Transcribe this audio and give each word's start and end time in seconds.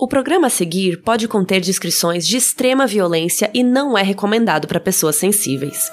O 0.00 0.08
programa 0.08 0.46
a 0.46 0.50
seguir 0.50 1.02
pode 1.02 1.28
conter 1.28 1.60
descrições 1.60 2.26
de 2.26 2.38
extrema 2.38 2.86
violência 2.86 3.50
e 3.52 3.62
não 3.62 3.98
é 3.98 4.02
recomendado 4.02 4.66
para 4.66 4.80
pessoas 4.80 5.16
sensíveis. 5.16 5.92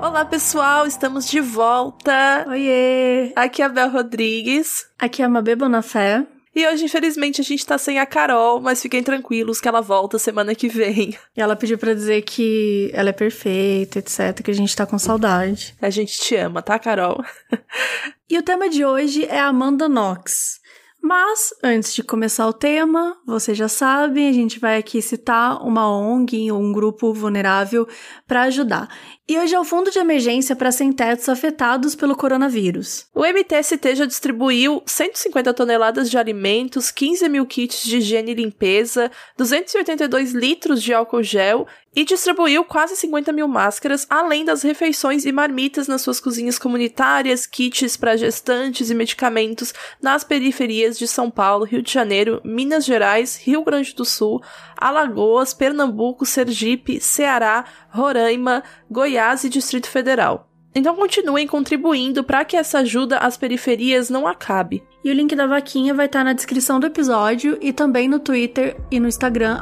Olá, 0.00 0.24
pessoal, 0.24 0.86
estamos 0.86 1.28
de 1.28 1.42
volta. 1.42 2.46
Oiê! 2.48 3.30
Aqui 3.36 3.60
é 3.60 3.66
a 3.66 3.68
Bel 3.68 3.90
Rodrigues. 3.90 4.86
Aqui 4.98 5.20
é 5.20 5.26
a 5.26 5.28
Mabê 5.28 5.54
Bonafé. 5.54 6.24
E 6.54 6.66
hoje, 6.66 6.84
infelizmente, 6.84 7.40
a 7.40 7.44
gente 7.44 7.64
tá 7.64 7.78
sem 7.78 8.00
a 8.00 8.06
Carol, 8.06 8.60
mas 8.60 8.82
fiquem 8.82 9.02
tranquilos 9.02 9.60
que 9.60 9.68
ela 9.68 9.80
volta 9.80 10.18
semana 10.18 10.54
que 10.54 10.68
vem. 10.68 11.16
E 11.36 11.40
ela 11.40 11.54
pediu 11.54 11.78
para 11.78 11.94
dizer 11.94 12.22
que 12.22 12.90
ela 12.92 13.10
é 13.10 13.12
perfeita, 13.12 14.00
etc, 14.00 14.42
que 14.42 14.50
a 14.50 14.54
gente 14.54 14.74
tá 14.74 14.84
com 14.84 14.98
saudade. 14.98 15.76
A 15.80 15.90
gente 15.90 16.18
te 16.18 16.34
ama, 16.34 16.60
tá, 16.60 16.78
Carol? 16.78 17.22
e 18.28 18.36
o 18.36 18.42
tema 18.42 18.68
de 18.68 18.84
hoje 18.84 19.24
é 19.26 19.38
Amanda 19.38 19.88
Knox. 19.88 20.60
Mas, 21.02 21.48
antes 21.64 21.94
de 21.94 22.02
começar 22.02 22.46
o 22.46 22.52
tema, 22.52 23.16
vocês 23.26 23.56
já 23.56 23.68
sabem, 23.68 24.28
a 24.28 24.32
gente 24.32 24.58
vai 24.58 24.76
aqui 24.76 25.00
citar 25.00 25.64
uma 25.66 25.88
ONG 25.88 26.52
ou 26.52 26.60
um 26.60 26.72
grupo 26.72 27.14
vulnerável 27.14 27.88
para 28.26 28.42
ajudar. 28.42 28.86
E 29.30 29.38
hoje 29.38 29.54
é 29.54 29.60
o 29.60 29.64
Fundo 29.64 29.92
de 29.92 29.98
Emergência 30.00 30.56
para 30.56 30.72
Sem-Tetos 30.72 31.28
Afetados 31.28 31.94
pelo 31.94 32.16
Coronavírus. 32.16 33.06
O 33.14 33.24
MTST 33.24 33.94
já 33.94 34.04
distribuiu 34.04 34.82
150 34.84 35.54
toneladas 35.54 36.10
de 36.10 36.18
alimentos, 36.18 36.90
15 36.90 37.28
mil 37.28 37.46
kits 37.46 37.84
de 37.84 37.98
higiene 37.98 38.32
e 38.32 38.34
limpeza, 38.34 39.08
282 39.38 40.32
litros 40.32 40.82
de 40.82 40.92
álcool 40.92 41.22
gel 41.22 41.64
e 41.94 42.04
distribuiu 42.04 42.64
quase 42.64 42.96
50 42.96 43.32
mil 43.32 43.46
máscaras, 43.46 44.06
além 44.08 44.44
das 44.44 44.62
refeições 44.62 45.24
e 45.24 45.32
marmitas 45.32 45.88
nas 45.88 46.02
suas 46.02 46.20
cozinhas 46.20 46.58
comunitárias, 46.58 47.46
kits 47.46 47.96
para 47.96 48.16
gestantes 48.16 48.90
e 48.90 48.94
medicamentos 48.94 49.74
nas 50.00 50.24
periferias 50.24 50.98
de 50.98 51.06
São 51.06 51.30
Paulo, 51.30 51.64
Rio 51.64 51.82
de 51.82 51.92
Janeiro, 51.92 52.40
Minas 52.44 52.84
Gerais, 52.84 53.36
Rio 53.36 53.64
Grande 53.64 53.94
do 53.94 54.04
Sul, 54.04 54.40
Alagoas, 54.76 55.52
Pernambuco, 55.52 56.24
Sergipe, 56.24 57.00
Ceará, 57.00 57.64
Roraima, 57.90 58.62
Goiás 58.88 59.19
e 59.44 59.48
Distrito 59.48 59.88
Federal. 59.88 60.48
Então 60.74 60.94
continuem 60.94 61.46
contribuindo 61.46 62.22
para 62.22 62.44
que 62.44 62.56
essa 62.56 62.78
ajuda 62.78 63.18
às 63.18 63.36
periferias 63.36 64.08
não 64.08 64.26
acabe. 64.26 64.82
E 65.04 65.10
o 65.10 65.14
link 65.14 65.34
da 65.34 65.46
vaquinha 65.46 65.92
vai 65.92 66.06
estar 66.06 66.24
na 66.24 66.32
descrição 66.32 66.78
do 66.78 66.86
episódio 66.86 67.58
e 67.60 67.72
também 67.72 68.08
no 68.08 68.20
Twitter 68.20 68.76
e 68.90 69.00
no 69.00 69.08
Instagram, 69.08 69.58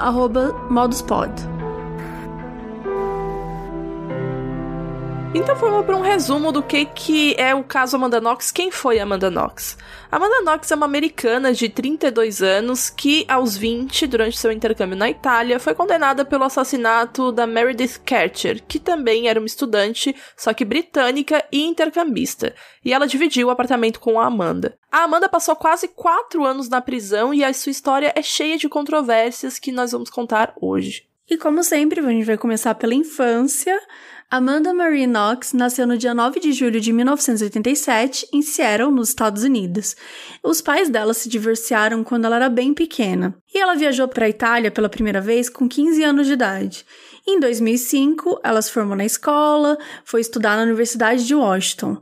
moduspod. 0.70 1.58
Então 5.34 5.55
vamos 5.57 5.84
para 5.84 5.95
um 5.95 6.01
resumo 6.01 6.51
do 6.51 6.62
que, 6.62 6.87
que 6.87 7.34
é 7.39 7.55
o 7.55 7.62
caso 7.62 7.97
Amanda 7.97 8.19
Knox. 8.19 8.51
Quem 8.51 8.71
foi 8.71 8.98
Amanda 8.98 9.31
Knox? 9.31 9.77
Amanda 10.11 10.41
Knox 10.41 10.71
é 10.71 10.75
uma 10.75 10.87
americana 10.87 11.53
de 11.53 11.69
32 11.69 12.43
anos 12.43 12.89
que, 12.89 13.27
aos 13.29 13.55
20, 13.55 14.06
durante 14.06 14.39
seu 14.39 14.51
intercâmbio 14.51 14.97
na 14.97 15.11
Itália, 15.11 15.61
foi 15.61 15.75
condenada 15.75 16.25
pelo 16.25 16.45
assassinato 16.45 17.31
da 17.31 17.47
Meredith 17.47 18.01
Kercher, 18.06 18.62
que 18.67 18.81
também 18.81 19.29
era 19.29 19.39
uma 19.39 19.47
estudante, 19.47 20.17
só 20.34 20.55
que 20.55 20.65
britânica 20.65 21.45
e 21.53 21.62
intercambista. 21.62 22.55
E 22.83 22.95
ela 22.95 23.06
dividiu 23.06 23.49
o 23.49 23.51
apartamento 23.51 24.01
com 24.01 24.19
a 24.19 24.27
Amanda. 24.27 24.79
A 24.91 25.05
Amanda 25.05 25.29
passou 25.29 25.55
quase 25.55 25.89
4 25.89 26.43
anos 26.43 26.71
na 26.71 26.81
prisão 26.81 27.34
e 27.34 27.45
a 27.45 27.53
sua 27.53 27.71
história 27.71 28.12
é 28.17 28.23
cheia 28.23 28.56
de 28.56 28.69
controvérsias 28.69 29.59
que 29.59 29.71
nós 29.71 29.93
vamos 29.93 30.09
contar 30.09 30.55
hoje. 30.59 31.06
E 31.31 31.37
como 31.37 31.62
sempre, 31.62 32.01
a 32.01 32.09
gente 32.09 32.25
vai 32.25 32.39
começar 32.39 32.75
pela 32.75 32.95
infância. 32.95 33.79
Amanda 34.31 34.75
Marie 34.75 35.07
Knox 35.07 35.55
nasceu 35.55 35.87
no 35.87 35.97
dia 35.97 36.12
9 36.12 36.39
de 36.39 36.53
julho 36.53 36.79
de 36.83 36.93
1987 36.93 38.29
em 38.31 38.43
Seattle, 38.43 38.91
nos 38.91 39.09
Estados 39.09 39.43
Unidos. 39.43 39.97
Os 40.43 40.61
pais 40.61 40.91
dela 40.91 41.15
se 41.15 41.31
divorciaram 41.31 42.05
quando 42.05 42.27
ela 42.27 42.37
era 42.37 42.51
bem 42.51 42.75
pequena, 42.75 43.34
e 43.55 43.59
ela 43.59 43.75
viajou 43.75 44.06
para 44.06 44.27
a 44.27 44.28
Itália 44.28 44.71
pela 44.71 44.91
primeira 44.91 45.19
vez 45.19 45.49
com 45.49 45.66
15 45.66 46.05
anos 46.05 46.27
de 46.27 46.34
idade. 46.34 46.84
Em 47.27 47.41
2005, 47.41 48.41
ela 48.44 48.61
se 48.61 48.71
formou 48.71 48.94
na 48.94 49.06
escola, 49.06 49.78
foi 50.05 50.21
estudar 50.21 50.59
na 50.59 50.65
Universidade 50.65 51.27
de 51.27 51.34
Washington. 51.34 51.97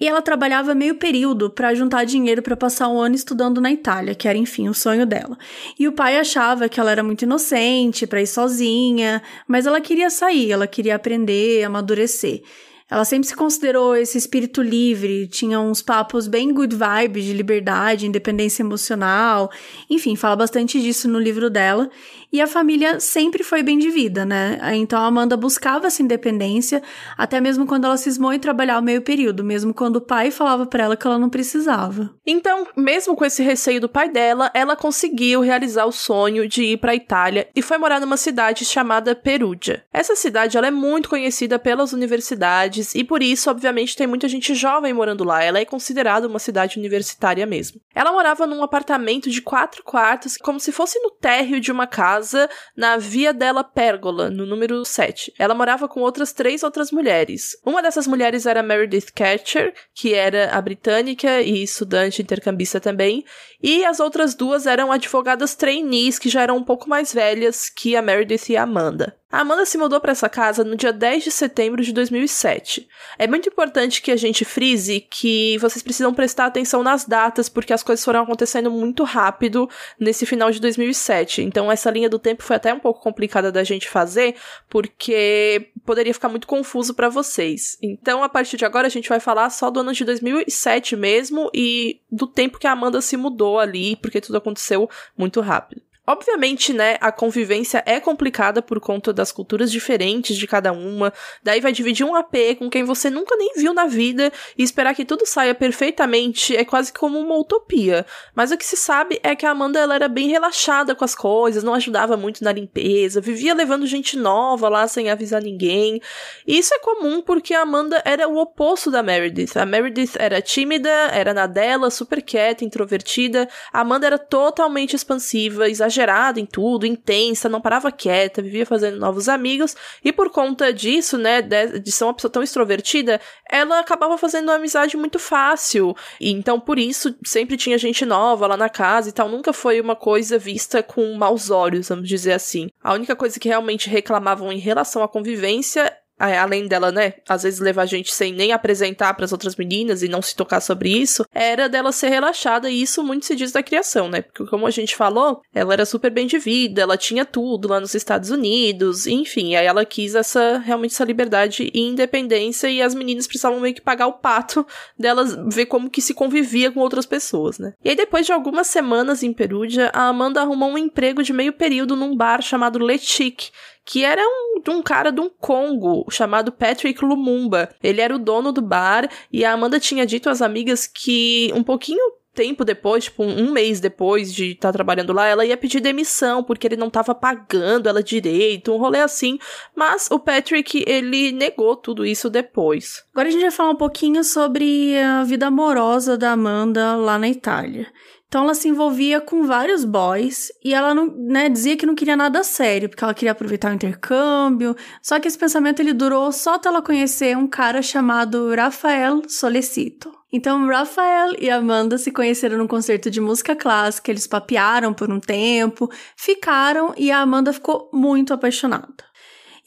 E 0.00 0.06
ela 0.06 0.22
trabalhava 0.22 0.74
meio 0.74 0.94
período 0.94 1.50
para 1.50 1.74
juntar 1.74 2.04
dinheiro 2.04 2.40
para 2.40 2.56
passar 2.56 2.88
um 2.88 3.00
ano 3.00 3.16
estudando 3.16 3.60
na 3.60 3.72
Itália, 3.72 4.14
que 4.14 4.28
era, 4.28 4.38
enfim, 4.38 4.68
o 4.68 4.74
sonho 4.74 5.04
dela. 5.04 5.36
E 5.78 5.88
o 5.88 5.92
pai 5.92 6.18
achava 6.18 6.68
que 6.68 6.78
ela 6.78 6.92
era 6.92 7.02
muito 7.02 7.22
inocente 7.22 8.06
para 8.06 8.22
ir 8.22 8.26
sozinha, 8.28 9.20
mas 9.46 9.66
ela 9.66 9.80
queria 9.80 10.08
sair, 10.08 10.52
ela 10.52 10.68
queria 10.68 10.94
aprender, 10.94 11.64
amadurecer. 11.64 12.42
Ela 12.90 13.04
sempre 13.04 13.28
se 13.28 13.36
considerou 13.36 13.94
esse 13.94 14.16
espírito 14.16 14.62
livre, 14.62 15.26
tinha 15.26 15.60
uns 15.60 15.82
papos 15.82 16.26
bem 16.26 16.54
good 16.54 16.74
vibes 16.74 17.24
de 17.24 17.34
liberdade, 17.34 18.06
independência 18.06 18.62
emocional, 18.62 19.50
enfim, 19.90 20.16
fala 20.16 20.36
bastante 20.36 20.80
disso 20.80 21.06
no 21.06 21.18
livro 21.18 21.50
dela. 21.50 21.90
E 22.30 22.42
a 22.42 22.46
família 22.46 23.00
sempre 23.00 23.42
foi 23.42 23.62
bem 23.62 23.78
de 23.78 23.90
vida, 23.90 24.24
né? 24.24 24.58
Então 24.74 25.00
a 25.00 25.06
Amanda 25.06 25.36
buscava 25.36 25.86
essa 25.86 26.02
independência, 26.02 26.82
até 27.16 27.40
mesmo 27.40 27.66
quando 27.66 27.86
ela 27.86 27.96
cismou 27.96 28.32
em 28.32 28.38
trabalhar 28.38 28.78
o 28.78 28.82
meio 28.82 29.00
período, 29.00 29.42
mesmo 29.42 29.72
quando 29.72 29.96
o 29.96 30.00
pai 30.00 30.30
falava 30.30 30.66
para 30.66 30.84
ela 30.84 30.96
que 30.96 31.06
ela 31.06 31.18
não 31.18 31.30
precisava. 31.30 32.10
Então, 32.26 32.66
mesmo 32.76 33.16
com 33.16 33.24
esse 33.24 33.42
receio 33.42 33.80
do 33.80 33.88
pai 33.88 34.10
dela, 34.10 34.50
ela 34.52 34.76
conseguiu 34.76 35.40
realizar 35.40 35.86
o 35.86 35.92
sonho 35.92 36.46
de 36.46 36.62
ir 36.62 36.76
para 36.76 36.92
a 36.92 36.94
Itália 36.94 37.48
e 37.56 37.62
foi 37.62 37.78
morar 37.78 37.98
numa 37.98 38.18
cidade 38.18 38.64
chamada 38.64 39.14
Perugia. 39.14 39.84
Essa 39.90 40.14
cidade 40.14 40.58
ela 40.58 40.66
é 40.66 40.70
muito 40.70 41.08
conhecida 41.08 41.58
pelas 41.58 41.94
universidades 41.94 42.94
e 42.94 43.02
por 43.02 43.22
isso, 43.22 43.50
obviamente, 43.50 43.96
tem 43.96 44.06
muita 44.06 44.28
gente 44.28 44.54
jovem 44.54 44.92
morando 44.92 45.24
lá. 45.24 45.42
Ela 45.42 45.60
é 45.60 45.64
considerada 45.64 46.28
uma 46.28 46.38
cidade 46.38 46.78
universitária 46.78 47.46
mesmo. 47.46 47.80
Ela 47.94 48.12
morava 48.12 48.46
num 48.46 48.62
apartamento 48.62 49.30
de 49.30 49.40
quatro 49.40 49.82
quartos, 49.82 50.36
como 50.36 50.60
se 50.60 50.70
fosse 50.70 51.00
no 51.00 51.10
térreo 51.10 51.58
de 51.58 51.72
uma 51.72 51.86
casa 51.86 52.17
casa 52.18 52.50
na 52.76 52.96
Via 52.96 53.32
della 53.32 53.62
Pergola, 53.62 54.28
no 54.28 54.44
número 54.44 54.84
7. 54.84 55.32
Ela 55.38 55.54
morava 55.54 55.88
com 55.88 56.00
outras 56.00 56.32
três 56.32 56.62
outras 56.62 56.90
mulheres. 56.90 57.56
Uma 57.64 57.80
dessas 57.80 58.06
mulheres 58.06 58.44
era 58.44 58.62
Meredith 58.62 59.12
Catcher, 59.14 59.72
que 59.94 60.14
era 60.14 60.50
a 60.50 60.60
britânica 60.60 61.40
e 61.40 61.62
estudante 61.62 62.20
intercambista 62.20 62.80
também, 62.80 63.24
e 63.62 63.84
as 63.84 63.98
outras 63.98 64.34
duas 64.34 64.66
eram 64.66 64.92
advogadas 64.92 65.54
trainees 65.54 66.18
que 66.18 66.28
já 66.28 66.42
eram 66.42 66.56
um 66.56 66.64
pouco 66.64 66.88
mais 66.88 67.12
velhas 67.12 67.68
que 67.68 67.96
a 67.96 68.02
Meredith 68.02 68.50
e 68.50 68.56
a 68.56 68.62
Amanda. 68.62 69.16
A 69.30 69.40
Amanda 69.40 69.66
se 69.66 69.76
mudou 69.76 70.00
para 70.00 70.12
essa 70.12 70.28
casa 70.28 70.64
no 70.64 70.74
dia 70.74 70.90
10 70.90 71.24
de 71.24 71.30
setembro 71.30 71.82
de 71.82 71.92
2007. 71.92 72.88
É 73.18 73.26
muito 73.26 73.50
importante 73.50 74.00
que 74.00 74.10
a 74.10 74.16
gente 74.16 74.42
frise 74.42 75.00
que 75.00 75.58
vocês 75.58 75.82
precisam 75.82 76.14
prestar 76.14 76.46
atenção 76.46 76.82
nas 76.82 77.04
datas, 77.04 77.46
porque 77.46 77.74
as 77.74 77.82
coisas 77.82 78.02
foram 78.02 78.22
acontecendo 78.22 78.70
muito 78.70 79.04
rápido 79.04 79.68
nesse 80.00 80.24
final 80.24 80.50
de 80.50 80.58
2007. 80.60 81.42
Então, 81.42 81.70
essa 81.70 81.90
linha 81.90 82.08
do 82.08 82.18
tempo 82.18 82.42
foi 82.42 82.56
até 82.56 82.72
um 82.72 82.78
pouco 82.78 83.02
complicada 83.02 83.52
da 83.52 83.62
gente 83.62 83.86
fazer, 83.86 84.34
porque 84.66 85.68
poderia 85.88 86.12
ficar 86.12 86.28
muito 86.28 86.46
confuso 86.46 86.92
para 86.92 87.08
vocês. 87.08 87.78
Então, 87.82 88.22
a 88.22 88.28
partir 88.28 88.58
de 88.58 88.66
agora, 88.66 88.86
a 88.86 88.90
gente 88.90 89.08
vai 89.08 89.18
falar 89.18 89.48
só 89.48 89.70
do 89.70 89.80
ano 89.80 89.94
de 89.94 90.04
2007 90.04 90.94
mesmo 90.94 91.50
e 91.54 92.02
do 92.12 92.26
tempo 92.26 92.58
que 92.58 92.66
a 92.66 92.72
Amanda 92.72 93.00
se 93.00 93.16
mudou 93.16 93.58
ali, 93.58 93.96
porque 93.96 94.20
tudo 94.20 94.36
aconteceu 94.36 94.86
muito 95.16 95.40
rápido. 95.40 95.87
Obviamente, 96.08 96.72
né, 96.72 96.96
a 97.02 97.12
convivência 97.12 97.82
é 97.84 98.00
complicada 98.00 98.62
por 98.62 98.80
conta 98.80 99.12
das 99.12 99.30
culturas 99.30 99.70
diferentes 99.70 100.38
de 100.38 100.46
cada 100.46 100.72
uma. 100.72 101.12
Daí 101.42 101.60
vai 101.60 101.70
dividir 101.70 102.02
um 102.02 102.14
AP 102.14 102.56
com 102.58 102.70
quem 102.70 102.82
você 102.82 103.10
nunca 103.10 103.36
nem 103.36 103.52
viu 103.54 103.74
na 103.74 103.84
vida 103.84 104.32
e 104.56 104.62
esperar 104.62 104.94
que 104.94 105.04
tudo 105.04 105.26
saia 105.26 105.54
perfeitamente 105.54 106.56
é 106.56 106.64
quase 106.64 106.94
como 106.94 107.18
uma 107.18 107.36
utopia. 107.36 108.06
Mas 108.34 108.50
o 108.50 108.56
que 108.56 108.64
se 108.64 108.74
sabe 108.74 109.20
é 109.22 109.36
que 109.36 109.44
a 109.44 109.50
Amanda 109.50 109.78
ela 109.78 109.94
era 109.94 110.08
bem 110.08 110.28
relaxada 110.28 110.94
com 110.94 111.04
as 111.04 111.14
coisas, 111.14 111.62
não 111.62 111.74
ajudava 111.74 112.16
muito 112.16 112.42
na 112.42 112.52
limpeza, 112.52 113.20
vivia 113.20 113.52
levando 113.52 113.86
gente 113.86 114.16
nova 114.16 114.70
lá 114.70 114.88
sem 114.88 115.10
avisar 115.10 115.42
ninguém. 115.42 116.00
E 116.46 116.56
isso 116.56 116.72
é 116.72 116.78
comum 116.78 117.20
porque 117.20 117.52
a 117.52 117.60
Amanda 117.60 118.00
era 118.02 118.26
o 118.26 118.38
oposto 118.38 118.90
da 118.90 119.02
Meredith. 119.02 119.58
A 119.58 119.66
Meredith 119.66 120.12
era 120.18 120.40
tímida, 120.40 120.88
era 120.88 121.34
na 121.34 121.46
dela, 121.46 121.90
super 121.90 122.22
quieta, 122.22 122.64
introvertida. 122.64 123.46
A 123.70 123.82
Amanda 123.82 124.06
era 124.06 124.16
totalmente 124.16 124.96
expansiva, 124.96 125.68
exagerada 125.68 125.97
exagerada 125.98 126.40
em 126.40 126.46
tudo, 126.46 126.86
intensa, 126.86 127.48
não 127.48 127.60
parava 127.60 127.90
quieta, 127.90 128.40
vivia 128.40 128.64
fazendo 128.64 128.98
novos 128.98 129.28
amigos, 129.28 129.76
e 130.04 130.12
por 130.12 130.30
conta 130.30 130.72
disso, 130.72 131.18
né, 131.18 131.42
de, 131.42 131.80
de 131.80 131.92
ser 131.92 132.04
uma 132.04 132.14
pessoa 132.14 132.30
tão 132.30 132.42
extrovertida, 132.42 133.20
ela 133.48 133.80
acabava 133.80 134.16
fazendo 134.16 134.48
uma 134.48 134.54
amizade 134.54 134.96
muito 134.96 135.18
fácil. 135.18 135.94
E 136.20 136.30
então, 136.30 136.60
por 136.60 136.78
isso, 136.78 137.14
sempre 137.24 137.56
tinha 137.56 137.76
gente 137.76 138.04
nova 138.04 138.46
lá 138.46 138.56
na 138.56 138.68
casa 138.68 139.08
e 139.08 139.12
tal, 139.12 139.28
nunca 139.28 139.52
foi 139.52 139.80
uma 139.80 139.96
coisa 139.96 140.38
vista 140.38 140.82
com 140.82 141.12
maus 141.14 141.50
olhos, 141.50 141.88
vamos 141.88 142.08
dizer 142.08 142.32
assim. 142.32 142.68
A 142.82 142.94
única 142.94 143.16
coisa 143.16 143.38
que 143.40 143.48
realmente 143.48 143.88
reclamavam 143.88 144.52
em 144.52 144.58
relação 144.58 145.02
à 145.02 145.08
convivência 145.08 145.92
além 146.18 146.66
dela, 146.66 146.90
né, 146.90 147.14
às 147.28 147.42
vezes 147.42 147.60
levar 147.60 147.82
a 147.82 147.86
gente 147.86 148.12
sem 148.12 148.32
nem 148.32 148.52
apresentar 148.52 149.14
para 149.14 149.24
as 149.24 149.32
outras 149.32 149.56
meninas 149.56 150.02
e 150.02 150.08
não 150.08 150.20
se 150.20 150.34
tocar 150.34 150.60
sobre 150.60 150.90
isso, 150.90 151.24
era 151.32 151.68
dela 151.68 151.92
ser 151.92 152.08
relaxada 152.08 152.70
e 152.70 152.82
isso 152.82 153.02
muito 153.02 153.26
se 153.26 153.36
diz 153.36 153.52
da 153.52 153.62
criação, 153.62 154.08
né? 154.08 154.22
Porque 154.22 154.46
como 154.46 154.66
a 154.66 154.70
gente 154.70 154.96
falou, 154.96 155.40
ela 155.54 155.72
era 155.72 155.86
super 155.86 156.10
bem 156.10 156.26
de 156.26 156.38
vida, 156.38 156.82
ela 156.82 156.96
tinha 156.96 157.24
tudo 157.24 157.68
lá 157.68 157.80
nos 157.80 157.94
Estados 157.94 158.30
Unidos, 158.30 159.06
enfim, 159.06 159.54
aí 159.54 159.66
ela 159.66 159.84
quis 159.84 160.14
essa 160.14 160.58
realmente 160.58 160.92
essa 160.92 161.04
liberdade 161.04 161.70
e 161.72 161.80
independência 161.80 162.68
e 162.68 162.82
as 162.82 162.94
meninas 162.94 163.26
precisavam 163.26 163.60
meio 163.60 163.74
que 163.74 163.80
pagar 163.80 164.06
o 164.06 164.14
pato 164.14 164.66
delas 164.98 165.36
ver 165.54 165.66
como 165.66 165.90
que 165.90 166.02
se 166.02 166.14
convivia 166.14 166.70
com 166.70 166.80
outras 166.80 167.06
pessoas, 167.06 167.58
né? 167.58 167.72
E 167.84 167.90
aí 167.90 167.96
depois 167.96 168.26
de 168.26 168.32
algumas 168.32 168.66
semanas 168.66 169.22
em 169.22 169.32
Perúdia, 169.32 169.90
a 169.94 170.08
Amanda 170.08 170.40
arrumou 170.40 170.70
um 170.70 170.78
emprego 170.78 171.22
de 171.22 171.32
meio 171.32 171.52
período 171.52 171.96
num 171.96 172.16
bar 172.16 172.42
chamado 172.42 172.78
Le 172.78 172.98
Chic, 172.98 173.50
que 173.88 174.04
era 174.04 174.22
um, 174.22 174.60
um 174.68 174.82
cara 174.82 175.10
de 175.10 175.18
um 175.18 175.30
Congo 175.30 176.04
chamado 176.10 176.52
Patrick 176.52 177.02
Lumumba. 177.02 177.70
Ele 177.82 178.02
era 178.02 178.14
o 178.14 178.18
dono 178.18 178.52
do 178.52 178.60
bar 178.60 179.08
e 179.32 179.46
a 179.46 179.52
Amanda 179.52 179.80
tinha 179.80 180.04
dito 180.04 180.28
às 180.28 180.42
amigas 180.42 180.86
que 180.86 181.50
um 181.54 181.62
pouquinho 181.62 182.18
tempo 182.34 182.66
depois, 182.66 183.04
tipo 183.04 183.24
um 183.24 183.50
mês 183.50 183.80
depois 183.80 184.32
de 184.32 184.52
estar 184.52 184.68
tá 184.68 184.72
trabalhando 184.74 185.14
lá, 185.14 185.26
ela 185.26 185.44
ia 185.44 185.56
pedir 185.56 185.80
demissão 185.80 186.44
porque 186.44 186.66
ele 186.66 186.76
não 186.76 186.88
estava 186.88 187.14
pagando 187.14 187.88
ela 187.88 188.02
direito, 188.02 188.74
um 188.74 188.76
rolê 188.76 189.00
assim. 189.00 189.38
Mas 189.74 190.10
o 190.10 190.18
Patrick, 190.18 190.84
ele 190.86 191.32
negou 191.32 191.74
tudo 191.74 192.04
isso 192.04 192.28
depois. 192.28 193.02
Agora 193.14 193.28
a 193.28 193.32
gente 193.32 193.40
vai 193.40 193.50
falar 193.50 193.70
um 193.70 193.76
pouquinho 193.76 194.22
sobre 194.22 194.98
a 194.98 195.24
vida 195.24 195.46
amorosa 195.46 196.18
da 196.18 196.32
Amanda 196.32 196.94
lá 196.94 197.18
na 197.18 197.28
Itália. 197.28 197.86
Então 198.28 198.44
ela 198.44 198.54
se 198.54 198.68
envolvia 198.68 199.22
com 199.22 199.46
vários 199.46 199.86
boys 199.86 200.52
e 200.62 200.74
ela 200.74 200.94
não, 200.94 201.06
né, 201.06 201.48
dizia 201.48 201.78
que 201.78 201.86
não 201.86 201.94
queria 201.94 202.14
nada 202.14 202.44
sério, 202.44 202.88
porque 202.88 203.02
ela 203.02 203.14
queria 203.14 203.32
aproveitar 203.32 203.72
o 203.72 203.74
intercâmbio. 203.74 204.76
Só 205.02 205.18
que 205.18 205.26
esse 205.26 205.38
pensamento 205.38 205.80
ele 205.80 205.94
durou 205.94 206.30
só 206.30 206.54
até 206.54 206.68
ela 206.68 206.82
conhecer 206.82 207.34
um 207.38 207.46
cara 207.46 207.80
chamado 207.80 208.54
Rafael 208.54 209.22
Solecito. 209.26 210.12
Então, 210.30 210.66
Rafael 210.66 211.32
e 211.40 211.48
Amanda 211.48 211.96
se 211.96 212.10
conheceram 212.10 212.58
num 212.58 212.66
concerto 212.66 213.10
de 213.10 213.18
música 213.18 213.56
clássica, 213.56 214.10
eles 214.10 214.26
papearam 214.26 214.92
por 214.92 215.10
um 215.10 215.18
tempo, 215.18 215.90
ficaram 216.14 216.92
e 216.98 217.10
a 217.10 217.20
Amanda 217.20 217.50
ficou 217.50 217.88
muito 217.94 218.34
apaixonada. 218.34 219.08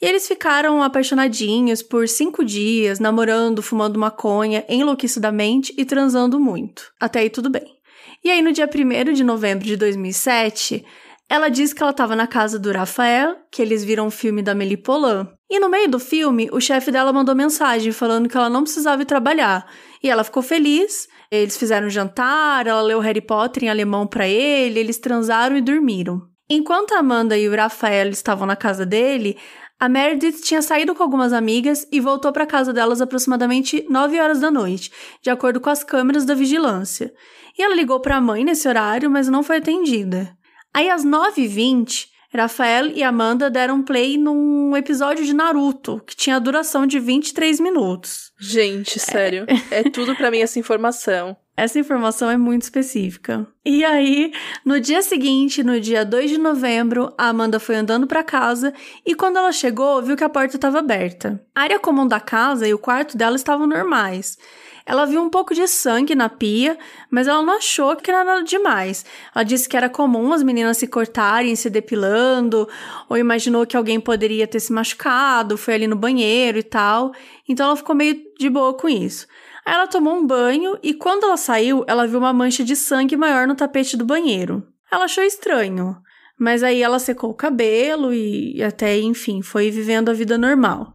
E 0.00 0.06
eles 0.06 0.28
ficaram 0.28 0.80
apaixonadinhos 0.80 1.82
por 1.82 2.06
cinco 2.06 2.44
dias, 2.44 3.00
namorando, 3.00 3.60
fumando 3.60 3.98
maconha, 3.98 4.64
enlouquecidamente 4.68 5.74
e 5.76 5.84
transando 5.84 6.38
muito. 6.38 6.92
Até 7.00 7.20
aí 7.20 7.30
tudo 7.30 7.50
bem. 7.50 7.81
E 8.24 8.30
aí, 8.30 8.40
no 8.40 8.52
dia 8.52 8.68
1 8.72 9.12
de 9.12 9.24
novembro 9.24 9.66
de 9.66 9.76
2007, 9.76 10.84
ela 11.28 11.48
disse 11.48 11.74
que 11.74 11.82
ela 11.82 11.90
estava 11.90 12.14
na 12.14 12.26
casa 12.26 12.58
do 12.58 12.70
Rafael, 12.70 13.36
que 13.50 13.60
eles 13.60 13.82
viram 13.82 14.06
um 14.06 14.10
filme 14.10 14.42
da 14.42 14.54
Meli 14.54 14.76
Polan. 14.76 15.28
E 15.50 15.58
no 15.58 15.68
meio 15.68 15.88
do 15.88 15.98
filme, 15.98 16.48
o 16.52 16.60
chefe 16.60 16.92
dela 16.92 17.12
mandou 17.12 17.34
mensagem 17.34 17.90
falando 17.90 18.28
que 18.28 18.36
ela 18.36 18.48
não 18.48 18.62
precisava 18.62 19.02
ir 19.02 19.06
trabalhar. 19.06 19.66
E 20.02 20.08
ela 20.08 20.22
ficou 20.22 20.42
feliz. 20.42 21.08
Eles 21.30 21.56
fizeram 21.56 21.86
um 21.88 21.90
jantar, 21.90 22.66
ela 22.66 22.82
leu 22.82 23.00
Harry 23.00 23.22
Potter 23.22 23.64
em 23.64 23.70
alemão 23.70 24.06
para 24.06 24.28
ele, 24.28 24.78
eles 24.78 24.98
transaram 24.98 25.56
e 25.56 25.62
dormiram. 25.62 26.22
Enquanto 26.48 26.92
a 26.92 26.98
Amanda 26.98 27.36
e 27.38 27.48
o 27.48 27.56
Rafael 27.56 28.10
estavam 28.10 28.46
na 28.46 28.54
casa 28.54 28.84
dele, 28.84 29.38
a 29.82 29.88
Meredith 29.88 30.42
tinha 30.42 30.62
saído 30.62 30.94
com 30.94 31.02
algumas 31.02 31.32
amigas 31.32 31.88
e 31.90 31.98
voltou 31.98 32.30
para 32.30 32.46
casa 32.46 32.72
delas 32.72 33.00
aproximadamente 33.00 33.84
9 33.90 34.20
horas 34.20 34.38
da 34.38 34.48
noite, 34.48 34.92
de 35.20 35.28
acordo 35.28 35.60
com 35.60 35.68
as 35.68 35.82
câmeras 35.82 36.24
da 36.24 36.36
vigilância. 36.36 37.12
E 37.58 37.62
ela 37.64 37.74
ligou 37.74 37.98
para 37.98 38.18
a 38.18 38.20
mãe 38.20 38.44
nesse 38.44 38.68
horário, 38.68 39.10
mas 39.10 39.26
não 39.26 39.42
foi 39.42 39.56
atendida. 39.56 40.38
Aí 40.72 40.88
às 40.88 41.04
9h20, 41.04 42.06
Rafael 42.32 42.92
e 42.94 43.02
Amanda 43.02 43.50
deram 43.50 43.82
play 43.82 44.16
num 44.16 44.76
episódio 44.76 45.24
de 45.24 45.34
Naruto, 45.34 46.00
que 46.06 46.14
tinha 46.14 46.38
duração 46.38 46.86
de 46.86 47.00
23 47.00 47.58
minutos. 47.58 48.30
Gente, 48.38 49.00
sério. 49.00 49.46
É, 49.72 49.80
é 49.80 49.82
tudo 49.90 50.14
para 50.14 50.30
mim 50.30 50.38
essa 50.38 50.60
informação. 50.60 51.36
Essa 51.56 51.78
informação 51.78 52.30
é 52.30 52.36
muito 52.36 52.62
específica. 52.62 53.46
E 53.64 53.84
aí, 53.84 54.32
no 54.64 54.80
dia 54.80 55.02
seguinte, 55.02 55.62
no 55.62 55.78
dia 55.78 56.04
2 56.04 56.30
de 56.30 56.38
novembro, 56.38 57.12
a 57.18 57.28
Amanda 57.28 57.60
foi 57.60 57.76
andando 57.76 58.06
para 58.06 58.24
casa 58.24 58.72
e 59.04 59.14
quando 59.14 59.36
ela 59.36 59.52
chegou, 59.52 60.02
viu 60.02 60.16
que 60.16 60.24
a 60.24 60.30
porta 60.30 60.56
estava 60.56 60.78
aberta. 60.78 61.44
A 61.54 61.62
área 61.62 61.78
comum 61.78 62.06
da 62.06 62.18
casa 62.18 62.66
e 62.66 62.72
o 62.72 62.78
quarto 62.78 63.18
dela 63.18 63.36
estavam 63.36 63.66
normais. 63.66 64.38
Ela 64.84 65.04
viu 65.04 65.22
um 65.22 65.30
pouco 65.30 65.54
de 65.54 65.66
sangue 65.68 66.14
na 66.14 66.28
pia, 66.28 66.76
mas 67.10 67.28
ela 67.28 67.42
não 67.42 67.56
achou 67.56 67.94
que 67.96 68.10
era 68.10 68.24
nada 68.24 68.42
demais. 68.42 69.04
Ela 69.34 69.44
disse 69.44 69.68
que 69.68 69.76
era 69.76 69.88
comum 69.88 70.32
as 70.32 70.42
meninas 70.42 70.78
se 70.78 70.86
cortarem, 70.86 71.54
se 71.54 71.70
depilando, 71.70 72.68
ou 73.08 73.16
imaginou 73.16 73.66
que 73.66 73.76
alguém 73.76 74.00
poderia 74.00 74.46
ter 74.46 74.58
se 74.58 74.72
machucado, 74.72 75.56
foi 75.56 75.74
ali 75.74 75.86
no 75.86 75.94
banheiro 75.94 76.58
e 76.58 76.62
tal. 76.62 77.12
Então 77.48 77.66
ela 77.66 77.76
ficou 77.76 77.94
meio 77.94 78.16
de 78.38 78.50
boa 78.50 78.74
com 78.74 78.88
isso. 78.88 79.26
Aí 79.64 79.74
ela 79.74 79.86
tomou 79.86 80.14
um 80.14 80.26
banho 80.26 80.78
e 80.82 80.92
quando 80.94 81.24
ela 81.24 81.36
saiu, 81.36 81.84
ela 81.86 82.06
viu 82.06 82.18
uma 82.18 82.32
mancha 82.32 82.64
de 82.64 82.74
sangue 82.74 83.16
maior 83.16 83.46
no 83.46 83.54
tapete 83.54 83.96
do 83.96 84.04
banheiro. 84.04 84.66
Ela 84.90 85.04
achou 85.04 85.24
estranho, 85.24 85.96
mas 86.38 86.62
aí 86.62 86.82
ela 86.82 86.98
secou 86.98 87.30
o 87.30 87.34
cabelo 87.34 88.12
e 88.12 88.62
até, 88.62 88.98
enfim, 88.98 89.42
foi 89.42 89.70
vivendo 89.70 90.10
a 90.10 90.14
vida 90.14 90.36
normal. 90.36 90.92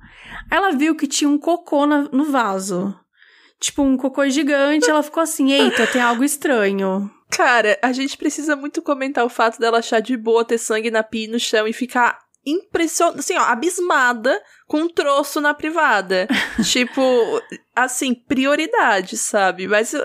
Ela 0.51 0.71
viu 0.71 0.95
que 0.95 1.07
tinha 1.07 1.29
um 1.29 1.37
cocô 1.37 1.85
no 1.85 2.25
vaso 2.25 2.93
tipo, 3.59 3.81
um 3.81 3.97
cocô 3.97 4.27
gigante, 4.29 4.89
ela 4.89 5.03
ficou 5.03 5.21
assim, 5.21 5.51
eita, 5.51 5.87
tem 5.87 6.01
algo 6.01 6.23
estranho. 6.23 7.09
Cara, 7.29 7.77
a 7.81 7.91
gente 7.91 8.17
precisa 8.17 8.55
muito 8.55 8.81
comentar 8.81 9.25
o 9.25 9.29
fato 9.29 9.59
dela 9.59 9.79
achar 9.79 9.99
de 9.99 10.15
boa 10.15 10.45
ter 10.45 10.57
sangue 10.57 10.89
na 10.89 11.03
pia 11.03 11.29
no 11.29 11.39
chão 11.39 11.67
e 11.67 11.73
ficar 11.73 12.19
impressionada, 12.49 13.19
assim, 13.19 13.37
ó, 13.37 13.41
abismada 13.41 14.41
com 14.67 14.81
um 14.81 14.89
troço 14.89 15.41
na 15.41 15.53
privada. 15.53 16.27
tipo, 16.63 17.01
assim, 17.75 18.13
prioridade, 18.13 19.17
sabe? 19.17 19.67
Mas 19.67 19.93
eu, 19.93 20.03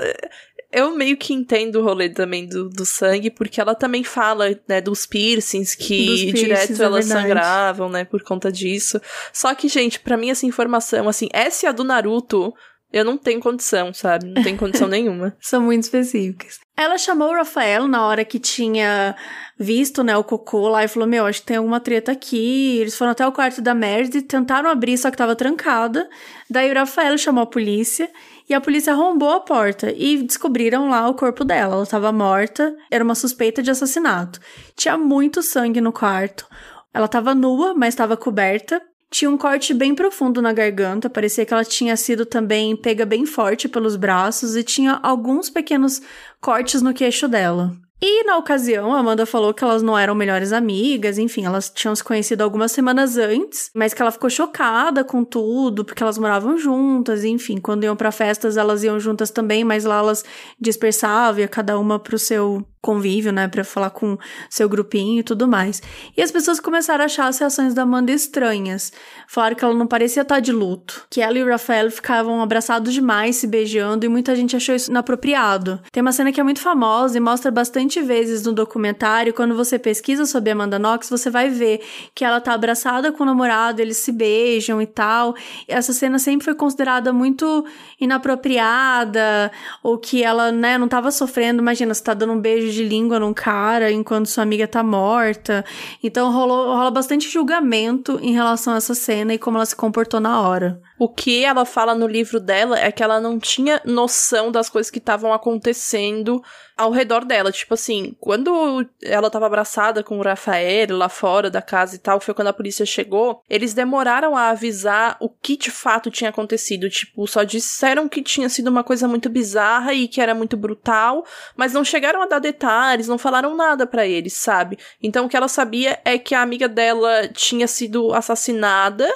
eu 0.73 0.97
meio 0.97 1.17
que 1.17 1.35
entendo 1.35 1.77
o 1.77 1.85
rolê 1.85 2.09
também 2.09 2.47
do, 2.47 2.69
do 2.69 2.85
sangue, 2.87 3.31
porque 3.31 3.61
ela 3.61 3.75
também 3.75 4.03
fala, 4.03 4.59
né, 4.67 4.81
dos 4.81 5.05
piercings 5.05 5.75
que 5.75 6.07
dos 6.07 6.21
piercings, 6.21 6.41
direto 6.41 6.83
é 6.83 6.85
elas 6.85 7.07
verdade. 7.07 7.29
sangravam, 7.29 7.89
né, 7.91 8.05
por 8.05 8.23
conta 8.23 8.51
disso. 8.51 9.01
Só 9.33 9.55
que, 9.55 9.69
gente, 9.69 10.01
para 10.01 10.17
mim 10.17 10.31
essa 10.31 10.47
informação, 10.47 11.09
assim, 11.09 11.29
essa 11.33 11.67
é 11.67 11.69
a 11.69 11.73
do 11.73 11.85
Naruto 11.85 12.55
eu 12.93 13.05
não 13.05 13.17
tenho 13.17 13.41
condição, 13.41 13.93
sabe? 13.95 14.27
Não 14.27 14.43
tenho 14.43 14.59
condição 14.59 14.87
nenhuma. 14.89 15.35
São 15.41 15.63
muito 15.63 15.85
específicas. 15.85 16.61
Ela 16.77 16.99
chamou 16.99 17.31
o 17.31 17.35
Rafael 17.35 17.87
na 17.87 18.07
hora 18.07 18.25
que 18.25 18.39
tinha 18.39 19.15
visto, 19.59 20.03
né, 20.03 20.17
o 20.17 20.25
cocô 20.25 20.69
lá 20.69 20.85
e 20.85 20.89
falou: 20.89 21.09
Meu, 21.09 21.27
acho 21.27 21.41
que 21.41 21.47
tem 21.47 21.57
alguma 21.57 21.81
treta 21.81 22.13
aqui. 22.13 22.79
Eles 22.79 22.97
foram 22.97 23.13
até 23.13 23.27
o 23.27 23.33
quarto 23.33 23.61
da 23.63 23.75
Meredith, 23.75 24.23
tentaram 24.23 24.69
abrir, 24.69 24.99
só 24.99 25.11
que 25.11 25.17
tava 25.17 25.37
trancada. 25.37 26.09
Daí 26.51 26.71
o 26.71 26.75
Rafael 26.75 27.17
chamou 27.17 27.45
a 27.45 27.47
polícia 27.47 28.11
e 28.49 28.55
a 28.55 28.61
polícia 28.61 28.93
arrombou 28.93 29.31
a 29.31 29.41
porta 29.41 29.93
e 29.97 30.23
descobriram 30.23 30.89
lá 30.89 31.09
o 31.09 31.15
corpo 31.15 31.45
dela. 31.45 31.77
Ela 31.77 31.87
tava 31.87 32.13
morta, 32.13 32.75
era 32.91 33.05
uma 33.05 33.15
suspeita 33.15 33.63
de 33.63 33.71
assassinato. 33.71 34.41
Tinha 34.77 34.99
muito 34.99 35.43
sangue 35.43 35.81
no 35.81 35.93
quarto. 35.93 36.47
Ela 36.93 37.09
tava 37.09 37.35
nua, 37.35 37.75
mas 37.75 37.95
estava 37.95 38.17
coberta. 38.17 38.83
Tinha 39.13 39.31
um 39.31 39.37
corte 39.37 39.75
bem 39.75 39.95
profundo 39.95 40.41
na 40.41 40.55
garganta, 40.55 41.11
parecia 41.11 41.45
que 41.45 41.53
ela 41.53 41.67
tinha 41.67 41.95
sido 41.99 42.25
também 42.25 42.75
pega 42.75 43.05
bem 43.05 43.27
forte 43.27 43.69
pelos 43.69 43.95
braços 43.95 44.57
e 44.57 44.65
tinha 44.65 44.99
alguns 45.03 45.51
pequenos 45.51 46.01
cortes 46.41 46.81
no 46.81 46.95
queixo 46.95 47.29
dela. 47.29 47.77
E 48.01 48.25
na 48.25 48.39
ocasião, 48.39 48.95
a 48.95 48.99
Amanda 48.99 49.27
falou 49.27 49.53
que 49.53 49.63
elas 49.63 49.83
não 49.83 49.97
eram 49.99 50.15
melhores 50.15 50.51
amigas, 50.51 51.19
enfim, 51.19 51.45
elas 51.45 51.69
tinham 51.69 51.95
se 51.95 52.03
conhecido 52.03 52.43
algumas 52.43 52.73
semanas 52.73 53.19
antes, 53.19 53.71
mas 53.75 53.93
que 53.93 54.01
ela 54.01 54.11
ficou 54.11 54.31
chocada 54.31 55.05
com 55.05 55.23
tudo, 55.23 55.85
porque 55.85 56.03
elas 56.03 56.17
moravam 56.17 56.57
juntas, 56.57 57.23
enfim, 57.23 57.59
quando 57.59 57.85
iam 57.85 57.95
para 57.95 58.11
festas 58.11 58.57
elas 58.57 58.83
iam 58.83 58.99
juntas 58.99 59.31
também, 59.31 59.63
mas 59.63 59.85
lá 59.85 59.99
elas 59.99 60.25
dispersavam, 60.59 61.43
ia 61.43 61.49
cada 61.49 61.79
uma 61.79 61.99
pro 61.99 62.19
seu 62.19 62.67
convívio, 62.83 63.33
né, 63.33 63.47
para 63.47 63.63
falar 63.63 63.91
com 63.91 64.19
seu 64.51 64.69
grupinho 64.69 65.21
e 65.21 65.23
tudo 65.23 65.47
mais. 65.47 65.81
E 66.17 66.21
as 66.21 66.33
pessoas 66.33 66.59
começaram 66.59 67.03
a 67.03 67.07
achar 67.07 67.29
as 67.29 67.39
reações 67.39 67.73
da 67.73 67.83
Amanda 67.83 68.11
estranhas. 68.11 68.93
Falaram 69.29 69.55
que 69.55 69.65
ela 69.65 69.75
não 69.75 69.87
parecia 69.87 70.23
estar 70.23 70.41
de 70.41 70.51
luto, 70.51 71.07
que 71.09 71.21
ela 71.21 71.39
e 71.39 71.45
o 71.45 71.49
Rafael 71.49 71.91
ficavam 71.91 72.43
abraçados 72.43 72.93
demais, 72.93 73.37
se 73.37 73.47
beijando, 73.47 74.05
e 74.05 74.09
muita 74.09 74.35
gente 74.35 74.57
achou 74.57 74.75
isso 74.75 74.91
inapropriado. 74.91 75.81
Tem 75.93 76.01
uma 76.01 76.13
cena 76.13 76.33
que 76.33 76.41
é 76.41 76.43
muito 76.43 76.61
famosa 76.61 77.17
e 77.17 77.21
mostra 77.21 77.53
bastante 77.53 78.03
vezes 78.03 78.43
no 78.43 78.53
documentário, 78.53 79.33
quando 79.33 79.55
você 79.55 79.79
pesquisa 79.79 80.27
sobre 80.27 80.51
Amanda 80.51 80.79
Knox, 80.79 81.09
você 81.09 81.31
vai 81.31 81.49
ver 81.49 81.81
que 82.15 82.25
ela 82.25 82.41
tá 82.41 82.53
abraçada 82.53 83.13
com 83.13 83.23
o 83.23 83.27
namorado, 83.27 83.81
eles 83.81 83.99
se 83.99 84.11
beijam 84.11 84.83
e 84.83 84.87
tal. 84.87 85.37
E 85.69 85.73
essa 85.73 85.93
cena 85.93 86.19
sempre 86.19 86.45
foi 86.45 86.55
considerada 86.57 87.13
muito 87.13 87.65
inapropriada, 88.01 89.53
ou 89.85 89.99
que 89.99 90.25
ela, 90.25 90.51
né, 90.51 90.77
não 90.77 90.89
tava 90.89 91.13
sofrendo, 91.13 91.63
imagina, 91.63 91.95
você 91.95 92.03
tá 92.03 92.13
dando 92.13 92.33
um 92.33 92.41
beijo 92.41 92.72
de 92.73 92.85
língua 92.85 93.19
num 93.19 93.35
cara 93.35 93.91
enquanto 93.91 94.27
sua 94.27 94.43
amiga 94.43 94.67
tá 94.67 94.83
morta. 94.83 95.65
Então 96.03 96.33
rolou, 96.33 96.77
rola 96.77 96.91
bastante 96.91 97.29
julgamento 97.29 98.19
em 98.23 98.33
relação 98.33 98.75
a 98.75 98.77
essa 98.77 98.95
cena 98.95 99.35
e 99.35 99.39
como 99.39 99.59
ela 99.59 99.67
se 99.67 99.77
comportou 99.77 100.21
na 100.21 100.41
hora. 100.41 100.81
O 101.03 101.09
que 101.09 101.45
ela 101.45 101.65
fala 101.65 101.97
no 101.97 102.07
livro 102.07 102.39
dela 102.39 102.79
é 102.79 102.93
que 102.93 103.03
ela 103.03 103.21
não 103.21 103.37
tinha 103.37 103.83
noção 103.85 104.53
das 104.53 104.71
coisas 104.71 104.89
que 104.89 105.01
estavam 105.01 105.33
acontecendo 105.33 106.41
ao 106.77 106.93
redor 106.93 107.25
dela. 107.25 107.51
Tipo 107.51 107.75
assim, 107.75 108.17
quando 108.21 108.89
ela 109.03 109.29
tava 109.29 109.47
abraçada 109.47 110.05
com 110.05 110.17
o 110.17 110.23
Rafael 110.23 110.97
lá 110.97 111.09
fora 111.09 111.51
da 111.51 111.61
casa 111.61 111.97
e 111.97 111.99
tal, 111.99 112.21
foi 112.21 112.33
quando 112.33 112.47
a 112.47 112.53
polícia 112.53 112.87
chegou, 112.87 113.43
eles 113.51 113.75
demoraram 113.75 114.37
a 114.37 114.51
avisar 114.51 115.17
o 115.19 115.29
que 115.29 115.57
de 115.57 115.73
fato 115.73 116.09
tinha 116.09 116.31
acontecido. 116.31 116.89
Tipo, 116.89 117.27
só 117.27 117.43
disseram 117.43 118.09
que 118.09 118.23
tinha 118.23 118.49
sido 118.49 118.69
uma 118.69 118.85
coisa 118.85 119.09
muito 119.09 119.29
bizarra 119.29 119.93
e 119.93 120.07
que 120.07 120.21
era 120.21 120.37
muito 120.37 120.57
brutal, 120.57 121.27
mas 121.57 121.73
não 121.73 121.85
chegaram 121.85 122.23
a 122.23 122.27
dar 122.27 122.39
detalhes, 122.39 123.09
não 123.09 123.19
falaram 123.19 123.57
nada 123.57 123.89
para 123.89 124.07
eles, 124.07 124.35
sabe? 124.35 124.79
Então 125.03 125.27
o 125.27 125.29
que 125.29 125.37
ela 125.37 125.49
sabia 125.49 126.01
é 126.05 126.17
que 126.17 126.33
a 126.33 126.43
amiga 126.43 126.69
dela 126.69 127.27
tinha 127.27 127.67
sido 127.67 128.15
assassinada 128.15 129.13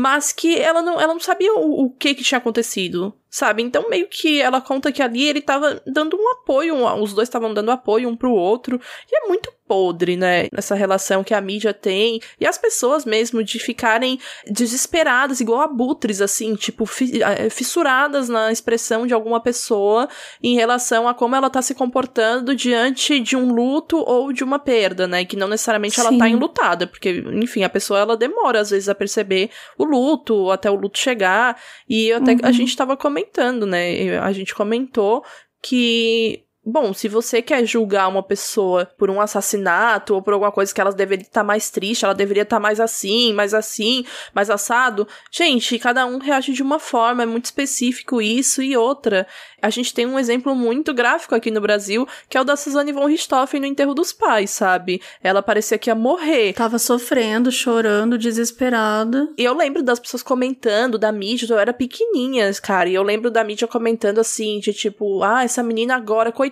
mas 0.00 0.32
que 0.32 0.58
ela 0.58 0.80
não, 0.80 0.98
ela 0.98 1.12
não 1.12 1.20
sabia 1.20 1.52
o, 1.54 1.84
o 1.84 1.90
que 1.90 2.14
que 2.14 2.24
tinha 2.24 2.38
acontecido 2.38 3.14
sabe? 3.30 3.62
Então 3.62 3.88
meio 3.88 4.08
que 4.08 4.40
ela 4.40 4.60
conta 4.60 4.90
que 4.90 5.02
ali 5.02 5.28
ele 5.28 5.40
tava 5.40 5.80
dando 5.86 6.16
um 6.16 6.30
apoio, 6.32 6.76
os 7.00 7.14
dois 7.14 7.28
estavam 7.28 7.54
dando 7.54 7.70
apoio 7.70 8.08
um 8.08 8.16
pro 8.16 8.32
outro, 8.32 8.80
e 9.10 9.16
é 9.16 9.28
muito 9.28 9.52
podre, 9.68 10.16
né? 10.16 10.48
Essa 10.52 10.74
relação 10.74 11.22
que 11.22 11.32
a 11.32 11.40
mídia 11.40 11.72
tem, 11.72 12.20
e 12.40 12.44
as 12.46 12.58
pessoas 12.58 13.04
mesmo 13.04 13.44
de 13.44 13.60
ficarem 13.60 14.18
desesperadas, 14.44 15.40
igual 15.40 15.60
abutres, 15.60 16.20
assim, 16.20 16.56
tipo, 16.56 16.84
eh, 17.22 17.48
fissuradas 17.48 18.28
na 18.28 18.50
expressão 18.50 19.06
de 19.06 19.14
alguma 19.14 19.38
pessoa 19.38 20.08
em 20.42 20.56
relação 20.56 21.06
a 21.06 21.14
como 21.14 21.36
ela 21.36 21.48
tá 21.48 21.62
se 21.62 21.72
comportando 21.72 22.56
diante 22.56 23.20
de 23.20 23.36
um 23.36 23.54
luto 23.54 23.98
ou 23.98 24.32
de 24.32 24.42
uma 24.42 24.58
perda, 24.58 25.06
né? 25.06 25.24
Que 25.24 25.36
não 25.36 25.46
necessariamente 25.46 25.94
Sim. 25.94 26.00
ela 26.00 26.18
tá 26.18 26.28
enlutada, 26.28 26.88
porque, 26.88 27.22
enfim, 27.32 27.62
a 27.62 27.68
pessoa 27.68 28.00
ela 28.00 28.16
demora 28.16 28.58
às 28.58 28.70
vezes 28.70 28.88
a 28.88 28.94
perceber 28.94 29.50
o 29.78 29.84
luto, 29.84 30.50
até 30.50 30.68
o 30.68 30.74
luto 30.74 30.98
chegar, 30.98 31.56
e 31.88 32.12
até 32.12 32.32
uhum. 32.32 32.38
a 32.42 32.50
gente 32.50 32.76
tava 32.76 32.96
comentando 32.96 33.19
comentando, 33.20 33.66
né? 33.66 34.18
A 34.18 34.32
gente 34.32 34.54
comentou 34.54 35.24
que 35.62 36.44
Bom, 36.62 36.92
se 36.92 37.08
você 37.08 37.40
quer 37.40 37.64
julgar 37.64 38.06
uma 38.06 38.22
pessoa 38.22 38.84
por 38.98 39.08
um 39.08 39.18
assassinato 39.18 40.14
ou 40.14 40.20
por 40.20 40.34
alguma 40.34 40.52
coisa 40.52 40.74
que 40.74 40.80
ela 40.80 40.92
deveria 40.92 41.22
estar 41.22 41.40
tá 41.40 41.44
mais 41.44 41.70
triste, 41.70 42.04
ela 42.04 42.14
deveria 42.14 42.42
estar 42.42 42.56
tá 42.56 42.60
mais 42.60 42.78
assim, 42.78 43.32
mais 43.32 43.54
assim, 43.54 44.04
mais 44.34 44.50
assado, 44.50 45.08
gente, 45.32 45.78
cada 45.78 46.04
um 46.04 46.18
reage 46.18 46.52
de 46.52 46.62
uma 46.62 46.78
forma, 46.78 47.22
é 47.22 47.26
muito 47.26 47.46
específico 47.46 48.20
isso 48.20 48.62
e 48.62 48.76
outra. 48.76 49.26
A 49.62 49.70
gente 49.70 49.94
tem 49.94 50.06
um 50.06 50.18
exemplo 50.18 50.54
muito 50.54 50.92
gráfico 50.92 51.34
aqui 51.34 51.50
no 51.50 51.60
Brasil, 51.60 52.06
que 52.28 52.36
é 52.36 52.40
o 52.40 52.44
da 52.44 52.56
Suzane 52.56 52.92
von 52.92 53.06
Richthofen 53.06 53.60
no 53.60 53.66
enterro 53.66 53.94
dos 53.94 54.12
pais, 54.12 54.50
sabe? 54.50 55.00
Ela 55.22 55.42
parecia 55.42 55.78
que 55.78 55.90
ia 55.90 55.94
morrer. 55.94 56.52
Tava 56.54 56.78
sofrendo, 56.78 57.50
chorando, 57.50 58.18
desesperada. 58.18 59.28
E 59.36 59.44
eu 59.44 59.54
lembro 59.54 59.82
das 59.82 59.98
pessoas 59.98 60.22
comentando, 60.22 60.98
da 60.98 61.12
mídia, 61.12 61.46
eu 61.50 61.58
era 61.58 61.72
pequenininha, 61.72 62.50
cara, 62.62 62.88
e 62.88 62.94
eu 62.94 63.02
lembro 63.02 63.30
da 63.30 63.44
mídia 63.44 63.66
comentando 63.68 64.18
assim, 64.18 64.60
de 64.60 64.72
tipo, 64.72 65.22
ah, 65.22 65.44
essa 65.44 65.62
menina 65.62 65.94
agora, 65.94 66.32
coitada, 66.32 66.49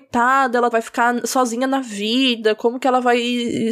ela 0.59 0.69
vai 0.69 0.81
ficar 0.81 1.27
sozinha 1.27 1.67
na 1.67 1.81
vida, 1.81 2.55
como 2.55 2.79
que 2.79 2.87
ela 2.87 3.01
vai 3.01 3.19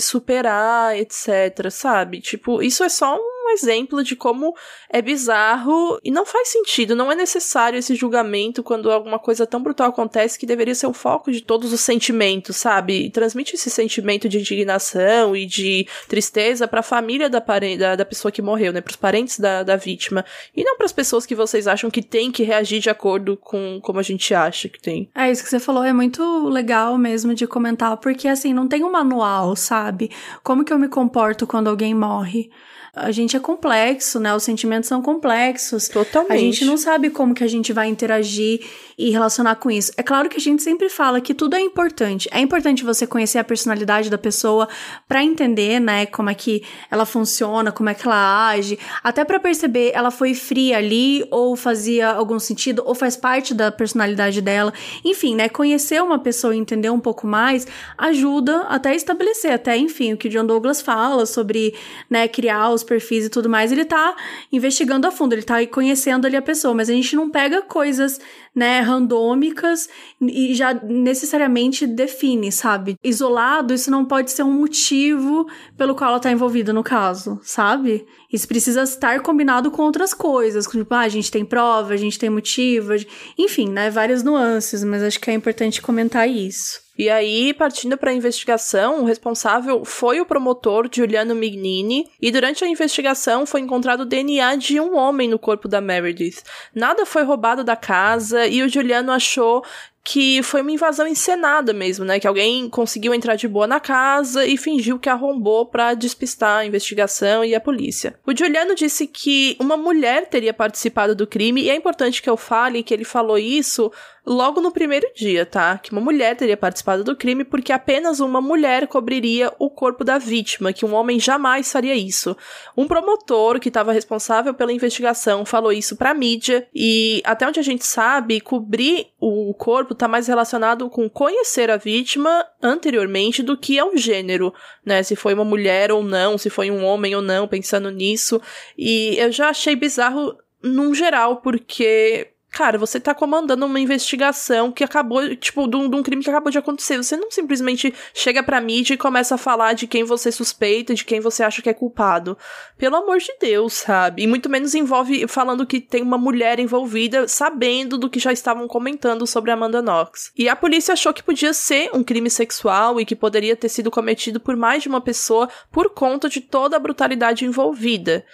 superar, 0.00 0.96
etc, 0.98 1.70
sabe? 1.70 2.20
Tipo, 2.20 2.62
isso 2.62 2.84
é 2.84 2.88
só 2.88 3.16
um 3.16 3.35
um 3.46 3.50
exemplo 3.50 4.02
de 4.02 4.16
como 4.16 4.54
é 4.90 5.00
bizarro 5.00 5.98
e 6.02 6.10
não 6.10 6.26
faz 6.26 6.48
sentido, 6.48 6.96
não 6.96 7.10
é 7.10 7.14
necessário 7.14 7.78
esse 7.78 7.94
julgamento 7.94 8.62
quando 8.62 8.90
alguma 8.90 9.18
coisa 9.18 9.46
tão 9.46 9.62
brutal 9.62 9.88
acontece 9.88 10.38
que 10.38 10.46
deveria 10.46 10.74
ser 10.74 10.86
o 10.86 10.92
foco 10.92 11.30
de 11.30 11.40
todos 11.40 11.72
os 11.72 11.80
sentimentos, 11.80 12.56
sabe? 12.56 13.06
E 13.06 13.10
transmite 13.10 13.54
esse 13.54 13.70
sentimento 13.70 14.28
de 14.28 14.38
indignação 14.38 15.36
e 15.36 15.46
de 15.46 15.86
tristeza 16.08 16.66
para 16.66 16.80
a 16.80 16.82
família 16.82 17.30
da, 17.30 17.38
da, 17.78 17.96
da, 17.96 18.04
pessoa 18.04 18.32
que 18.32 18.42
morreu, 18.42 18.72
né? 18.72 18.80
Para 18.80 18.90
os 18.90 18.96
parentes 18.96 19.38
da, 19.38 19.62
da 19.62 19.76
vítima. 19.76 20.24
E 20.54 20.64
não 20.64 20.76
para 20.76 20.86
as 20.86 20.92
pessoas 20.92 21.24
que 21.24 21.34
vocês 21.34 21.66
acham 21.66 21.90
que 21.90 22.02
tem 22.02 22.32
que 22.32 22.42
reagir 22.42 22.80
de 22.80 22.90
acordo 22.90 23.36
com 23.36 23.80
como 23.82 24.00
a 24.00 24.02
gente 24.02 24.34
acha 24.34 24.68
que 24.68 24.80
tem. 24.80 25.08
É, 25.14 25.30
isso 25.30 25.44
que 25.44 25.50
você 25.50 25.60
falou 25.60 25.84
é 25.84 25.92
muito 25.92 26.48
legal 26.48 26.98
mesmo 26.98 27.34
de 27.34 27.46
comentar, 27.46 27.96
porque 27.98 28.28
assim, 28.28 28.52
não 28.52 28.66
tem 28.66 28.82
um 28.82 28.90
manual, 28.90 29.54
sabe? 29.54 30.10
Como 30.42 30.64
que 30.64 30.72
eu 30.72 30.78
me 30.78 30.88
comporto 30.88 31.46
quando 31.46 31.68
alguém 31.68 31.94
morre? 31.94 32.50
A 32.96 33.10
gente 33.10 33.36
é 33.36 33.40
complexo, 33.40 34.18
né? 34.18 34.34
Os 34.34 34.42
sentimentos 34.42 34.88
são 34.88 35.02
complexos. 35.02 35.86
Totalmente. 35.88 36.32
A 36.32 36.38
gente 36.38 36.64
não 36.64 36.78
sabe 36.78 37.10
como 37.10 37.34
que 37.34 37.44
a 37.44 37.46
gente 37.46 37.70
vai 37.70 37.88
interagir 37.88 38.60
e 38.98 39.10
relacionar 39.10 39.56
com 39.56 39.70
isso. 39.70 39.92
É 39.98 40.02
claro 40.02 40.30
que 40.30 40.38
a 40.38 40.40
gente 40.40 40.62
sempre 40.62 40.88
fala 40.88 41.20
que 41.20 41.34
tudo 41.34 41.54
é 41.54 41.60
importante. 41.60 42.26
É 42.32 42.40
importante 42.40 42.82
você 42.82 43.06
conhecer 43.06 43.38
a 43.38 43.44
personalidade 43.44 44.08
da 44.08 44.16
pessoa 44.16 44.66
para 45.06 45.22
entender, 45.22 45.78
né, 45.78 46.06
como 46.06 46.30
é 46.30 46.34
que 46.34 46.62
ela 46.90 47.04
funciona, 47.04 47.70
como 47.70 47.90
é 47.90 47.94
que 47.94 48.06
ela 48.06 48.48
age, 48.48 48.78
até 49.04 49.24
para 49.24 49.38
perceber 49.38 49.90
ela 49.92 50.10
foi 50.10 50.34
fria 50.34 50.78
ali 50.78 51.26
ou 51.30 51.54
fazia 51.54 52.08
algum 52.08 52.38
sentido 52.38 52.82
ou 52.86 52.94
faz 52.94 53.16
parte 53.16 53.52
da 53.52 53.70
personalidade 53.70 54.40
dela. 54.40 54.72
Enfim, 55.04 55.34
né, 55.34 55.50
conhecer 55.50 56.02
uma 56.02 56.18
pessoa 56.18 56.56
e 56.56 56.58
entender 56.58 56.88
um 56.88 57.00
pouco 57.00 57.26
mais 57.26 57.66
ajuda 57.98 58.62
até 58.62 58.94
estabelecer, 58.94 59.52
até 59.52 59.76
enfim, 59.76 60.14
o 60.14 60.16
que 60.16 60.30
John 60.30 60.46
Douglas 60.46 60.80
fala 60.80 61.26
sobre, 61.26 61.74
né, 62.08 62.26
criar 62.26 62.70
os 62.70 62.85
perfis 62.86 63.26
e 63.26 63.28
tudo 63.28 63.48
mais, 63.48 63.72
ele 63.72 63.84
tá 63.84 64.16
investigando 64.50 65.06
a 65.06 65.10
fundo, 65.10 65.34
ele 65.34 65.42
tá 65.42 65.64
conhecendo 65.66 66.26
ali 66.26 66.36
a 66.36 66.42
pessoa, 66.42 66.72
mas 66.72 66.88
a 66.88 66.92
gente 66.92 67.14
não 67.14 67.28
pega 67.28 67.60
coisas, 67.60 68.18
né, 68.54 68.80
randômicas 68.80 69.88
e 70.20 70.54
já 70.54 70.72
necessariamente 70.72 71.86
define, 71.86 72.50
sabe? 72.50 72.96
Isolado, 73.04 73.74
isso 73.74 73.90
não 73.90 74.04
pode 74.04 74.30
ser 74.30 74.44
um 74.44 74.52
motivo 74.52 75.46
pelo 75.76 75.94
qual 75.94 76.10
ela 76.10 76.20
tá 76.20 76.30
envolvida 76.30 76.72
no 76.72 76.82
caso, 76.82 77.38
sabe? 77.42 78.06
Isso 78.32 78.48
precisa 78.48 78.82
estar 78.82 79.20
combinado 79.20 79.70
com 79.70 79.82
outras 79.82 80.14
coisas, 80.14 80.66
tipo, 80.66 80.94
ah, 80.94 81.00
a 81.00 81.08
gente 81.08 81.30
tem 81.30 81.44
prova, 81.44 81.92
a 81.92 81.96
gente 81.96 82.18
tem 82.18 82.30
motivo, 82.30 82.92
enfim, 83.36 83.68
né, 83.68 83.90
várias 83.90 84.22
nuances, 84.22 84.82
mas 84.84 85.02
acho 85.02 85.20
que 85.20 85.30
é 85.30 85.34
importante 85.34 85.82
comentar 85.82 86.28
isso. 86.28 86.85
E 86.98 87.10
aí, 87.10 87.52
partindo 87.52 87.96
para 87.96 88.10
a 88.10 88.14
investigação, 88.14 89.02
o 89.02 89.04
responsável 89.04 89.84
foi 89.84 90.20
o 90.20 90.26
promotor 90.26 90.88
Giuliano 90.90 91.34
Mignini, 91.34 92.08
e 92.20 92.30
durante 92.30 92.64
a 92.64 92.68
investigação 92.68 93.44
foi 93.44 93.60
encontrado 93.60 94.00
o 94.00 94.06
DNA 94.06 94.56
de 94.56 94.80
um 94.80 94.96
homem 94.96 95.28
no 95.28 95.38
corpo 95.38 95.68
da 95.68 95.80
Meredith. 95.80 96.42
Nada 96.74 97.04
foi 97.04 97.22
roubado 97.22 97.62
da 97.62 97.76
casa 97.76 98.46
e 98.46 98.62
o 98.62 98.68
Giuliano 98.68 99.12
achou 99.12 99.62
que 100.06 100.40
foi 100.44 100.62
uma 100.62 100.70
invasão 100.70 101.04
encenada 101.04 101.72
mesmo, 101.72 102.04
né? 102.04 102.20
Que 102.20 102.28
alguém 102.28 102.68
conseguiu 102.68 103.12
entrar 103.12 103.34
de 103.34 103.48
boa 103.48 103.66
na 103.66 103.80
casa 103.80 104.46
e 104.46 104.56
fingiu 104.56 105.00
que 105.00 105.08
arrombou 105.08 105.66
para 105.66 105.94
despistar 105.94 106.58
a 106.58 106.64
investigação 106.64 107.44
e 107.44 107.56
a 107.56 107.60
polícia. 107.60 108.14
O 108.24 108.32
Giuliano 108.32 108.76
disse 108.76 109.08
que 109.08 109.56
uma 109.58 109.76
mulher 109.76 110.28
teria 110.28 110.54
participado 110.54 111.12
do 111.12 111.26
crime 111.26 111.60
e 111.60 111.70
é 111.70 111.74
importante 111.74 112.22
que 112.22 112.30
eu 112.30 112.36
fale 112.36 112.84
que 112.84 112.94
ele 112.94 113.04
falou 113.04 113.36
isso 113.36 113.90
logo 114.26 114.60
no 114.60 114.72
primeiro 114.72 115.06
dia, 115.14 115.46
tá? 115.46 115.78
Que 115.78 115.92
uma 115.92 116.00
mulher 116.00 116.36
teria 116.36 116.56
participado 116.56 117.04
do 117.04 117.14
crime 117.14 117.44
porque 117.44 117.72
apenas 117.72 118.18
uma 118.18 118.40
mulher 118.40 118.88
cobriria 118.88 119.52
o 119.58 119.70
corpo 119.70 120.02
da 120.02 120.18
vítima, 120.18 120.72
que 120.72 120.84
um 120.84 120.94
homem 120.94 121.20
jamais 121.20 121.70
faria 121.70 121.94
isso. 121.94 122.36
Um 122.76 122.88
promotor 122.88 123.60
que 123.60 123.68
estava 123.68 123.92
responsável 123.92 124.52
pela 124.52 124.72
investigação 124.72 125.44
falou 125.44 125.72
isso 125.72 125.96
pra 125.96 126.12
mídia 126.12 126.66
e 126.74 127.22
até 127.24 127.46
onde 127.46 127.60
a 127.60 127.62
gente 127.62 127.86
sabe, 127.86 128.40
cobrir 128.40 129.06
o 129.20 129.54
corpo 129.54 129.94
tá 129.96 130.08
mais 130.08 130.28
relacionado 130.28 130.88
com 130.90 131.08
conhecer 131.08 131.70
a 131.70 131.76
vítima 131.76 132.46
anteriormente 132.62 133.42
do 133.42 133.56
que 133.56 133.78
ao 133.78 133.96
gênero, 133.96 134.52
né? 134.84 135.02
Se 135.02 135.16
foi 135.16 135.34
uma 135.34 135.44
mulher 135.44 135.90
ou 135.90 136.02
não, 136.02 136.36
se 136.38 136.50
foi 136.50 136.70
um 136.70 136.84
homem 136.84 137.14
ou 137.14 137.22
não, 137.22 137.48
pensando 137.48 137.90
nisso. 137.90 138.40
E 138.76 139.16
eu 139.18 139.32
já 139.32 139.48
achei 139.48 139.74
bizarro 139.74 140.36
num 140.62 140.94
geral, 140.94 141.36
porque 141.38 142.32
cara, 142.56 142.78
você 142.78 142.98
tá 142.98 143.14
comandando 143.14 143.66
uma 143.66 143.78
investigação 143.78 144.72
que 144.72 144.82
acabou, 144.82 145.36
tipo, 145.36 145.68
de 145.68 145.76
um, 145.76 145.90
de 145.90 145.94
um, 145.94 146.02
crime 146.02 146.24
que 146.24 146.30
acabou 146.30 146.50
de 146.50 146.56
acontecer. 146.56 146.96
Você 146.96 147.14
não 147.14 147.30
simplesmente 147.30 147.92
chega 148.14 148.42
pra 148.42 148.62
mídia 148.62 148.94
e 148.94 148.96
começa 148.96 149.34
a 149.34 149.38
falar 149.38 149.74
de 149.74 149.86
quem 149.86 150.04
você 150.04 150.32
suspeita, 150.32 150.94
de 150.94 151.04
quem 151.04 151.20
você 151.20 151.42
acha 151.42 151.60
que 151.60 151.68
é 151.68 151.74
culpado. 151.74 152.34
Pelo 152.78 152.96
amor 152.96 153.18
de 153.18 153.30
Deus, 153.38 153.74
sabe? 153.74 154.22
E 154.22 154.26
muito 154.26 154.48
menos 154.48 154.74
envolve 154.74 155.28
falando 155.28 155.66
que 155.66 155.82
tem 155.82 156.02
uma 156.02 156.16
mulher 156.16 156.58
envolvida, 156.58 157.28
sabendo 157.28 157.98
do 157.98 158.08
que 158.08 158.18
já 158.18 158.32
estavam 158.32 158.66
comentando 158.66 159.26
sobre 159.26 159.50
Amanda 159.50 159.82
Knox. 159.82 160.32
E 160.34 160.48
a 160.48 160.56
polícia 160.56 160.94
achou 160.94 161.12
que 161.12 161.22
podia 161.22 161.52
ser 161.52 161.90
um 161.92 162.02
crime 162.02 162.30
sexual 162.30 162.98
e 162.98 163.04
que 163.04 163.14
poderia 163.14 163.54
ter 163.54 163.68
sido 163.68 163.90
cometido 163.90 164.40
por 164.40 164.56
mais 164.56 164.82
de 164.82 164.88
uma 164.88 165.02
pessoa 165.02 165.46
por 165.70 165.90
conta 165.90 166.26
de 166.26 166.40
toda 166.40 166.74
a 166.74 166.80
brutalidade 166.80 167.44
envolvida. 167.44 168.24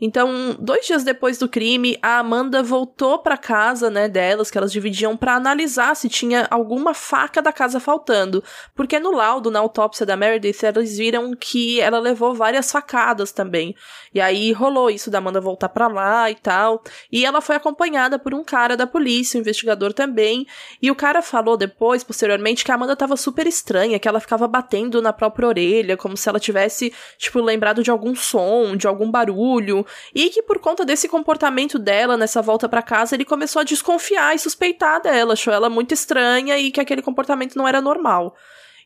Então, 0.00 0.56
dois 0.58 0.86
dias 0.86 1.04
depois 1.04 1.36
do 1.36 1.48
crime, 1.48 1.98
a 2.00 2.18
Amanda 2.18 2.62
voltou 2.62 3.18
para 3.18 3.36
casa, 3.36 3.90
né, 3.90 4.08
delas, 4.08 4.50
que 4.50 4.56
elas 4.56 4.72
dividiam, 4.72 5.16
para 5.16 5.34
analisar 5.34 5.94
se 5.94 6.08
tinha 6.08 6.46
alguma 6.50 6.94
faca 6.94 7.42
da 7.42 7.52
casa 7.52 7.78
faltando. 7.78 8.42
Porque 8.74 8.98
no 8.98 9.10
laudo, 9.10 9.50
na 9.50 9.58
autópsia 9.58 10.06
da 10.06 10.16
Meredith, 10.16 10.64
eles 10.64 10.96
viram 10.96 11.34
que 11.34 11.80
ela 11.80 11.98
levou 11.98 12.34
várias 12.34 12.72
facadas 12.72 13.30
também. 13.30 13.74
E 14.14 14.20
aí 14.20 14.52
rolou 14.52 14.90
isso 14.90 15.10
da 15.10 15.18
Amanda 15.18 15.40
voltar 15.40 15.68
para 15.68 15.86
lá 15.86 16.30
e 16.30 16.34
tal. 16.34 16.82
E 17.12 17.26
ela 17.26 17.42
foi 17.42 17.56
acompanhada 17.56 18.18
por 18.18 18.32
um 18.32 18.42
cara 18.42 18.76
da 18.76 18.86
polícia, 18.86 19.36
um 19.36 19.40
investigador 19.42 19.92
também. 19.92 20.46
E 20.80 20.90
o 20.90 20.94
cara 20.94 21.20
falou 21.20 21.56
depois, 21.56 22.02
posteriormente, 22.02 22.64
que 22.64 22.72
a 22.72 22.74
Amanda 22.74 22.96
tava 22.96 23.16
super 23.16 23.46
estranha, 23.46 23.98
que 23.98 24.08
ela 24.08 24.20
ficava 24.20 24.48
batendo 24.48 25.02
na 25.02 25.12
própria 25.12 25.46
orelha, 25.46 25.96
como 25.96 26.16
se 26.16 26.28
ela 26.28 26.40
tivesse, 26.40 26.92
tipo, 27.18 27.40
lembrado 27.40 27.82
de 27.82 27.90
algum 27.90 28.14
som, 28.14 28.74
de 28.76 28.86
algum 28.86 29.10
barulho 29.10 29.84
e 30.14 30.30
que 30.30 30.42
por 30.42 30.58
conta 30.58 30.84
desse 30.84 31.08
comportamento 31.08 31.78
dela 31.78 32.16
nessa 32.16 32.42
volta 32.42 32.68
para 32.68 32.82
casa, 32.82 33.14
ele 33.14 33.24
começou 33.24 33.60
a 33.60 33.64
desconfiar 33.64 34.34
e 34.34 34.38
suspeitar 34.38 35.00
dela, 35.00 35.34
achou 35.34 35.52
ela 35.52 35.70
muito 35.70 35.92
estranha 35.92 36.58
e 36.58 36.70
que 36.70 36.80
aquele 36.80 37.02
comportamento 37.02 37.56
não 37.56 37.66
era 37.66 37.80
normal. 37.80 38.36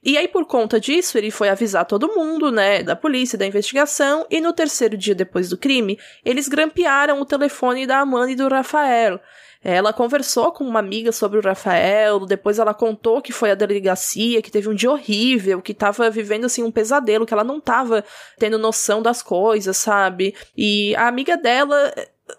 E 0.06 0.18
aí, 0.18 0.28
por 0.28 0.44
conta 0.44 0.78
disso, 0.78 1.16
ele 1.16 1.30
foi 1.30 1.48
avisar 1.48 1.86
todo 1.86 2.14
mundo, 2.14 2.52
né, 2.52 2.82
da 2.82 2.94
polícia, 2.94 3.38
da 3.38 3.46
investigação, 3.46 4.26
e 4.30 4.38
no 4.38 4.52
terceiro 4.52 4.98
dia 4.98 5.14
depois 5.14 5.48
do 5.48 5.56
crime, 5.56 5.98
eles 6.22 6.46
grampearam 6.46 7.18
o 7.20 7.24
telefone 7.24 7.86
da 7.86 8.00
Amanda 8.00 8.30
e 8.30 8.36
do 8.36 8.46
Rafael. 8.46 9.18
Ela 9.64 9.94
conversou 9.94 10.52
com 10.52 10.62
uma 10.62 10.78
amiga 10.78 11.10
sobre 11.10 11.38
o 11.38 11.42
Rafael, 11.42 12.26
depois 12.26 12.58
ela 12.58 12.74
contou 12.74 13.22
que 13.22 13.32
foi 13.32 13.50
à 13.50 13.54
delegacia, 13.54 14.42
que 14.42 14.50
teve 14.50 14.68
um 14.68 14.74
dia 14.74 14.90
horrível, 14.90 15.62
que 15.62 15.72
tava 15.72 16.10
vivendo 16.10 16.44
assim 16.44 16.62
um 16.62 16.70
pesadelo, 16.70 17.24
que 17.24 17.32
ela 17.32 17.42
não 17.42 17.58
tava 17.58 18.04
tendo 18.38 18.58
noção 18.58 19.00
das 19.00 19.22
coisas, 19.22 19.74
sabe? 19.78 20.34
E 20.54 20.94
a 20.96 21.08
amiga 21.08 21.34
dela 21.36 21.92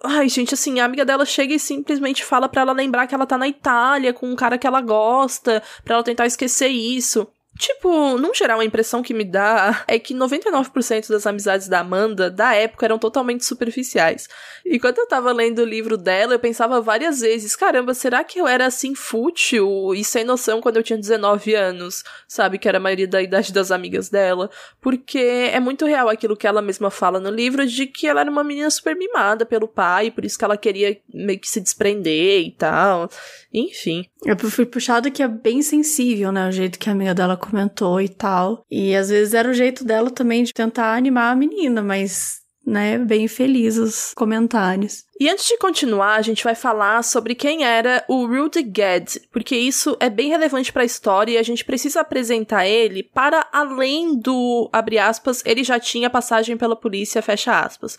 Ai, 0.03 0.27
gente, 0.29 0.53
assim, 0.53 0.79
a 0.79 0.85
amiga 0.85 1.05
dela 1.05 1.25
chega 1.25 1.53
e 1.53 1.59
simplesmente 1.59 2.25
fala 2.25 2.49
para 2.49 2.61
ela 2.61 2.71
lembrar 2.71 3.05
que 3.05 3.13
ela 3.13 3.25
tá 3.25 3.37
na 3.37 3.47
Itália 3.47 4.13
com 4.13 4.27
um 4.27 4.35
cara 4.35 4.57
que 4.57 4.65
ela 4.65 4.81
gosta, 4.81 5.61
para 5.83 5.95
ela 5.95 6.03
tentar 6.03 6.25
esquecer 6.25 6.69
isso. 6.69 7.27
Tipo, 7.57 8.17
num 8.17 8.33
geral, 8.33 8.59
a 8.59 8.65
impressão 8.65 9.01
que 9.01 9.13
me 9.13 9.23
dá 9.23 9.83
é 9.87 9.97
que 9.97 10.13
99% 10.13 11.09
das 11.09 11.25
amizades 11.25 11.67
da 11.67 11.79
Amanda 11.79 12.29
da 12.29 12.53
época 12.53 12.85
eram 12.85 12.99
totalmente 12.99 13.45
superficiais. 13.45 14.27
E 14.65 14.79
quando 14.79 14.97
eu 14.97 15.07
tava 15.07 15.31
lendo 15.31 15.59
o 15.59 15.65
livro 15.65 15.97
dela, 15.97 16.33
eu 16.33 16.39
pensava 16.39 16.81
várias 16.81 17.21
vezes: 17.21 17.55
caramba, 17.55 17.93
será 17.93 18.23
que 18.23 18.39
eu 18.39 18.47
era 18.47 18.65
assim 18.65 18.93
fútil 18.93 19.93
e 19.93 20.03
sem 20.03 20.25
noção 20.25 20.59
quando 20.59 20.77
eu 20.77 20.83
tinha 20.83 20.99
19 20.99 21.53
anos? 21.55 22.03
Sabe, 22.27 22.57
que 22.57 22.67
era 22.67 22.77
a 22.77 22.81
maioria 22.81 23.07
da 23.07 23.21
idade 23.21 23.53
das 23.53 23.71
amigas 23.71 24.09
dela? 24.09 24.49
Porque 24.81 25.17
é 25.17 25.59
muito 25.59 25.85
real 25.85 26.09
aquilo 26.09 26.35
que 26.35 26.47
ela 26.47 26.61
mesma 26.61 26.91
fala 26.91 27.19
no 27.19 27.29
livro 27.29 27.65
de 27.65 27.87
que 27.87 28.07
ela 28.07 28.21
era 28.21 28.31
uma 28.31 28.43
menina 28.43 28.69
super 28.69 28.95
mimada 28.95 29.45
pelo 29.45 29.67
pai, 29.67 30.11
por 30.11 30.25
isso 30.25 30.37
que 30.37 30.43
ela 30.43 30.57
queria 30.57 30.99
meio 31.13 31.39
que 31.39 31.47
se 31.47 31.61
desprender 31.61 32.41
e 32.41 32.51
tal. 32.51 33.09
Enfim. 33.53 34.05
Eu 34.25 34.37
fui 34.37 34.65
puxado 34.65 35.09
que 35.11 35.23
é 35.23 35.27
bem 35.27 35.61
sensível, 35.61 36.31
né? 36.31 36.49
O 36.49 36.51
jeito 36.51 36.77
que 36.79 36.89
a 36.89 36.91
amiga 36.91 37.13
dela 37.13 37.37
comentou 37.45 38.01
e 38.01 38.09
tal. 38.09 38.63
E 38.69 38.95
às 38.95 39.09
vezes 39.09 39.33
era 39.33 39.49
o 39.49 39.53
jeito 39.53 39.83
dela 39.83 40.09
também 40.09 40.43
de 40.43 40.53
tentar 40.53 40.95
animar 40.95 41.31
a 41.31 41.35
menina, 41.35 41.81
mas 41.81 42.45
né, 42.65 42.97
bem 42.97 43.27
feliz 43.27 43.77
os 43.77 44.13
comentários. 44.15 45.03
E 45.19 45.29
antes 45.29 45.45
de 45.45 45.57
continuar, 45.57 46.15
a 46.15 46.21
gente 46.21 46.43
vai 46.43 46.55
falar 46.55 47.03
sobre 47.03 47.35
quem 47.35 47.63
era 47.63 48.03
o 48.07 48.25
Rudy 48.25 48.63
Gad, 48.63 49.17
porque 49.31 49.55
isso 49.55 49.95
é 49.99 50.09
bem 50.09 50.29
relevante 50.29 50.73
para 50.73 50.81
a 50.81 50.85
história 50.85 51.33
e 51.33 51.37
a 51.37 51.43
gente 51.43 51.63
precisa 51.63 52.01
apresentar 52.01 52.65
ele 52.65 53.03
para 53.03 53.47
além 53.53 54.17
do, 54.17 54.67
abre 54.73 54.97
aspas, 54.97 55.43
ele 55.45 55.63
já 55.63 55.79
tinha 55.79 56.09
passagem 56.09 56.57
pela 56.57 56.75
polícia, 56.75 57.21
fecha 57.21 57.59
aspas. 57.59 57.95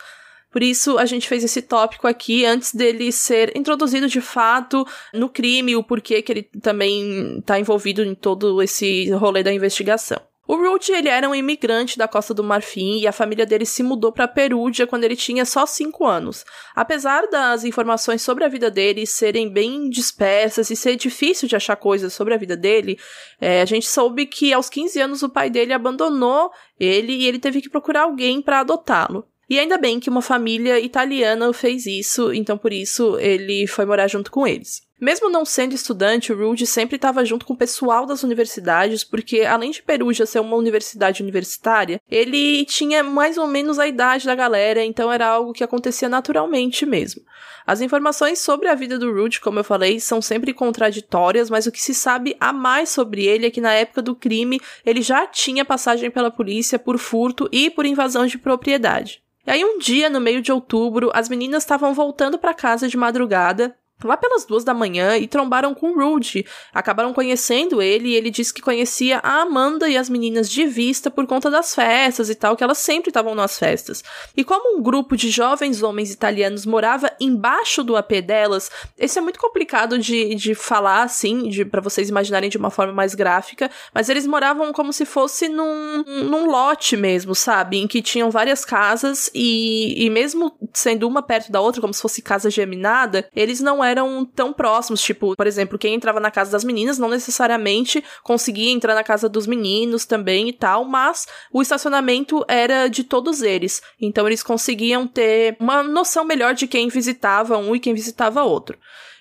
Por 0.51 0.63
isso, 0.63 0.99
a 0.99 1.05
gente 1.05 1.29
fez 1.29 1.45
esse 1.45 1.61
tópico 1.61 2.07
aqui 2.07 2.45
antes 2.45 2.75
dele 2.75 3.13
ser 3.13 3.57
introduzido 3.57 4.09
de 4.09 4.21
fato 4.21 4.87
no 5.13 5.29
crime, 5.29 5.77
o 5.77 5.83
porquê 5.83 6.23
que 6.23 6.33
ele 6.33 6.43
também 6.63 7.39
está 7.39 7.59
envolvido 7.59 8.03
em 8.03 8.15
todo 8.15 8.63
esse 8.63 9.11
rolê 9.11 9.43
da 9.43 9.53
investigação. 9.53 10.21
O 10.49 10.55
Ruth, 10.55 10.91
ele 10.91 11.09
era 11.09 11.29
um 11.29 11.35
imigrante 11.35 11.99
da 11.99 12.07
Costa 12.07 12.33
do 12.33 12.45
Marfim 12.45 13.01
e 13.01 13.07
a 13.09 13.13
família 13.13 13.45
dele 13.45 13.67
se 13.67 13.83
mudou 13.83 14.13
para 14.13 14.29
Perúdia 14.29 14.87
quando 14.87 15.03
ele 15.03 15.17
tinha 15.17 15.45
só 15.45 15.67
5 15.67 16.07
anos. 16.07 16.45
Apesar 16.73 17.27
das 17.29 17.65
informações 17.65 18.23
sobre 18.23 18.45
a 18.45 18.49
vida 18.49 18.71
dele 18.71 19.05
serem 19.07 19.49
bem 19.49 19.91
dispersas 19.91 20.71
e 20.71 20.77
ser 20.77 20.95
difícil 20.95 21.49
de 21.49 21.57
achar 21.57 21.75
coisas 21.75 22.13
sobre 22.13 22.33
a 22.33 22.37
vida 22.37 22.57
dele, 22.57 22.97
é, 23.41 23.61
a 23.61 23.65
gente 23.65 23.89
soube 23.89 24.25
que 24.25 24.53
aos 24.53 24.69
15 24.69 25.01
anos 25.01 25.23
o 25.25 25.29
pai 25.29 25.51
dele 25.51 25.73
abandonou 25.73 26.53
ele 26.79 27.13
e 27.13 27.27
ele 27.27 27.41
teve 27.41 27.61
que 27.61 27.69
procurar 27.69 28.03
alguém 28.03 28.41
para 28.41 28.61
adotá-lo. 28.61 29.27
E 29.49 29.61
ainda 29.61 29.79
bem 29.79 30.01
que 30.01 30.11
uma 30.11 30.23
família 30.23 30.81
italiana 30.81 31.53
fez 31.53 31.87
isso, 31.87 32.33
então 32.33 32.59
por 32.59 32.73
isso 32.73 33.17
ele 33.21 33.67
foi 33.67 33.85
morar 33.85 34.09
junto 34.09 34.31
com 34.31 34.47
eles. 34.47 34.87
Mesmo 34.99 35.29
não 35.29 35.45
sendo 35.45 35.75
estudante, 35.75 36.33
o 36.33 36.37
Rude 36.37 36.67
sempre 36.67 36.97
estava 36.97 37.23
junto 37.23 37.45
com 37.45 37.53
o 37.53 37.57
pessoal 37.57 38.07
das 38.07 38.23
universidades, 38.23 39.05
porque 39.05 39.43
além 39.43 39.71
de 39.71 39.83
Perugia 39.83 40.25
ser 40.25 40.41
uma 40.41 40.57
universidade 40.57 41.23
universitária, 41.23 42.01
ele 42.11 42.65
tinha 42.65 43.03
mais 43.05 43.37
ou 43.37 43.47
menos 43.47 43.79
a 43.79 43.87
idade 43.87 44.25
da 44.25 44.35
galera, 44.35 44.83
então 44.83 45.13
era 45.13 45.29
algo 45.29 45.53
que 45.53 45.63
acontecia 45.63 46.09
naturalmente 46.09 46.87
mesmo. 46.87 47.21
As 47.67 47.83
informações 47.83 48.39
sobre 48.39 48.69
a 48.69 48.75
vida 48.75 48.99
do 48.99 49.13
Rude, 49.13 49.41
como 49.41 49.59
eu 49.59 49.65
falei, 49.65 50.01
são 50.01 50.23
sempre 50.23 50.55
contraditórias, 50.55 51.51
mas 51.51 51.67
o 51.67 51.73
que 51.73 51.83
se 51.83 51.93
sabe 51.93 52.35
a 52.41 52.51
mais 52.51 52.89
sobre 52.89 53.27
ele 53.27 53.47
é 53.47 53.51
que 53.51 53.61
na 53.61 53.75
época 53.75 54.01
do 54.01 54.17
crime 54.17 54.61
ele 54.85 55.03
já 55.03 55.27
tinha 55.27 55.65
passagem 55.65 56.11
pela 56.11 56.31
polícia 56.31 56.79
por 56.79 56.97
furto 56.97 57.49
e 57.53 57.69
por 57.69 57.85
invasão 57.85 58.27
de 58.27 58.39
propriedade. 58.39 59.26
E 59.47 59.51
aí 59.51 59.65
um 59.65 59.79
dia, 59.79 60.11
no 60.11 60.21
meio 60.21 60.43
de 60.43 60.51
outubro, 60.51 61.11
as 61.15 61.29
meninas 61.29 61.63
estavam 61.63 61.95
voltando 61.95 62.39
para 62.39 62.53
casa 62.53 62.89
de 62.89 62.97
madrugada 62.97 63.77
lá 64.05 64.17
pelas 64.17 64.45
duas 64.45 64.65
da 64.65 64.75
manhã 64.75 65.17
e 65.17 65.27
trombaram 65.27 65.75
com 65.75 65.95
Rude. 65.95 66.45
Acabaram 66.73 67.13
conhecendo 67.13 67.81
ele 67.81 68.11
e 68.11 68.15
ele 68.15 68.31
disse 68.31 68.53
que 68.53 68.61
conhecia 68.61 69.21
a 69.23 69.43
Amanda 69.43 69.89
e 69.89 69.97
as 69.97 70.11
meninas 70.11 70.51
de 70.51 70.67
vista 70.67 71.11
por 71.11 71.27
conta 71.27 71.51
das 71.51 71.75
festas 71.75 72.29
e 72.29 72.35
tal, 72.35 72.57
que 72.57 72.65
elas 72.65 72.79
sempre 72.79 73.11
estavam 73.11 73.35
nas 73.35 73.59
festas. 73.59 74.05
E 74.37 74.45
como 74.45 74.79
um 74.79 74.83
grupo 74.83 75.17
de 75.17 75.31
jovens 75.31 75.83
homens 75.83 76.13
italianos 76.13 76.67
morava 76.67 77.11
embaixo 77.21 77.83
do 77.83 77.97
AP 77.97 78.21
delas, 78.23 78.71
esse 78.99 79.19
é 79.19 79.23
muito 79.23 79.39
complicado 79.39 79.99
de, 79.99 80.35
de 80.35 80.55
falar 80.55 81.03
assim, 81.03 81.49
de 81.49 81.65
para 81.65 81.81
vocês 81.81 82.09
imaginarem 82.09 82.51
de 82.51 82.59
uma 82.59 82.71
forma 82.71 82.93
mais 82.93 83.15
gráfica, 83.15 83.71
mas 83.95 84.09
eles 84.09 84.27
moravam 84.27 84.73
como 84.73 84.93
se 84.93 85.05
fosse 85.05 85.49
num, 85.49 86.03
num 86.05 86.47
lote 86.47 86.97
mesmo, 86.97 87.35
sabe? 87.35 87.79
Em 87.79 87.87
que 87.87 88.03
tinham 88.03 88.31
várias 88.31 88.65
casas 88.65 89.31
e, 89.35 90.05
e 90.05 90.11
mesmo 90.11 90.57
sendo 90.75 91.09
uma 91.09 91.23
perto 91.23 91.51
da 91.51 91.61
outra, 91.61 91.81
como 91.81 91.95
se 91.95 92.03
fosse 92.03 92.21
casa 92.21 92.51
geminada, 92.51 93.29
eles 93.35 93.61
não 93.61 93.83
eram 93.89 94.25
tão 94.25 94.53
próximos. 94.53 95.01
Tipo, 95.03 95.35
por 95.37 95.47
exemplo, 95.47 95.79
quem 95.79 95.95
entrava 95.95 96.21
na 96.21 96.31
casa 96.31 96.51
das 96.51 96.65
meninas 96.65 96.99
não 96.99 97.09
necessariamente 97.09 98.03
conseguia 98.23 98.73
entrar 98.73 98.95
na 98.95 99.05
casa 99.05 99.29
dos 99.29 99.47
meninos 99.47 100.05
também 100.05 100.49
e 100.49 100.53
tal, 100.53 100.85
mas 100.85 101.27
o 101.53 101.63
estacionamento 101.63 102.45
era 102.49 102.89
de 102.89 103.05
todos 103.05 103.43
eles. 103.43 103.83
Então 104.01 104.27
eles 104.27 104.43
conseguiam 104.43 105.07
ter 105.07 105.57
uma 105.61 105.83
noção 105.83 106.25
melhor 106.25 106.55
de 106.55 106.67
quem 106.67 106.89
visitava 106.89 107.57
um 107.57 107.75
e 107.75 107.81
quem 107.81 107.95
visitava 107.95 108.43
outro. 108.43 108.79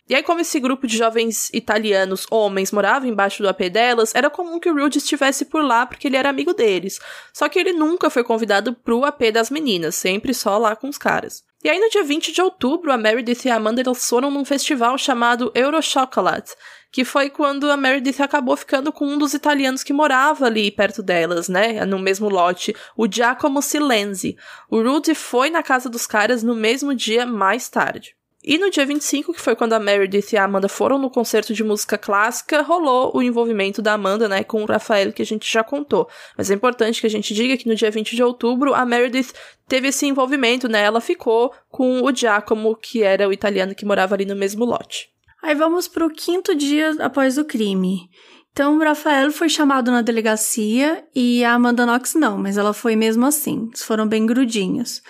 E 0.08 0.14
aí, 0.14 0.22
como 0.22 0.40
esse 0.40 0.60
grupo 0.60 0.86
de 0.86 0.96
jovens 0.96 1.50
italianos, 1.52 2.28
homens, 2.30 2.72
morava 2.72 3.08
embaixo 3.08 3.42
do 3.42 3.50
AP 3.50 3.62
delas, 3.72 4.14
era 4.14 4.30
comum 4.30 4.60
que 4.60 4.70
o 4.70 4.76
Rudy 4.76 5.00
estivesse 5.00 5.46
por 5.46 5.64
lá 5.64 5.84
porque 5.88 6.08
ele 6.08 6.16
era 6.16 6.30
amigo 6.30 6.54
deles. 6.54 7.00
Só 7.34 7.50
que 7.50 7.58
ele 7.58 7.74
nunca 7.74 8.12
foi 8.12 8.24
convidado 8.24 8.74
pro 8.74 9.04
AP 9.04 9.32
das 9.34 9.50
meninas, 9.50 9.96
sempre 9.96 10.32
só 10.32 10.60
lá 10.60 10.76
com 10.76 10.88
os 10.88 11.00
caras. 11.00 11.44
E 11.66 11.70
aí, 11.70 11.80
no 11.80 11.90
dia 11.90 12.04
20 12.04 12.32
de 12.32 12.40
outubro, 12.44 12.92
a 12.92 12.98
Meredith 12.98 13.46
e 13.46 13.50
a 13.50 13.56
Amanda 13.56 13.82
eles 13.82 14.08
foram 14.08 14.30
num 14.30 14.46
festival 14.46 15.00
chamado 15.00 15.52
Eurochocolate, 15.56 16.54
que 16.92 17.04
foi 17.04 17.28
quando 17.28 17.72
a 17.72 17.76
Meredith 17.76 18.22
acabou 18.22 18.56
ficando 18.56 18.92
com 18.92 19.08
um 19.08 19.18
dos 19.18 19.34
italianos 19.34 19.82
que 19.82 19.92
morava 19.92 20.46
ali 20.46 20.70
perto 20.70 21.02
delas, 21.02 21.50
né, 21.50 21.84
no 21.84 21.98
mesmo 21.98 22.30
lote, 22.30 22.76
o 22.96 23.12
Giacomo 23.12 23.64
Silenzi. 23.64 24.38
O 24.70 24.80
Rudy 24.80 25.16
foi 25.16 25.50
na 25.50 25.64
casa 25.64 25.90
dos 25.90 26.06
caras 26.06 26.44
no 26.44 26.54
mesmo 26.54 26.94
dia 26.94 27.26
mais 27.26 27.68
tarde. 27.68 28.16
E 28.48 28.60
no 28.60 28.70
dia 28.70 28.86
25, 28.86 29.34
que 29.34 29.42
foi 29.42 29.56
quando 29.56 29.74
a 29.74 29.80
Meredith 29.80 30.34
e 30.34 30.38
a 30.38 30.44
Amanda 30.44 30.70
foram 30.70 31.00
no 31.00 31.10
concerto 31.10 31.52
de 31.52 31.64
música 31.64 31.98
clássica, 31.98 32.62
rolou 32.62 33.12
o 33.16 33.24
envolvimento 33.24 33.82
da 33.82 33.94
Amanda, 33.94 34.30
né, 34.30 34.44
com 34.44 34.62
o 34.62 34.68
Rafael, 34.68 35.12
que 35.12 35.24
a 35.24 35.26
gente 35.26 35.52
já 35.52 35.64
contou. 35.64 36.08
Mas 36.38 36.52
é 36.52 36.54
importante 36.54 37.02
que 37.02 37.08
a 37.08 37.10
gente 37.10 37.34
diga 37.34 37.58
que 37.58 37.68
no 37.68 37.74
dia 37.74 37.90
20 37.90 38.16
de 38.16 38.22
outubro, 38.22 38.76
a 38.76 38.86
Meredith 38.86 39.34
teve 39.68 39.88
esse 39.88 40.06
envolvimento, 40.06 40.70
né, 40.70 40.84
ela 40.84 41.02
ficou 41.02 41.52
com 41.70 42.04
o 42.04 42.16
Giacomo, 42.16 42.76
que 42.76 43.02
era 43.02 43.28
o 43.28 43.34
italiano 43.34 43.74
que 43.74 43.84
morava 43.84 44.14
ali 44.14 44.26
no 44.26 44.36
mesmo 44.36 44.64
lote. 44.64 45.10
Aí 45.42 45.56
vamos 45.56 45.88
pro 45.88 46.12
quinto 46.12 46.54
dia 46.54 46.96
após 47.00 47.40
o 47.40 47.46
crime. 47.46 48.12
Então, 48.52 48.78
o 48.78 48.84
Rafael 48.84 49.32
foi 49.32 49.50
chamado 49.50 49.90
na 49.90 50.04
delegacia 50.04 51.04
e 51.16 51.44
a 51.44 51.54
Amanda 51.54 51.84
Knox 51.84 52.14
não, 52.14 52.38
mas 52.38 52.58
ela 52.58 52.74
foi 52.74 52.96
mesmo 52.96 53.26
assim. 53.26 53.66
Eles 53.70 53.82
foram 53.82 54.08
bem 54.08 54.24
grudinhos. 54.24 55.02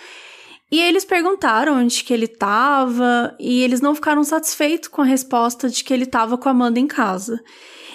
E 0.70 0.80
eles 0.80 1.04
perguntaram 1.04 1.78
onde 1.78 2.02
que 2.02 2.12
ele 2.12 2.24
estava 2.24 3.34
e 3.38 3.62
eles 3.62 3.80
não 3.80 3.94
ficaram 3.94 4.24
satisfeitos 4.24 4.88
com 4.88 5.00
a 5.00 5.04
resposta 5.04 5.68
de 5.68 5.84
que 5.84 5.94
ele 5.94 6.04
estava 6.04 6.36
com 6.36 6.48
a 6.48 6.52
Amanda 6.52 6.80
em 6.80 6.86
casa. 6.88 7.40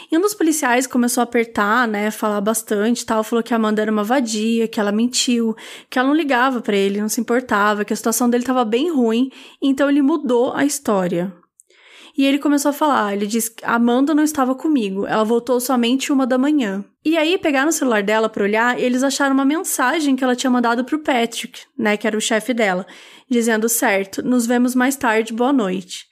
E 0.09 0.17
um 0.17 0.21
dos 0.21 0.33
policiais 0.33 0.85
começou 0.85 1.21
a 1.21 1.23
apertar, 1.23 1.87
né, 1.87 2.11
falar 2.11 2.41
bastante, 2.41 3.05
tal, 3.05 3.23
falou 3.23 3.41
que 3.41 3.53
a 3.53 3.57
Amanda 3.57 3.81
era 3.81 3.91
uma 3.91 4.03
vadia, 4.03 4.67
que 4.67 4.77
ela 4.79 4.91
mentiu, 4.91 5.55
que 5.89 5.97
ela 5.97 6.09
não 6.09 6.15
ligava 6.15 6.59
para 6.59 6.75
ele, 6.75 6.99
não 6.99 7.07
se 7.07 7.21
importava, 7.21 7.85
que 7.85 7.93
a 7.93 7.95
situação 7.95 8.29
dele 8.29 8.43
estava 8.43 8.65
bem 8.65 8.91
ruim, 8.91 9.31
então 9.61 9.89
ele 9.89 10.01
mudou 10.01 10.53
a 10.53 10.65
história. 10.65 11.33
E 12.17 12.25
ele 12.25 12.39
começou 12.39 12.69
a 12.69 12.73
falar, 12.73 13.13
ele 13.13 13.25
disse 13.25 13.51
que 13.51 13.65
Amanda 13.65 14.13
não 14.13 14.23
estava 14.23 14.53
comigo, 14.53 15.07
ela 15.07 15.23
voltou 15.23 15.59
somente 15.59 16.11
uma 16.11 16.27
da 16.27 16.37
manhã. 16.37 16.83
E 17.03 17.17
aí 17.17 17.37
pegaram 17.37 17.69
o 17.69 17.73
celular 17.73 18.03
dela 18.03 18.29
para 18.29 18.43
olhar 18.43 18.79
e 18.79 18.83
eles 18.83 19.01
acharam 19.01 19.33
uma 19.33 19.45
mensagem 19.45 20.15
que 20.15 20.23
ela 20.23 20.35
tinha 20.35 20.51
mandado 20.51 20.83
pro 20.83 20.99
Patrick, 20.99 21.61
né, 21.77 21.97
que 21.97 22.05
era 22.05 22.17
o 22.17 22.21
chefe 22.21 22.53
dela, 22.53 22.85
dizendo 23.29 23.67
certo, 23.69 24.21
nos 24.21 24.45
vemos 24.45 24.75
mais 24.75 24.95
tarde, 24.95 25.33
boa 25.33 25.53
noite. 25.53 26.05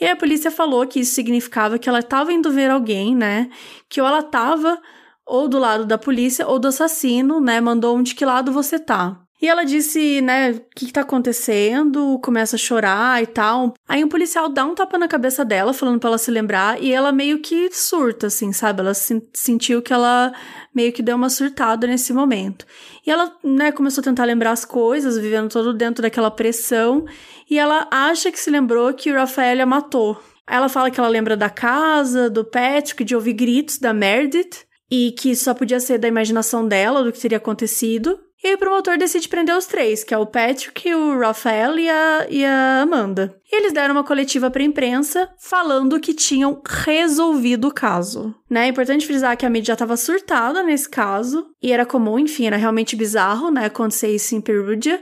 E 0.00 0.04
aí 0.04 0.10
a 0.10 0.16
polícia 0.16 0.50
falou 0.50 0.86
que 0.86 1.00
isso 1.00 1.14
significava 1.14 1.78
que 1.78 1.88
ela 1.88 2.00
estava 2.00 2.32
indo 2.32 2.50
ver 2.50 2.70
alguém, 2.70 3.14
né, 3.14 3.50
que 3.88 4.00
ou 4.00 4.06
ela 4.06 4.20
estava 4.20 4.80
ou 5.24 5.48
do 5.48 5.58
lado 5.58 5.86
da 5.86 5.96
polícia 5.96 6.46
ou 6.46 6.58
do 6.58 6.68
assassino, 6.68 7.40
né, 7.40 7.60
mandou 7.60 7.96
um 7.96 8.02
de 8.02 8.14
que 8.14 8.24
lado 8.24 8.50
você 8.50 8.78
tá. 8.78 9.20
E 9.42 9.48
ela 9.48 9.64
disse, 9.64 10.20
né, 10.20 10.52
o 10.52 10.60
que, 10.76 10.86
que 10.86 10.92
tá 10.92 11.00
acontecendo? 11.00 12.16
Começa 12.22 12.54
a 12.54 12.58
chorar 12.58 13.20
e 13.20 13.26
tal. 13.26 13.74
Aí 13.88 14.04
um 14.04 14.08
policial 14.08 14.48
dá 14.48 14.64
um 14.64 14.72
tapa 14.72 14.96
na 14.96 15.08
cabeça 15.08 15.44
dela, 15.44 15.74
falando 15.74 15.98
pra 15.98 16.10
ela 16.10 16.18
se 16.18 16.30
lembrar, 16.30 16.80
e 16.80 16.92
ela 16.92 17.10
meio 17.10 17.40
que 17.40 17.68
surta, 17.72 18.28
assim, 18.28 18.52
sabe? 18.52 18.78
Ela 18.78 18.94
se, 18.94 19.20
sentiu 19.34 19.82
que 19.82 19.92
ela 19.92 20.32
meio 20.72 20.92
que 20.92 21.02
deu 21.02 21.16
uma 21.16 21.28
surtada 21.28 21.88
nesse 21.88 22.12
momento. 22.12 22.64
E 23.04 23.10
ela, 23.10 23.36
né, 23.42 23.72
começou 23.72 24.00
a 24.00 24.04
tentar 24.04 24.24
lembrar 24.26 24.52
as 24.52 24.64
coisas, 24.64 25.18
vivendo 25.18 25.50
todo 25.50 25.74
dentro 25.74 26.02
daquela 26.02 26.30
pressão, 26.30 27.04
e 27.50 27.58
ela 27.58 27.88
acha 27.90 28.30
que 28.30 28.38
se 28.38 28.48
lembrou 28.48 28.94
que 28.94 29.10
o 29.10 29.16
Rafael 29.16 29.60
a 29.60 29.66
matou. 29.66 30.22
Ela 30.48 30.68
fala 30.68 30.88
que 30.88 31.00
ela 31.00 31.08
lembra 31.08 31.36
da 31.36 31.50
casa, 31.50 32.30
do 32.30 32.44
Patrick, 32.44 33.02
de 33.02 33.16
ouvir 33.16 33.32
gritos 33.32 33.78
da 33.78 33.92
Meredith, 33.92 34.64
e 34.88 35.10
que 35.10 35.34
só 35.34 35.52
podia 35.52 35.80
ser 35.80 35.98
da 35.98 36.06
imaginação 36.06 36.68
dela, 36.68 37.02
do 37.02 37.10
que 37.10 37.20
teria 37.20 37.38
acontecido. 37.38 38.20
E 38.42 38.48
aí 38.48 38.54
o 38.54 38.58
promotor 38.58 38.98
decide 38.98 39.28
prender 39.28 39.56
os 39.56 39.66
três, 39.66 40.02
que 40.02 40.12
é 40.12 40.18
o 40.18 40.26
Patrick, 40.26 40.92
o 40.92 41.18
Rafael 41.18 41.78
e 41.78 41.88
a, 41.88 42.26
e 42.28 42.44
a 42.44 42.82
Amanda. 42.82 43.36
E 43.50 43.56
eles 43.56 43.72
deram 43.72 43.94
uma 43.94 44.02
coletiva 44.02 44.50
para 44.50 44.62
a 44.62 44.66
imprensa 44.66 45.30
falando 45.38 46.00
que 46.00 46.12
tinham 46.12 46.60
resolvido 46.66 47.68
o 47.68 47.74
caso. 47.74 48.34
Né? 48.50 48.64
É 48.64 48.68
importante 48.68 49.06
frisar 49.06 49.36
que 49.36 49.46
a 49.46 49.50
mídia 49.50 49.68
já 49.68 49.72
estava 49.74 49.96
surtada 49.96 50.62
nesse 50.62 50.88
caso, 50.88 51.46
e 51.62 51.70
era 51.70 51.86
comum, 51.86 52.18
enfim, 52.18 52.46
era 52.46 52.56
realmente 52.56 52.96
bizarro, 52.96 53.50
né, 53.50 53.66
acontecer 53.66 54.12
isso 54.12 54.34
em 54.34 54.40
Perugia 54.40 55.00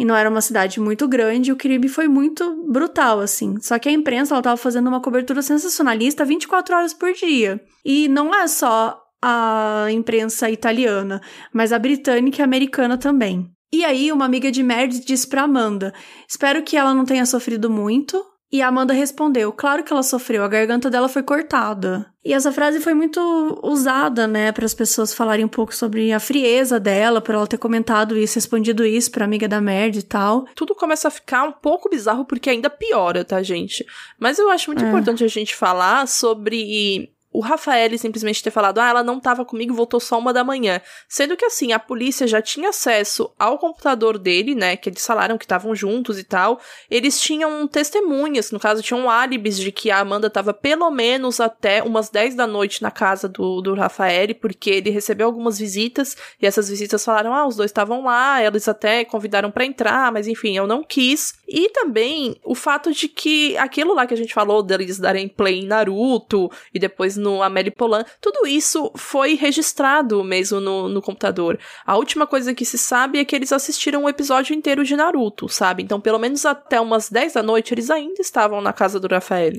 e 0.00 0.04
não 0.04 0.16
era 0.16 0.30
uma 0.30 0.40
cidade 0.40 0.80
muito 0.80 1.06
grande, 1.06 1.52
o 1.52 1.56
crime 1.56 1.86
foi 1.86 2.08
muito 2.08 2.64
brutal, 2.66 3.20
assim. 3.20 3.60
Só 3.60 3.78
que 3.78 3.86
a 3.86 3.92
imprensa, 3.92 4.34
ela 4.34 4.42
tava 4.42 4.56
fazendo 4.56 4.88
uma 4.88 5.02
cobertura 5.02 5.42
sensacionalista 5.42 6.24
24 6.24 6.74
horas 6.74 6.94
por 6.94 7.12
dia. 7.12 7.60
E 7.84 8.08
não 8.08 8.34
é 8.34 8.46
só 8.46 8.98
a 9.22 9.86
imprensa 9.90 10.50
italiana, 10.50 11.20
mas 11.52 11.72
a 11.72 11.78
britânica 11.78 12.38
e 12.38 12.42
a 12.42 12.44
americana 12.44 12.96
também. 12.96 13.50
E 13.72 13.84
aí, 13.84 14.10
uma 14.10 14.24
amiga 14.24 14.50
de 14.50 14.62
Meredith 14.62 15.04
disse 15.06 15.26
pra 15.26 15.42
Amanda: 15.42 15.94
Espero 16.28 16.62
que 16.62 16.76
ela 16.76 16.94
não 16.94 17.04
tenha 17.04 17.24
sofrido 17.24 17.70
muito. 17.70 18.24
E 18.52 18.60
a 18.60 18.66
Amanda 18.66 18.92
respondeu: 18.92 19.52
Claro 19.52 19.84
que 19.84 19.92
ela 19.92 20.02
sofreu, 20.02 20.42
a 20.42 20.48
garganta 20.48 20.90
dela 20.90 21.08
foi 21.08 21.22
cortada. 21.22 22.12
E 22.24 22.34
essa 22.34 22.50
frase 22.52 22.80
foi 22.80 22.94
muito 22.94 23.20
usada, 23.62 24.26
né, 24.26 24.52
para 24.52 24.66
as 24.66 24.74
pessoas 24.74 25.14
falarem 25.14 25.44
um 25.44 25.48
pouco 25.48 25.74
sobre 25.74 26.12
a 26.12 26.20
frieza 26.20 26.78
dela, 26.78 27.20
por 27.20 27.34
ela 27.34 27.46
ter 27.46 27.56
comentado 27.56 28.18
isso, 28.18 28.34
respondido 28.34 28.84
isso 28.84 29.10
pra 29.10 29.24
amiga 29.24 29.48
da 29.48 29.60
Meredith 29.60 30.00
e 30.00 30.02
tal. 30.02 30.44
Tudo 30.56 30.74
começa 30.74 31.08
a 31.08 31.10
ficar 31.10 31.44
um 31.44 31.52
pouco 31.52 31.88
bizarro 31.88 32.24
porque 32.24 32.50
ainda 32.50 32.68
piora, 32.68 33.24
tá, 33.24 33.40
gente? 33.40 33.86
Mas 34.18 34.38
eu 34.38 34.50
acho 34.50 34.68
muito 34.68 34.84
é. 34.84 34.88
importante 34.88 35.22
a 35.22 35.28
gente 35.28 35.54
falar 35.54 36.08
sobre 36.08 37.10
o 37.32 37.40
Rafael 37.40 37.96
simplesmente 37.96 38.42
ter 38.42 38.50
falado, 38.50 38.78
ah, 38.78 38.88
ela 38.88 39.04
não 39.04 39.18
estava 39.18 39.44
comigo, 39.44 39.74
voltou 39.74 40.00
só 40.00 40.18
uma 40.18 40.32
da 40.32 40.42
manhã. 40.42 40.80
Sendo 41.08 41.36
que, 41.36 41.44
assim, 41.44 41.72
a 41.72 41.78
polícia 41.78 42.26
já 42.26 42.42
tinha 42.42 42.70
acesso 42.70 43.30
ao 43.38 43.58
computador 43.58 44.18
dele, 44.18 44.54
né, 44.54 44.76
que 44.76 44.88
eles 44.88 45.06
falaram 45.06 45.38
que 45.38 45.44
estavam 45.44 45.74
juntos 45.74 46.18
e 46.18 46.24
tal. 46.24 46.60
Eles 46.90 47.20
tinham 47.20 47.66
testemunhas, 47.68 48.50
no 48.50 48.58
caso, 48.58 48.82
tinham 48.82 49.08
álibis 49.08 49.58
de 49.58 49.70
que 49.70 49.90
a 49.90 50.00
Amanda 50.00 50.26
estava 50.26 50.52
pelo 50.52 50.90
menos 50.90 51.40
até 51.40 51.82
umas 51.82 52.10
10 52.10 52.34
da 52.34 52.46
noite 52.46 52.82
na 52.82 52.90
casa 52.90 53.28
do, 53.28 53.60
do 53.60 53.74
Rafael, 53.74 54.34
porque 54.34 54.70
ele 54.70 54.90
recebeu 54.90 55.26
algumas 55.26 55.58
visitas, 55.58 56.16
e 56.40 56.46
essas 56.46 56.68
visitas 56.68 57.04
falaram, 57.04 57.32
ah, 57.32 57.46
os 57.46 57.56
dois 57.56 57.70
estavam 57.70 58.04
lá, 58.04 58.42
eles 58.42 58.66
até 58.66 59.04
convidaram 59.04 59.50
para 59.50 59.64
entrar, 59.64 60.10
mas 60.10 60.26
enfim, 60.26 60.56
eu 60.56 60.66
não 60.66 60.82
quis. 60.82 61.34
E 61.48 61.70
também 61.70 62.36
o 62.44 62.54
fato 62.54 62.92
de 62.92 63.08
que 63.08 63.56
aquilo 63.56 63.94
lá 63.94 64.06
que 64.06 64.14
a 64.14 64.16
gente 64.16 64.34
falou 64.34 64.62
deles 64.62 64.98
darem 64.98 65.28
play 65.28 65.60
em 65.60 65.66
Naruto, 65.66 66.50
e 66.74 66.78
depois 66.78 67.16
no 67.20 67.42
Amélie 67.42 67.70
Polan, 67.70 68.04
tudo 68.20 68.46
isso 68.46 68.90
foi 68.96 69.34
registrado 69.34 70.24
mesmo 70.24 70.60
no, 70.60 70.88
no 70.88 71.02
computador. 71.02 71.58
A 71.86 71.96
última 71.96 72.26
coisa 72.26 72.54
que 72.54 72.64
se 72.64 72.78
sabe 72.78 73.18
é 73.18 73.24
que 73.24 73.36
eles 73.36 73.52
assistiram 73.52 74.04
um 74.04 74.08
episódio 74.08 74.54
inteiro 74.54 74.84
de 74.84 74.96
Naruto, 74.96 75.48
sabe? 75.48 75.82
Então, 75.82 76.00
pelo 76.00 76.18
menos 76.18 76.44
até 76.46 76.80
umas 76.80 77.10
10 77.10 77.34
da 77.34 77.42
noite, 77.42 77.74
eles 77.74 77.90
ainda 77.90 78.20
estavam 78.20 78.60
na 78.60 78.72
casa 78.72 78.98
do 78.98 79.08
Rafael. 79.08 79.52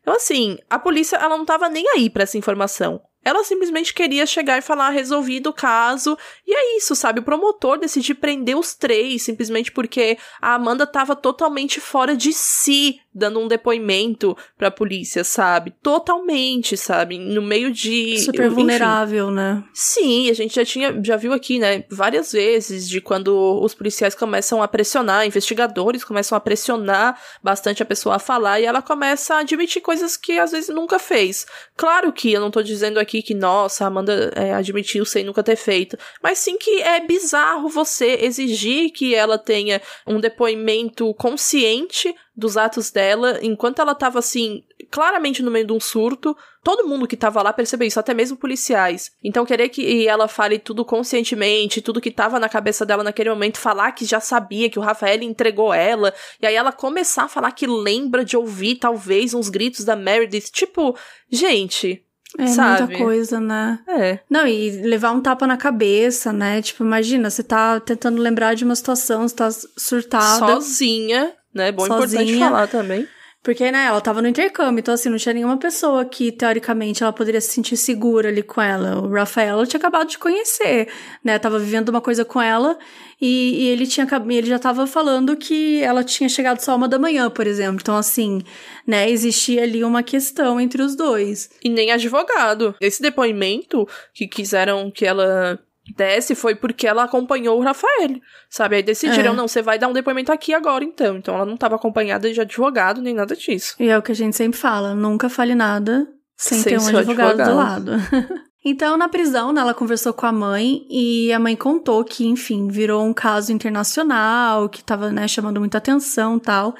Então, 0.00 0.14
assim, 0.14 0.58
a 0.70 0.78
polícia, 0.78 1.16
ela 1.16 1.36
não 1.36 1.44
tava 1.44 1.68
nem 1.68 1.84
aí 1.88 2.08
para 2.08 2.22
essa 2.22 2.38
informação. 2.38 3.00
Ela 3.26 3.42
simplesmente 3.42 3.92
queria 3.92 4.24
chegar 4.24 4.56
e 4.56 4.62
falar 4.62 4.90
resolvido 4.90 5.48
o 5.48 5.52
caso. 5.52 6.16
E 6.46 6.54
é 6.54 6.76
isso, 6.76 6.94
sabe? 6.94 7.18
O 7.18 7.24
promotor 7.24 7.76
decidiu 7.76 8.14
prender 8.14 8.56
os 8.56 8.72
três 8.72 9.24
simplesmente 9.24 9.72
porque 9.72 10.16
a 10.40 10.54
Amanda 10.54 10.86
tava 10.86 11.16
totalmente 11.16 11.80
fora 11.80 12.16
de 12.16 12.32
si 12.32 13.00
dando 13.16 13.40
um 13.40 13.48
depoimento 13.48 14.36
pra 14.58 14.70
polícia, 14.70 15.24
sabe? 15.24 15.72
Totalmente, 15.82 16.76
sabe? 16.76 17.18
No 17.18 17.40
meio 17.40 17.72
de. 17.72 18.18
Super 18.18 18.50
vulnerável, 18.50 19.30
né? 19.30 19.64
Sim, 19.72 20.28
a 20.30 20.34
gente 20.34 20.54
já 20.54 20.64
tinha, 20.64 21.00
já 21.02 21.16
viu 21.16 21.32
aqui, 21.32 21.58
né? 21.58 21.84
Várias 21.90 22.32
vezes 22.32 22.86
de 22.88 23.00
quando 23.00 23.60
os 23.62 23.74
policiais 23.74 24.14
começam 24.14 24.62
a 24.62 24.68
pressionar, 24.68 25.26
investigadores 25.26 26.04
começam 26.04 26.36
a 26.36 26.40
pressionar 26.40 27.18
bastante 27.42 27.82
a 27.82 27.86
pessoa 27.86 28.16
a 28.16 28.18
falar 28.18 28.60
e 28.60 28.66
ela 28.66 28.82
começa 28.82 29.36
a 29.36 29.38
admitir 29.38 29.80
coisas 29.80 30.16
que 30.16 30.38
às 30.38 30.52
vezes 30.52 30.68
nunca 30.68 30.98
fez. 30.98 31.46
Claro 31.74 32.12
que 32.12 32.32
eu 32.32 32.40
não 32.40 32.50
tô 32.50 32.62
dizendo 32.62 33.00
aqui 33.00 33.22
que, 33.22 33.34
nossa, 33.34 33.84
a 33.84 33.86
Amanda 33.86 34.30
é, 34.36 34.52
admitiu 34.52 35.06
sem 35.06 35.24
nunca 35.24 35.42
ter 35.42 35.56
feito, 35.56 35.96
mas 36.22 36.38
sim 36.38 36.58
que 36.58 36.82
é 36.82 37.00
bizarro 37.00 37.68
você 37.68 38.18
exigir 38.20 38.90
que 38.90 39.14
ela 39.14 39.38
tenha 39.38 39.80
um 40.06 40.20
depoimento 40.20 41.14
consciente 41.14 42.14
dos 42.36 42.56
atos 42.56 42.90
dela, 42.90 43.38
enquanto 43.40 43.80
ela 43.80 43.94
tava 43.94 44.18
assim, 44.18 44.62
claramente 44.90 45.42
no 45.42 45.50
meio 45.50 45.66
de 45.66 45.72
um 45.72 45.80
surto. 45.80 46.36
Todo 46.62 46.86
mundo 46.86 47.06
que 47.06 47.16
tava 47.16 47.40
lá 47.40 47.52
percebeu 47.52 47.88
isso, 47.88 47.98
até 47.98 48.12
mesmo 48.12 48.36
policiais. 48.36 49.12
Então, 49.22 49.46
querer 49.46 49.68
que 49.68 50.06
ela 50.06 50.28
fale 50.28 50.58
tudo 50.58 50.84
conscientemente, 50.84 51.80
tudo 51.80 52.00
que 52.00 52.10
tava 52.10 52.38
na 52.38 52.48
cabeça 52.48 52.84
dela 52.84 53.02
naquele 53.02 53.30
momento, 53.30 53.58
falar 53.58 53.92
que 53.92 54.04
já 54.04 54.20
sabia 54.20 54.68
que 54.68 54.78
o 54.78 54.82
Rafael 54.82 55.22
entregou 55.22 55.72
ela, 55.72 56.12
e 56.42 56.46
aí 56.46 56.54
ela 56.54 56.72
começar 56.72 57.24
a 57.24 57.28
falar 57.28 57.52
que 57.52 57.66
lembra 57.66 58.24
de 58.24 58.36
ouvir, 58.36 58.76
talvez, 58.76 59.32
uns 59.32 59.48
gritos 59.48 59.84
da 59.84 59.96
Meredith. 59.96 60.50
Tipo, 60.52 60.94
gente, 61.30 62.04
é 62.38 62.46
Sabe? 62.48 62.82
muita 62.82 62.98
coisa, 62.98 63.40
né? 63.40 63.78
É. 63.88 64.18
Não, 64.28 64.46
e 64.46 64.70
levar 64.82 65.12
um 65.12 65.22
tapa 65.22 65.46
na 65.46 65.56
cabeça, 65.56 66.32
né? 66.32 66.60
Tipo, 66.60 66.84
imagina, 66.84 67.30
você 67.30 67.42
tá 67.42 67.80
tentando 67.80 68.20
lembrar 68.20 68.54
de 68.54 68.64
uma 68.64 68.74
situação, 68.74 69.26
você 69.26 69.36
tá 69.36 69.48
surtada. 69.50 70.54
Sozinha, 70.54 71.32
né? 71.56 71.72
Bom, 71.72 71.86
sozinha. 71.86 72.22
importante 72.22 72.38
falar 72.38 72.66
também. 72.68 73.08
Porque, 73.46 73.70
né, 73.70 73.84
ela 73.86 74.00
tava 74.00 74.20
no 74.20 74.26
intercâmbio, 74.26 74.80
então 74.80 74.92
assim, 74.92 75.08
não 75.08 75.18
tinha 75.18 75.32
nenhuma 75.32 75.56
pessoa 75.56 76.04
que, 76.04 76.32
teoricamente, 76.32 77.04
ela 77.04 77.12
poderia 77.12 77.40
se 77.40 77.52
sentir 77.52 77.76
segura 77.76 78.28
ali 78.28 78.42
com 78.42 78.60
ela. 78.60 78.98
O 78.98 79.08
Rafael 79.12 79.64
tinha 79.64 79.78
acabado 79.78 80.08
de 80.08 80.18
conhecer, 80.18 80.88
né? 81.22 81.38
Tava 81.38 81.56
vivendo 81.56 81.90
uma 81.90 82.00
coisa 82.00 82.24
com 82.24 82.42
ela 82.42 82.76
e, 83.20 83.62
e 83.62 83.68
ele 83.68 83.86
tinha 83.86 84.04
ele 84.30 84.48
já 84.48 84.58
tava 84.58 84.84
falando 84.84 85.36
que 85.36 85.80
ela 85.80 86.02
tinha 86.02 86.28
chegado 86.28 86.58
só 86.58 86.74
uma 86.74 86.88
da 86.88 86.98
manhã, 86.98 87.30
por 87.30 87.46
exemplo. 87.46 87.78
Então, 87.80 87.96
assim, 87.96 88.42
né, 88.84 89.08
existia 89.08 89.62
ali 89.62 89.84
uma 89.84 90.02
questão 90.02 90.60
entre 90.60 90.82
os 90.82 90.96
dois. 90.96 91.48
E 91.62 91.68
nem 91.68 91.92
advogado. 91.92 92.74
Esse 92.80 93.00
depoimento 93.00 93.86
que 94.12 94.26
quiseram 94.26 94.90
que 94.90 95.06
ela 95.06 95.56
desce 95.94 96.34
foi 96.34 96.54
porque 96.54 96.86
ela 96.86 97.04
acompanhou 97.04 97.58
o 97.58 97.62
Rafael, 97.62 98.20
sabe? 98.48 98.76
Aí 98.76 98.82
decidiram, 98.82 99.32
é. 99.32 99.36
não, 99.36 99.46
você 99.46 99.62
vai 99.62 99.78
dar 99.78 99.88
um 99.88 99.92
depoimento 99.92 100.32
aqui 100.32 100.52
agora, 100.52 100.84
então. 100.84 101.16
Então 101.16 101.34
ela 101.34 101.46
não 101.46 101.54
estava 101.54 101.76
acompanhada 101.76 102.32
de 102.32 102.40
advogado 102.40 103.00
nem 103.00 103.14
nada 103.14 103.36
disso. 103.36 103.76
E 103.78 103.88
é 103.88 103.96
o 103.96 104.02
que 104.02 104.12
a 104.12 104.14
gente 104.14 104.36
sempre 104.36 104.58
fala, 104.58 104.94
nunca 104.94 105.28
fale 105.28 105.54
nada 105.54 106.08
sem, 106.36 106.58
sem 106.58 106.72
ter 106.72 106.80
um 106.80 106.98
advogado, 106.98 107.40
advogado 107.40 107.50
do 107.50 107.56
lado. 107.56 107.92
então, 108.64 108.96
na 108.96 109.08
prisão, 109.08 109.52
né, 109.52 109.60
ela 109.60 109.74
conversou 109.74 110.12
com 110.12 110.26
a 110.26 110.32
mãe 110.32 110.86
e 110.90 111.32
a 111.32 111.38
mãe 111.38 111.56
contou 111.56 112.04
que, 112.04 112.26
enfim, 112.26 112.68
virou 112.68 113.04
um 113.04 113.14
caso 113.14 113.52
internacional, 113.52 114.68
que 114.68 114.80
estava 114.80 115.10
né, 115.10 115.26
chamando 115.26 115.60
muita 115.60 115.78
atenção 115.78 116.38
tal. 116.38 116.74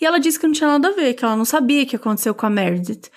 E 0.00 0.06
ela 0.06 0.18
disse 0.18 0.38
que 0.38 0.46
não 0.46 0.54
tinha 0.54 0.68
nada 0.68 0.88
a 0.88 0.92
ver, 0.92 1.14
que 1.14 1.24
ela 1.24 1.36
não 1.36 1.44
sabia 1.44 1.82
o 1.82 1.86
que 1.86 1.96
aconteceu 1.96 2.34
com 2.34 2.46
a 2.46 2.50
Meredith. 2.50 3.10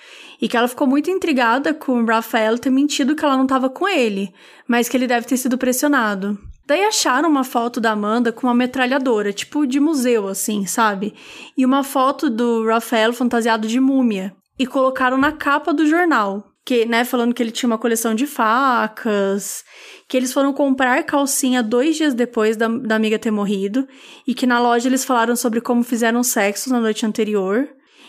E 0.44 0.48
que 0.48 0.58
ela 0.58 0.68
ficou 0.68 0.86
muito 0.86 1.10
intrigada 1.10 1.72
com 1.72 2.02
o 2.02 2.04
Rafael 2.04 2.58
ter 2.58 2.68
mentido 2.68 3.16
que 3.16 3.24
ela 3.24 3.34
não 3.34 3.44
estava 3.44 3.70
com 3.70 3.88
ele, 3.88 4.30
mas 4.68 4.90
que 4.90 4.94
ele 4.94 5.06
deve 5.06 5.26
ter 5.26 5.38
sido 5.38 5.56
pressionado. 5.56 6.38
Daí 6.66 6.84
acharam 6.84 7.30
uma 7.30 7.44
foto 7.44 7.80
da 7.80 7.92
Amanda 7.92 8.30
com 8.30 8.46
uma 8.46 8.52
metralhadora, 8.52 9.32
tipo 9.32 9.66
de 9.66 9.80
museu, 9.80 10.28
assim, 10.28 10.66
sabe? 10.66 11.14
E 11.56 11.64
uma 11.64 11.82
foto 11.82 12.28
do 12.28 12.66
Rafael 12.66 13.14
fantasiado 13.14 13.66
de 13.66 13.80
múmia. 13.80 14.36
E 14.58 14.66
colocaram 14.66 15.16
na 15.16 15.32
capa 15.32 15.72
do 15.72 15.86
jornal. 15.86 16.44
Que, 16.62 16.84
né, 16.84 17.06
falando 17.06 17.32
que 17.32 17.42
ele 17.42 17.50
tinha 17.50 17.66
uma 17.66 17.78
coleção 17.78 18.14
de 18.14 18.26
facas 18.26 19.64
que 20.06 20.14
eles 20.14 20.30
foram 20.30 20.52
comprar 20.52 21.02
calcinha 21.04 21.62
dois 21.62 21.96
dias 21.96 22.12
depois 22.12 22.54
da, 22.54 22.68
da 22.68 22.96
amiga 22.96 23.18
ter 23.18 23.30
morrido, 23.30 23.88
e 24.26 24.34
que 24.34 24.46
na 24.46 24.60
loja 24.60 24.90
eles 24.90 25.06
falaram 25.06 25.36
sobre 25.36 25.62
como 25.62 25.82
fizeram 25.82 26.22
sexo 26.22 26.68
na 26.68 26.80
noite 26.80 27.06
anterior. 27.06 27.66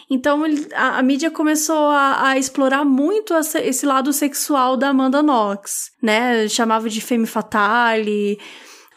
Então 0.09 0.45
ele, 0.45 0.67
a, 0.73 0.99
a, 0.99 1.01
mídia 1.01 1.31
começou 1.31 1.89
a, 1.89 2.29
a 2.29 2.37
explorar 2.37 2.85
muito 2.85 3.33
essa, 3.33 3.59
esse 3.59 3.85
lado 3.85 4.13
sexual 4.13 4.77
da 4.77 4.89
Amanda 4.89 5.23
Knox, 5.23 5.91
né? 6.01 6.47
Chamava 6.47 6.89
de 6.89 7.01
femme 7.01 7.25
fatale, 7.25 8.37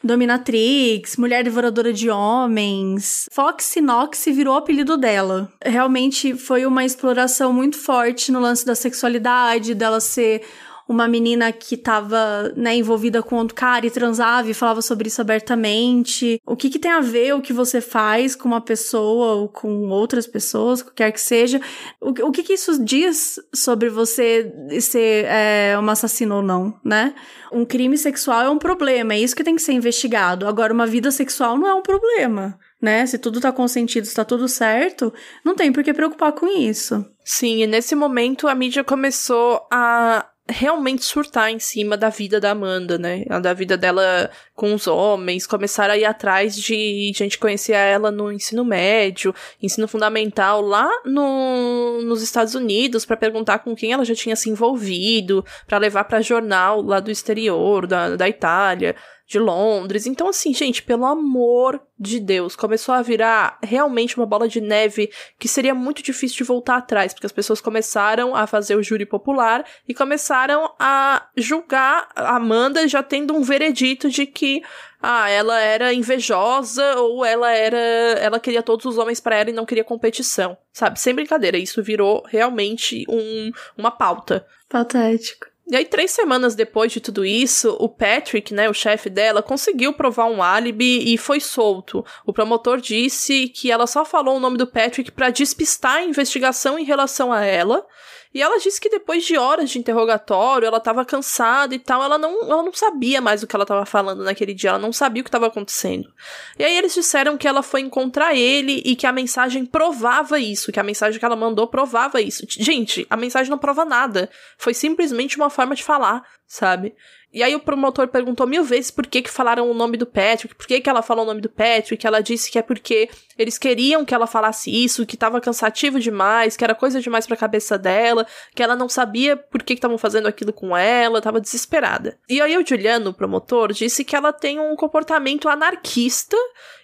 dominatrix, 0.03 1.17
mulher 1.17 1.43
devoradora 1.43 1.93
de 1.93 2.11
homens. 2.11 3.25
Foxy 3.33 3.81
Knox 3.81 4.25
virou 4.27 4.55
o 4.55 4.59
apelido 4.59 4.97
dela. 4.97 5.51
Realmente 5.65 6.35
foi 6.35 6.67
uma 6.67 6.85
exploração 6.85 7.53
muito 7.53 7.77
forte 7.77 8.31
no 8.31 8.41
lance 8.41 8.65
da 8.65 8.75
sexualidade, 8.75 9.75
dela 9.75 10.01
ser 10.01 10.43
uma 10.89 11.07
menina 11.07 11.53
que 11.53 11.75
estava 11.75 12.53
né, 12.57 12.75
envolvida 12.75 13.23
com 13.23 13.37
outro 13.37 13.55
cara 13.55 13.87
e 13.87 13.91
transava 13.91 14.51
e 14.51 14.55
falava 14.55 14.81
sobre 14.81 15.09
isso 15.09 15.21
abertamente. 15.21 16.41
O 16.47 16.57
que, 16.57 16.71
que 16.71 16.79
tem 16.79 16.91
a 16.91 17.01
ver 17.01 17.35
o 17.35 17.43
que 17.43 17.53
você 17.53 17.81
faz 17.81 18.35
com 18.35 18.49
uma 18.49 18.61
pessoa 18.61 19.35
ou 19.35 19.49
com 19.49 19.91
outras 19.91 20.27
pessoas, 20.27 20.83
qualquer 20.83 21.13
que 21.13 21.21
seja? 21.21 21.61
O, 22.01 22.29
o 22.29 22.33
que, 22.33 22.43
que 22.43 22.55
isso 22.55 22.83
diz 22.83 23.39
sobre 23.55 23.91
você 23.91 24.51
ser 24.81 25.27
é, 25.27 25.77
uma 25.79 25.93
assassina 25.93 26.37
ou 26.37 26.43
não, 26.43 26.75
né? 26.83 27.15
Um 27.53 27.67
crime 27.67 27.99
sexual 27.99 28.43
é 28.43 28.51
um 28.51 28.59
problema, 28.59 29.13
é 29.13 29.21
isso 29.21 29.37
que 29.37 29.45
tem 29.45 29.57
que 29.57 29.63
ser 29.63 29.73
investigado. 29.73 30.47
Agora, 30.47 30.73
uma 30.73 30.87
vida 30.87 31.11
sexual 31.11 31.59
não 31.59 31.67
é 31.69 31.75
um 31.75 31.83
problema 31.83 32.59
né? 32.81 33.05
Se 33.07 33.19
tudo 33.19 33.41
tá 33.41 33.53
consentido, 33.53 34.05
está 34.05 34.25
tudo 34.25 34.49
certo, 34.49 35.13
não 35.45 35.55
tem 35.55 35.73
por 35.73 35.83
que 35.83 35.93
preocupar 35.93 36.33
com 36.33 36.47
isso. 36.47 37.05
Sim, 37.25 37.63
e 37.63 37.67
nesse 37.67 37.95
momento 37.95 38.47
a 38.47 38.55
mídia 38.55 38.85
começou 38.85 39.67
a 39.71 40.25
realmente 40.51 41.05
surtar 41.05 41.51
em 41.51 41.59
cima 41.59 41.97
da 41.97 42.09
vida 42.09 42.41
da 42.41 42.53
Amanda, 42.53 42.99
né? 42.99 43.25
Da 43.43 43.53
vida 43.53 43.77
dela 43.77 44.31
com 44.55 44.75
os 44.75 44.87
homens, 44.87 45.47
começaram 45.47 45.95
a 45.95 45.97
ir 45.97 46.05
atrás 46.05 46.57
de 46.57 47.13
gente 47.15 47.39
conhecer 47.39 47.73
ela 47.73 48.11
no 48.11 48.33
ensino 48.33 48.65
médio, 48.65 49.35
ensino 49.63 49.87
fundamental 49.87 50.61
lá 50.61 50.91
no, 51.05 52.01
nos 52.03 52.23
Estados 52.23 52.55
Unidos 52.55 53.05
para 53.05 53.17
perguntar 53.17 53.61
com 53.61 53.77
quem 53.77 53.93
ela 53.93 54.05
já 54.05 54.15
tinha 54.15 54.35
se 54.35 54.51
envolvido, 54.51 55.45
para 55.67 55.79
levar 55.79 56.05
para 56.05 56.23
jornal 56.23 56.83
lá 56.83 56.99
do 56.99 57.11
exterior, 57.11 57.87
da, 57.87 58.17
da 58.17 58.29
Itália 58.29 58.97
de 59.29 59.39
Londres. 59.39 60.07
Então, 60.07 60.27
assim, 60.29 60.55
gente, 60.55 60.83
pelo 60.83 61.05
amor 61.05 61.79
de 61.99 62.19
Deus, 62.19 62.57
começou 62.57 62.95
a 62.95 63.03
virar 63.03 63.59
realmente 63.63 64.17
uma 64.17 64.25
bola 64.25 64.49
de 64.49 64.59
neve 64.59 65.11
que 65.39 65.47
seria 65.47 65.75
muito 65.75 66.03
difícil 66.03 66.39
de 66.39 66.45
voltar 66.45 66.79
atrás, 66.79 67.13
porque 67.13 67.27
as 67.27 67.33
pessoas 67.33 67.61
começaram 67.61 68.35
a 68.35 68.47
fazer 68.47 68.75
o 68.75 68.83
júri 68.83 69.05
popular 69.05 69.67
e 69.87 69.93
começaram 69.93 70.73
a 70.79 71.29
julgar 71.37 72.09
a 72.17 72.37
Amanda 72.37 72.89
já 72.89 73.03
tendo 73.03 73.37
um 73.37 73.43
veredito 73.43 74.09
de 74.09 74.25
que 74.25 74.63
ah, 75.03 75.29
ela 75.29 75.61
era 75.61 75.93
invejosa 75.93 76.97
ou 76.97 77.23
ela 77.23 77.53
era, 77.53 77.77
ela 77.77 78.41
queria 78.41 78.63
todos 78.63 78.87
os 78.87 78.97
homens 78.97 79.21
para 79.21 79.37
ela 79.37 79.51
e 79.51 79.53
não 79.53 79.67
queria 79.67 79.85
competição, 79.85 80.57
sabe? 80.73 80.99
Sem 80.99 81.15
brincadeira, 81.15 81.59
isso 81.59 81.83
virou 81.83 82.25
realmente 82.27 83.05
um, 83.09 83.53
uma 83.77 83.91
pauta. 83.91 84.47
Patético. 84.71 85.47
E 85.71 85.77
aí, 85.77 85.85
três 85.85 86.13
semanas 86.13 86.55
depois 86.55 86.91
de 86.91 86.99
tudo 86.99 87.27
isso, 87.27 87.77
o 87.79 87.91
Patrick, 87.91 88.55
né, 88.55 88.71
o 88.71 88.73
chefe 88.73 89.11
dela, 89.11 89.43
conseguiu 89.43 89.93
provar 89.93 90.25
um 90.25 90.43
álibi 90.43 91.13
e 91.13 91.19
foi 91.19 91.41
solto. 91.41 92.03
O 92.25 92.33
promotor 92.33 92.81
disse 92.81 93.49
que 93.49 93.71
ela 93.71 93.87
só 93.87 94.03
falou 94.03 94.39
o 94.39 94.41
nome 94.41 94.57
do 94.57 94.67
Patrick 94.67 95.11
para 95.13 95.29
despistar 95.29 95.97
a 95.97 96.05
investigação 96.05 96.79
em 96.79 96.85
relação 96.85 97.31
a 97.31 97.45
ela 97.45 97.85
e 98.35 98.43
ela 98.43 98.59
disse 98.59 98.81
que 98.81 98.91
depois 98.91 99.25
de 99.25 99.37
horas 99.37 99.71
de 99.71 99.79
interrogatório, 99.79 100.67
ela 100.67 100.79
estava 100.79 101.05
cansada 101.05 101.75
e 101.75 101.79
tal, 101.79 102.03
ela 102.03 102.19
não, 102.19 102.43
ela 102.43 102.63
não 102.63 102.73
sabia 102.73 103.21
mais 103.21 103.43
o 103.43 103.47
que 103.47 103.57
ela 103.57 103.65
estava 103.65 103.87
falando 103.87 104.23
naquele 104.23 104.53
dia, 104.53 104.71
ela 104.71 104.79
não 104.79 104.93
sabia 104.93 105.23
o 105.23 105.25
que 105.25 105.29
estava 105.29 105.47
acontecendo. 105.47 106.13
E 106.59 106.65
aí 106.65 106.77
eles 106.77 106.95
disseram 106.95 107.39
que 107.39 107.49
ela 107.49 107.63
foi 107.63 107.81
encontrar 107.81 108.35
ele 108.35 108.83
e 108.85 108.95
que 108.95 109.07
a 109.07 109.13
mensagem 109.13 109.65
provava 109.65 110.39
isso, 110.39 110.71
que 110.71 110.81
a 110.81 110.85
mensagem 110.85 111.19
que 111.19 111.25
ela 111.25 111.37
mandou 111.37 111.67
provava 111.67 112.21
isso. 112.21 112.45
Gente, 112.49 113.07
a 113.09 113.17
mensagem 113.17 113.51
não 113.51 113.59
prova 113.59 113.85
nada. 113.85 114.31
Foi 114.57 114.75
simplesmente 114.75 115.37
uma 115.37 115.51
forma 115.51 115.75
de 115.75 115.83
falar, 115.83 116.23
sabe? 116.47 116.95
E 117.33 117.43
aí 117.43 117.55
o 117.55 117.61
promotor 117.61 118.09
perguntou 118.09 118.47
mil 118.47 118.65
vezes 118.65 118.91
por 118.91 119.07
que 119.07 119.21
que 119.21 119.31
falaram 119.31 119.71
o 119.71 119.75
nome 119.75 119.99
do 119.99 120.07
Patrick, 120.07 120.55
por 120.55 120.67
que 120.67 120.81
que 120.81 120.89
ela 120.89 121.03
falou 121.03 121.25
o 121.25 121.27
nome 121.27 121.43
do 121.43 121.49
Patrick, 121.49 122.07
ela 122.07 122.21
disse 122.21 122.51
que 122.51 122.59
é 122.59 122.63
porque 122.63 123.11
eles 123.37 123.59
queriam 123.59 124.05
que 124.05 124.15
ela 124.15 124.27
falasse 124.27 124.71
isso, 124.71 125.05
que 125.05 125.17
tava 125.17 125.41
cansativo 125.41 126.01
demais, 126.01 126.57
que 126.57 126.65
era 126.65 126.75
coisa 126.75 127.01
demais 127.01 127.27
pra 127.27 127.37
cabeça 127.37 127.77
dela, 127.77 128.27
que 128.55 128.63
ela 128.63 128.75
não 128.75 128.89
sabia 128.89 129.37
por 129.37 129.63
que 129.63 129.75
estavam 129.75 129.99
fazendo 129.99 130.27
aquilo 130.27 130.53
com 130.53 130.75
ela, 130.75 131.21
tava 131.21 131.41
desesperada. 131.41 132.19
E 132.29 132.41
aí 132.41 132.57
o 132.57 132.67
Juliano, 132.67 133.11
o 133.11 133.15
promotor, 133.15 133.73
disse 133.73 134.05
que 134.05 134.17
ela 134.17 134.33
tem 134.33 134.59
um 134.59 134.75
comportamento 134.75 135.49
anarquista 135.49 136.37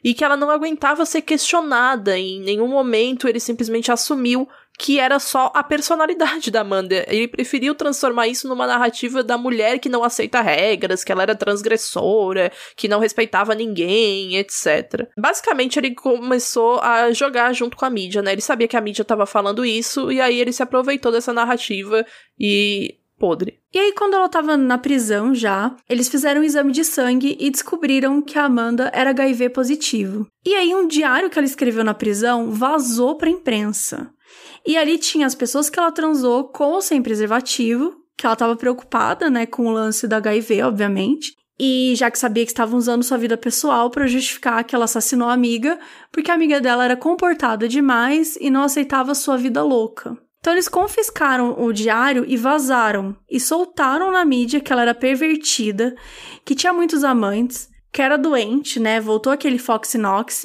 e 0.02 0.12
que 0.12 0.22
ela 0.22 0.36
não 0.36 0.50
aguentava 0.50 1.06
ser 1.06 1.22
questionada, 1.22 2.18
em 2.18 2.40
nenhum 2.40 2.68
momento 2.68 3.26
ele 3.26 3.40
simplesmente 3.40 3.90
assumiu 3.90 4.46
que 4.78 4.98
era 4.98 5.18
só 5.18 5.52
a 5.54 5.62
personalidade 5.62 6.50
da 6.50 6.60
Amanda. 6.60 7.04
Ele 7.08 7.28
preferiu 7.28 7.74
transformar 7.74 8.28
isso 8.28 8.48
numa 8.48 8.66
narrativa 8.66 9.22
da 9.22 9.38
mulher 9.38 9.78
que 9.78 9.88
não 9.88 10.02
aceita 10.02 10.40
regras, 10.40 11.04
que 11.04 11.12
ela 11.12 11.22
era 11.22 11.34
transgressora, 11.34 12.50
que 12.76 12.88
não 12.88 12.98
respeitava 12.98 13.54
ninguém, 13.54 14.36
etc. 14.36 15.08
Basicamente, 15.16 15.78
ele 15.78 15.94
começou 15.94 16.80
a 16.80 17.12
jogar 17.12 17.52
junto 17.52 17.76
com 17.76 17.84
a 17.84 17.90
mídia, 17.90 18.22
né? 18.22 18.32
Ele 18.32 18.40
sabia 18.40 18.68
que 18.68 18.76
a 18.76 18.80
mídia 18.80 19.02
estava 19.02 19.26
falando 19.26 19.64
isso, 19.64 20.10
e 20.10 20.20
aí 20.20 20.40
ele 20.40 20.52
se 20.52 20.62
aproveitou 20.62 21.12
dessa 21.12 21.32
narrativa 21.32 22.04
e 22.38 22.98
podre. 23.18 23.58
E 23.72 23.78
aí, 23.78 23.92
quando 23.92 24.14
ela 24.14 24.28
tava 24.28 24.56
na 24.56 24.76
prisão 24.76 25.34
já, 25.34 25.74
eles 25.88 26.08
fizeram 26.08 26.40
um 26.40 26.44
exame 26.44 26.72
de 26.72 26.84
sangue 26.84 27.36
e 27.40 27.50
descobriram 27.50 28.20
que 28.20 28.38
a 28.38 28.44
Amanda 28.44 28.90
era 28.92 29.10
HIV 29.10 29.50
positivo. 29.50 30.26
E 30.44 30.54
aí, 30.54 30.74
um 30.74 30.86
diário 30.86 31.30
que 31.30 31.38
ela 31.38 31.46
escreveu 31.46 31.84
na 31.84 31.94
prisão 31.94 32.50
vazou 32.50 33.16
pra 33.16 33.30
imprensa. 33.30 34.10
E 34.66 34.76
ali 34.76 34.98
tinha 34.98 35.26
as 35.26 35.34
pessoas 35.34 35.68
que 35.68 35.78
ela 35.78 35.92
transou 35.92 36.44
com 36.44 36.72
ou 36.72 36.80
sem 36.80 37.02
preservativo, 37.02 37.94
que 38.16 38.24
ela 38.24 38.34
estava 38.34 38.56
preocupada, 38.56 39.28
né, 39.28 39.46
com 39.46 39.66
o 39.66 39.72
lance 39.72 40.06
da 40.08 40.16
HIV, 40.16 40.62
obviamente. 40.62 41.34
E 41.58 41.94
já 41.96 42.10
que 42.10 42.18
sabia 42.18 42.44
que 42.44 42.50
estavam 42.50 42.78
usando 42.78 43.04
sua 43.04 43.18
vida 43.18 43.36
pessoal 43.36 43.90
para 43.90 44.06
justificar 44.06 44.64
que 44.64 44.74
ela 44.74 44.86
assassinou 44.86 45.28
a 45.28 45.32
amiga, 45.32 45.78
porque 46.10 46.30
a 46.30 46.34
amiga 46.34 46.60
dela 46.60 46.84
era 46.84 46.96
comportada 46.96 47.68
demais 47.68 48.36
e 48.40 48.50
não 48.50 48.62
aceitava 48.62 49.14
sua 49.14 49.36
vida 49.36 49.62
louca. 49.62 50.16
Então 50.40 50.52
eles 50.52 50.68
confiscaram 50.68 51.54
o 51.58 51.72
diário 51.72 52.24
e 52.26 52.36
vazaram 52.36 53.16
e 53.30 53.40
soltaram 53.40 54.12
na 54.12 54.24
mídia 54.24 54.60
que 54.60 54.72
ela 54.72 54.82
era 54.82 54.94
pervertida, 54.94 55.94
que 56.44 56.54
tinha 56.54 56.72
muitos 56.72 57.02
amantes, 57.02 57.70
que 57.92 58.02
era 58.02 58.18
doente, 58.18 58.80
né? 58.80 59.00
Voltou 59.00 59.32
aquele 59.32 59.58
Fox 59.58 59.94
Knox, 59.94 60.42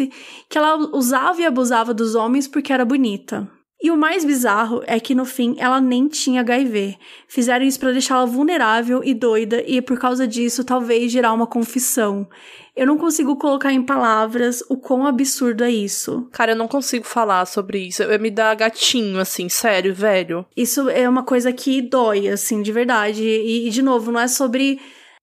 que 0.48 0.58
ela 0.58 0.78
usava 0.96 1.42
e 1.42 1.46
abusava 1.46 1.94
dos 1.94 2.16
homens 2.16 2.48
porque 2.48 2.72
era 2.72 2.86
bonita. 2.86 3.50
E 3.82 3.90
o 3.90 3.98
mais 3.98 4.26
bizarro 4.26 4.84
é 4.86 5.00
que 5.00 5.16
no 5.16 5.24
fim 5.24 5.56
ela 5.58 5.80
nem 5.80 6.10
tinha 6.10 6.42
HIV. 6.42 6.98
Fizeram 7.30 7.66
isso 7.66 7.80
para 7.80 7.94
deixá-la 7.94 8.26
vulnerável 8.26 9.02
e 9.04 9.14
doida 9.14 9.64
e 9.66 9.82
por 9.82 9.98
causa 9.98 10.28
disso 10.28 10.66
talvez 10.66 11.10
gerar 11.10 11.32
uma 11.32 11.48
confissão. 11.48 12.28
Eu 12.76 12.86
não 12.86 12.98
consigo 12.98 13.38
colocar 13.38 13.72
em 13.72 13.82
palavras 13.82 14.62
o 14.70 14.76
quão 14.76 15.06
absurdo 15.06 15.64
é 15.64 15.72
isso. 15.72 16.28
Cara, 16.32 16.52
eu 16.52 16.56
não 16.58 16.68
consigo 16.68 17.06
falar 17.06 17.46
sobre 17.46 17.80
isso. 17.80 18.04
Eu, 18.04 18.20
me 18.20 18.30
dá 18.30 18.54
gatinho, 18.54 19.20
assim, 19.20 19.48
sério, 19.48 19.94
velho. 19.94 20.46
Isso 20.56 20.90
é 20.90 21.08
uma 21.08 21.24
coisa 21.24 21.52
que 21.52 21.82
dói, 21.82 22.28
assim, 22.28 22.62
de 22.62 22.72
verdade. 22.72 23.24
E, 23.24 23.68
e 23.68 23.70
de 23.70 23.82
novo, 23.82 24.12
não 24.12 24.20
é 24.20 24.28
sobre 24.28 24.80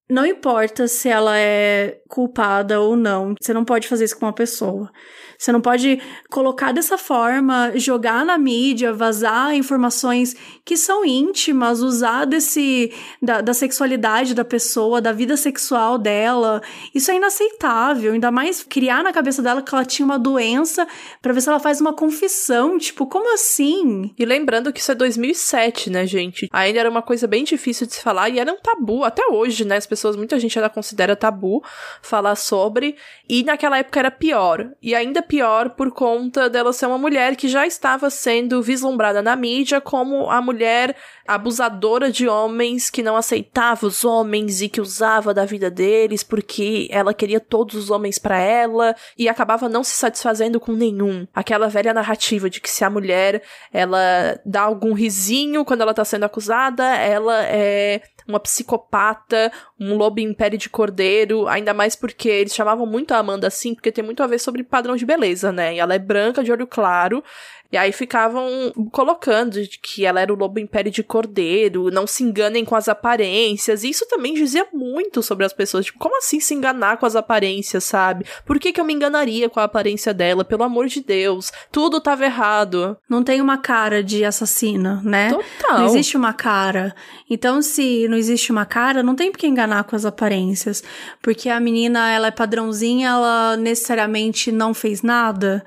não 0.08 0.24
importa 0.24 0.86
se 0.86 1.08
ela 1.08 1.36
é 1.36 1.98
culpada 2.08 2.80
ou 2.80 2.96
não, 2.96 3.34
você 3.40 3.52
não 3.52 3.64
pode 3.64 3.88
fazer 3.88 4.04
isso 4.04 4.18
com 4.18 4.26
uma 4.26 4.32
pessoa. 4.32 4.90
Você 5.38 5.52
não 5.52 5.60
pode 5.60 6.00
colocar 6.30 6.72
dessa 6.72 6.96
forma, 6.96 7.72
jogar 7.74 8.24
na 8.24 8.38
mídia, 8.38 8.92
vazar 8.92 9.54
informações 9.54 10.34
que 10.64 10.76
são 10.76 11.04
íntimas, 11.04 11.80
usar 11.80 12.24
desse 12.24 12.92
da, 13.20 13.40
da 13.40 13.52
sexualidade 13.52 14.34
da 14.34 14.44
pessoa, 14.44 15.00
da 15.00 15.12
vida 15.12 15.36
sexual 15.36 15.98
dela. 15.98 16.62
Isso 16.94 17.10
é 17.10 17.16
inaceitável. 17.16 18.12
Ainda 18.12 18.30
mais 18.30 18.62
criar 18.62 19.02
na 19.02 19.12
cabeça 19.12 19.42
dela 19.42 19.62
que 19.62 19.74
ela 19.74 19.84
tinha 19.84 20.06
uma 20.06 20.18
doença 20.18 20.86
para 21.20 21.32
ver 21.32 21.40
se 21.40 21.48
ela 21.48 21.60
faz 21.60 21.80
uma 21.80 21.92
confissão. 21.92 22.78
Tipo, 22.78 23.06
como 23.06 23.32
assim? 23.34 24.14
E 24.18 24.24
lembrando 24.24 24.72
que 24.72 24.80
isso 24.80 24.92
é 24.92 24.94
2007, 24.94 25.90
né, 25.90 26.06
gente? 26.06 26.48
Ainda 26.50 26.80
era 26.80 26.90
uma 26.90 27.02
coisa 27.02 27.26
bem 27.26 27.44
difícil 27.44 27.86
de 27.86 27.94
se 27.94 28.02
falar 28.02 28.30
e 28.30 28.38
era 28.38 28.50
um 28.50 28.58
tabu 28.58 29.04
até 29.04 29.26
hoje, 29.26 29.64
né? 29.64 29.76
As 29.76 29.86
pessoas, 29.96 30.14
muita 30.14 30.38
gente 30.38 30.58
ainda 30.58 30.68
considera 30.68 31.16
tabu 31.16 31.64
falar 32.02 32.36
sobre. 32.36 32.96
E 33.28 33.42
naquela 33.42 33.78
época 33.78 33.98
era 33.98 34.10
pior. 34.10 34.68
E 34.82 34.94
ainda 34.94 35.22
pior 35.22 35.70
por 35.70 35.90
conta 35.90 36.50
dela 36.50 36.72
ser 36.72 36.86
uma 36.86 36.98
mulher 36.98 37.34
que 37.34 37.48
já 37.48 37.66
estava 37.66 38.10
sendo 38.10 38.62
vislumbrada 38.62 39.22
na 39.22 39.34
mídia 39.34 39.80
como 39.80 40.30
a 40.30 40.40
mulher 40.42 40.94
abusadora 41.26 42.12
de 42.12 42.28
homens 42.28 42.90
que 42.90 43.02
não 43.02 43.16
aceitava 43.16 43.86
os 43.86 44.04
homens 44.04 44.60
e 44.60 44.68
que 44.68 44.80
usava 44.80 45.34
da 45.34 45.44
vida 45.44 45.70
deles 45.70 46.22
porque 46.22 46.86
ela 46.90 47.12
queria 47.12 47.40
todos 47.40 47.74
os 47.74 47.90
homens 47.90 48.18
para 48.18 48.38
ela 48.38 48.94
e 49.18 49.28
acabava 49.28 49.68
não 49.68 49.82
se 49.82 49.94
satisfazendo 49.94 50.60
com 50.60 50.72
nenhum. 50.72 51.26
Aquela 51.34 51.68
velha 51.68 51.94
narrativa 51.94 52.48
de 52.48 52.60
que 52.60 52.70
se 52.70 52.84
a 52.84 52.90
mulher 52.90 53.42
ela 53.72 54.38
dá 54.44 54.62
algum 54.62 54.92
risinho 54.92 55.64
quando 55.64 55.80
ela 55.80 55.94
tá 55.94 56.04
sendo 56.04 56.24
acusada, 56.24 56.84
ela 56.84 57.42
é 57.44 58.02
uma 58.26 58.40
psicopata, 58.40 59.52
um 59.78 59.96
lobo 59.96 60.20
em 60.20 60.34
pele 60.34 60.56
de 60.56 60.68
cordeiro, 60.68 61.46
ainda 61.48 61.72
mais 61.72 61.94
porque 61.94 62.28
eles 62.28 62.54
chamavam 62.54 62.86
muito 62.86 63.12
a 63.12 63.18
Amanda 63.18 63.46
assim, 63.46 63.74
porque 63.74 63.92
tem 63.92 64.04
muito 64.04 64.22
a 64.22 64.26
ver 64.26 64.38
sobre 64.38 64.62
padrão 64.62 64.96
de 64.96 65.06
beleza, 65.06 65.52
né? 65.52 65.74
E 65.74 65.78
ela 65.78 65.94
é 65.94 65.98
branca, 65.98 66.42
de 66.42 66.50
olho 66.52 66.66
claro, 66.66 67.22
E 67.70 67.76
aí 67.76 67.92
ficavam 67.92 68.72
colocando 68.92 69.60
que 69.82 70.04
ela 70.04 70.20
era 70.20 70.32
o 70.32 70.36
lobo 70.36 70.58
império 70.58 70.90
de 70.90 71.02
cordeiro, 71.02 71.90
não 71.90 72.06
se 72.06 72.22
enganem 72.22 72.64
com 72.64 72.76
as 72.76 72.88
aparências. 72.88 73.82
E 73.82 73.90
isso 73.90 74.06
também 74.08 74.34
dizia 74.34 74.66
muito 74.72 75.22
sobre 75.22 75.44
as 75.44 75.52
pessoas. 75.52 75.86
Tipo, 75.86 75.98
como 75.98 76.16
assim 76.18 76.38
se 76.38 76.54
enganar 76.54 76.96
com 76.98 77.06
as 77.06 77.16
aparências, 77.16 77.84
sabe? 77.84 78.24
Por 78.44 78.58
que, 78.58 78.72
que 78.72 78.80
eu 78.80 78.84
me 78.84 78.94
enganaria 78.94 79.48
com 79.48 79.58
a 79.58 79.64
aparência 79.64 80.14
dela? 80.14 80.44
Pelo 80.44 80.62
amor 80.62 80.86
de 80.86 81.00
Deus. 81.00 81.52
Tudo 81.72 82.00
tava 82.00 82.24
errado. 82.24 82.96
Não 83.08 83.22
tem 83.22 83.40
uma 83.40 83.58
cara 83.58 84.02
de 84.02 84.24
assassina, 84.24 85.00
né? 85.04 85.30
Total. 85.30 85.78
Não 85.78 85.86
existe 85.86 86.16
uma 86.16 86.32
cara. 86.32 86.94
Então, 87.28 87.60
se 87.60 88.06
não 88.08 88.16
existe 88.16 88.52
uma 88.52 88.64
cara, 88.64 89.02
não 89.02 89.16
tem 89.16 89.32
por 89.32 89.38
que 89.38 89.46
enganar 89.46 89.84
com 89.84 89.96
as 89.96 90.04
aparências. 90.04 90.84
Porque 91.20 91.48
a 91.48 91.58
menina, 91.58 92.10
ela 92.10 92.28
é 92.28 92.30
padrãozinha, 92.30 93.08
ela 93.08 93.56
necessariamente 93.56 94.52
não 94.52 94.72
fez 94.72 95.02
nada 95.02 95.64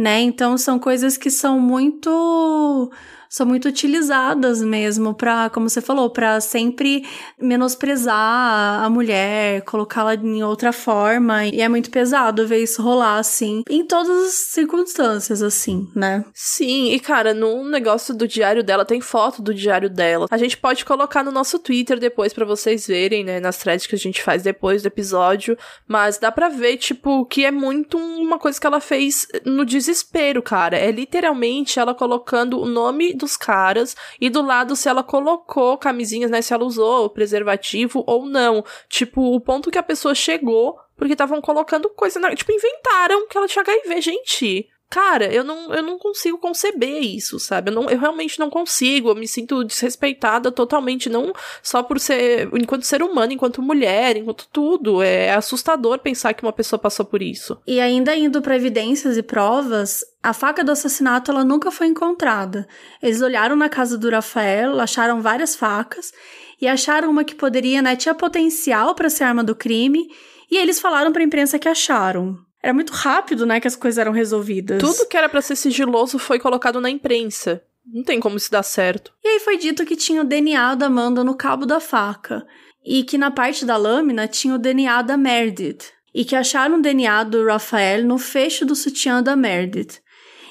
né? 0.00 0.20
Então 0.20 0.56
são 0.56 0.78
coisas 0.78 1.16
que 1.16 1.30
são 1.30 1.60
muito 1.60 2.90
são 3.30 3.46
muito 3.46 3.68
utilizadas 3.68 4.60
mesmo 4.60 5.14
para, 5.14 5.48
como 5.50 5.70
você 5.70 5.80
falou, 5.80 6.10
para 6.10 6.40
sempre 6.40 7.06
menosprezar 7.40 8.82
a 8.84 8.90
mulher, 8.90 9.62
colocá-la 9.62 10.16
em 10.16 10.42
outra 10.42 10.72
forma. 10.72 11.46
E 11.46 11.60
é 11.60 11.68
muito 11.68 11.90
pesado 11.90 12.46
ver 12.46 12.62
isso 12.62 12.82
rolar 12.82 13.18
assim, 13.18 13.62
em 13.70 13.86
todas 13.86 14.26
as 14.26 14.32
circunstâncias, 14.32 15.42
assim, 15.42 15.88
né? 15.94 16.24
Sim, 16.34 16.92
e 16.92 16.98
cara, 16.98 17.32
no 17.32 17.64
negócio 17.68 18.12
do 18.12 18.26
diário 18.26 18.64
dela, 18.64 18.84
tem 18.84 19.00
foto 19.00 19.40
do 19.40 19.54
diário 19.54 19.88
dela. 19.88 20.26
A 20.30 20.36
gente 20.36 20.56
pode 20.56 20.84
colocar 20.84 21.22
no 21.22 21.30
nosso 21.30 21.58
Twitter 21.60 22.00
depois 22.00 22.32
para 22.32 22.44
vocês 22.44 22.86
verem, 22.86 23.22
né? 23.22 23.38
Nas 23.38 23.58
threads 23.58 23.86
que 23.86 23.94
a 23.94 23.98
gente 23.98 24.22
faz 24.22 24.42
depois 24.42 24.82
do 24.82 24.86
episódio. 24.86 25.56
Mas 25.86 26.18
dá 26.18 26.32
pra 26.32 26.48
ver, 26.48 26.78
tipo, 26.78 27.24
que 27.26 27.44
é 27.44 27.52
muito 27.52 27.96
uma 27.96 28.38
coisa 28.38 28.60
que 28.60 28.66
ela 28.66 28.80
fez 28.80 29.28
no 29.44 29.64
desespero, 29.64 30.42
cara. 30.42 30.76
É 30.76 30.90
literalmente 30.90 31.78
ela 31.78 31.94
colocando 31.94 32.58
o 32.60 32.66
nome 32.66 33.19
dos 33.20 33.36
caras 33.36 33.96
e 34.20 34.28
do 34.28 34.42
lado 34.42 34.74
se 34.74 34.88
ela 34.88 35.02
colocou 35.02 35.78
camisinhas, 35.78 36.30
né? 36.30 36.42
Se 36.42 36.52
ela 36.52 36.64
usou 36.64 37.10
preservativo 37.10 38.02
ou 38.06 38.26
não. 38.26 38.64
Tipo, 38.88 39.34
o 39.34 39.40
ponto 39.40 39.70
que 39.70 39.78
a 39.78 39.82
pessoa 39.82 40.14
chegou 40.14 40.78
porque 40.96 41.12
estavam 41.12 41.40
colocando 41.40 41.88
coisa 41.88 42.20
na. 42.20 42.34
Tipo, 42.34 42.52
inventaram 42.52 43.26
que 43.26 43.36
ela 43.36 43.48
tinha 43.48 43.62
HIV, 43.62 44.00
gente. 44.02 44.68
Cara, 44.90 45.32
eu 45.32 45.44
não, 45.44 45.72
eu 45.72 45.84
não 45.84 45.96
consigo 45.96 46.36
conceber 46.36 47.00
isso, 47.00 47.38
sabe? 47.38 47.70
Eu, 47.70 47.74
não, 47.76 47.88
eu 47.88 47.96
realmente 47.96 48.40
não 48.40 48.50
consigo. 48.50 49.08
Eu 49.08 49.14
me 49.14 49.28
sinto 49.28 49.62
desrespeitada 49.62 50.50
totalmente, 50.50 51.08
não 51.08 51.32
só 51.62 51.80
por 51.80 52.00
ser. 52.00 52.50
enquanto 52.54 52.82
ser 52.82 53.00
humano, 53.00 53.32
enquanto 53.32 53.62
mulher, 53.62 54.16
enquanto 54.16 54.48
tudo. 54.52 55.00
É 55.00 55.32
assustador 55.32 56.00
pensar 56.00 56.34
que 56.34 56.42
uma 56.42 56.52
pessoa 56.52 56.76
passou 56.76 57.06
por 57.06 57.22
isso. 57.22 57.56
E 57.64 57.78
ainda 57.78 58.16
indo 58.16 58.42
para 58.42 58.56
evidências 58.56 59.16
e 59.16 59.22
provas, 59.22 60.04
a 60.20 60.32
faca 60.32 60.64
do 60.64 60.72
assassinato 60.72 61.30
ela 61.30 61.44
nunca 61.44 61.70
foi 61.70 61.86
encontrada. 61.86 62.66
Eles 63.00 63.22
olharam 63.22 63.54
na 63.54 63.68
casa 63.68 63.96
do 63.96 64.10
Rafael, 64.10 64.80
acharam 64.80 65.22
várias 65.22 65.54
facas 65.54 66.12
e 66.60 66.66
acharam 66.66 67.10
uma 67.10 67.22
que 67.22 67.36
poderia, 67.36 67.80
né, 67.80 67.94
tinha 67.94 68.14
potencial 68.14 68.96
para 68.96 69.08
ser 69.08 69.22
arma 69.22 69.44
do 69.44 69.54
crime. 69.54 70.08
E 70.50 70.56
eles 70.56 70.80
falaram 70.80 71.12
para 71.12 71.22
a 71.22 71.24
imprensa 71.24 71.60
que 71.60 71.68
acharam. 71.68 72.49
Era 72.62 72.74
muito 72.74 72.92
rápido, 72.92 73.46
né, 73.46 73.58
que 73.58 73.68
as 73.68 73.76
coisas 73.76 73.98
eram 73.98 74.12
resolvidas. 74.12 74.80
Tudo 74.80 75.08
que 75.08 75.16
era 75.16 75.28
para 75.28 75.40
ser 75.40 75.56
sigiloso 75.56 76.18
foi 76.18 76.38
colocado 76.38 76.80
na 76.80 76.90
imprensa. 76.90 77.62
Não 77.86 78.04
tem 78.04 78.20
como 78.20 78.36
isso 78.36 78.50
dar 78.50 78.62
certo. 78.62 79.12
E 79.24 79.28
aí 79.28 79.40
foi 79.40 79.56
dito 79.56 79.86
que 79.86 79.96
tinha 79.96 80.20
o 80.20 80.24
DNA 80.24 80.74
da 80.74 80.86
Amanda 80.86 81.24
no 81.24 81.34
cabo 81.34 81.64
da 81.64 81.80
faca. 81.80 82.46
E 82.84 83.02
que 83.02 83.18
na 83.18 83.30
parte 83.30 83.64
da 83.64 83.76
lâmina 83.76 84.28
tinha 84.28 84.54
o 84.54 84.58
DNA 84.58 85.02
da 85.02 85.16
Meredith. 85.16 85.86
E 86.14 86.24
que 86.24 86.36
acharam 86.36 86.78
o 86.78 86.82
DNA 86.82 87.24
do 87.24 87.46
Rafael 87.46 88.04
no 88.04 88.18
fecho 88.18 88.66
do 88.66 88.74
sutiã 88.74 89.22
da 89.22 89.34
Meredith. 89.34 90.00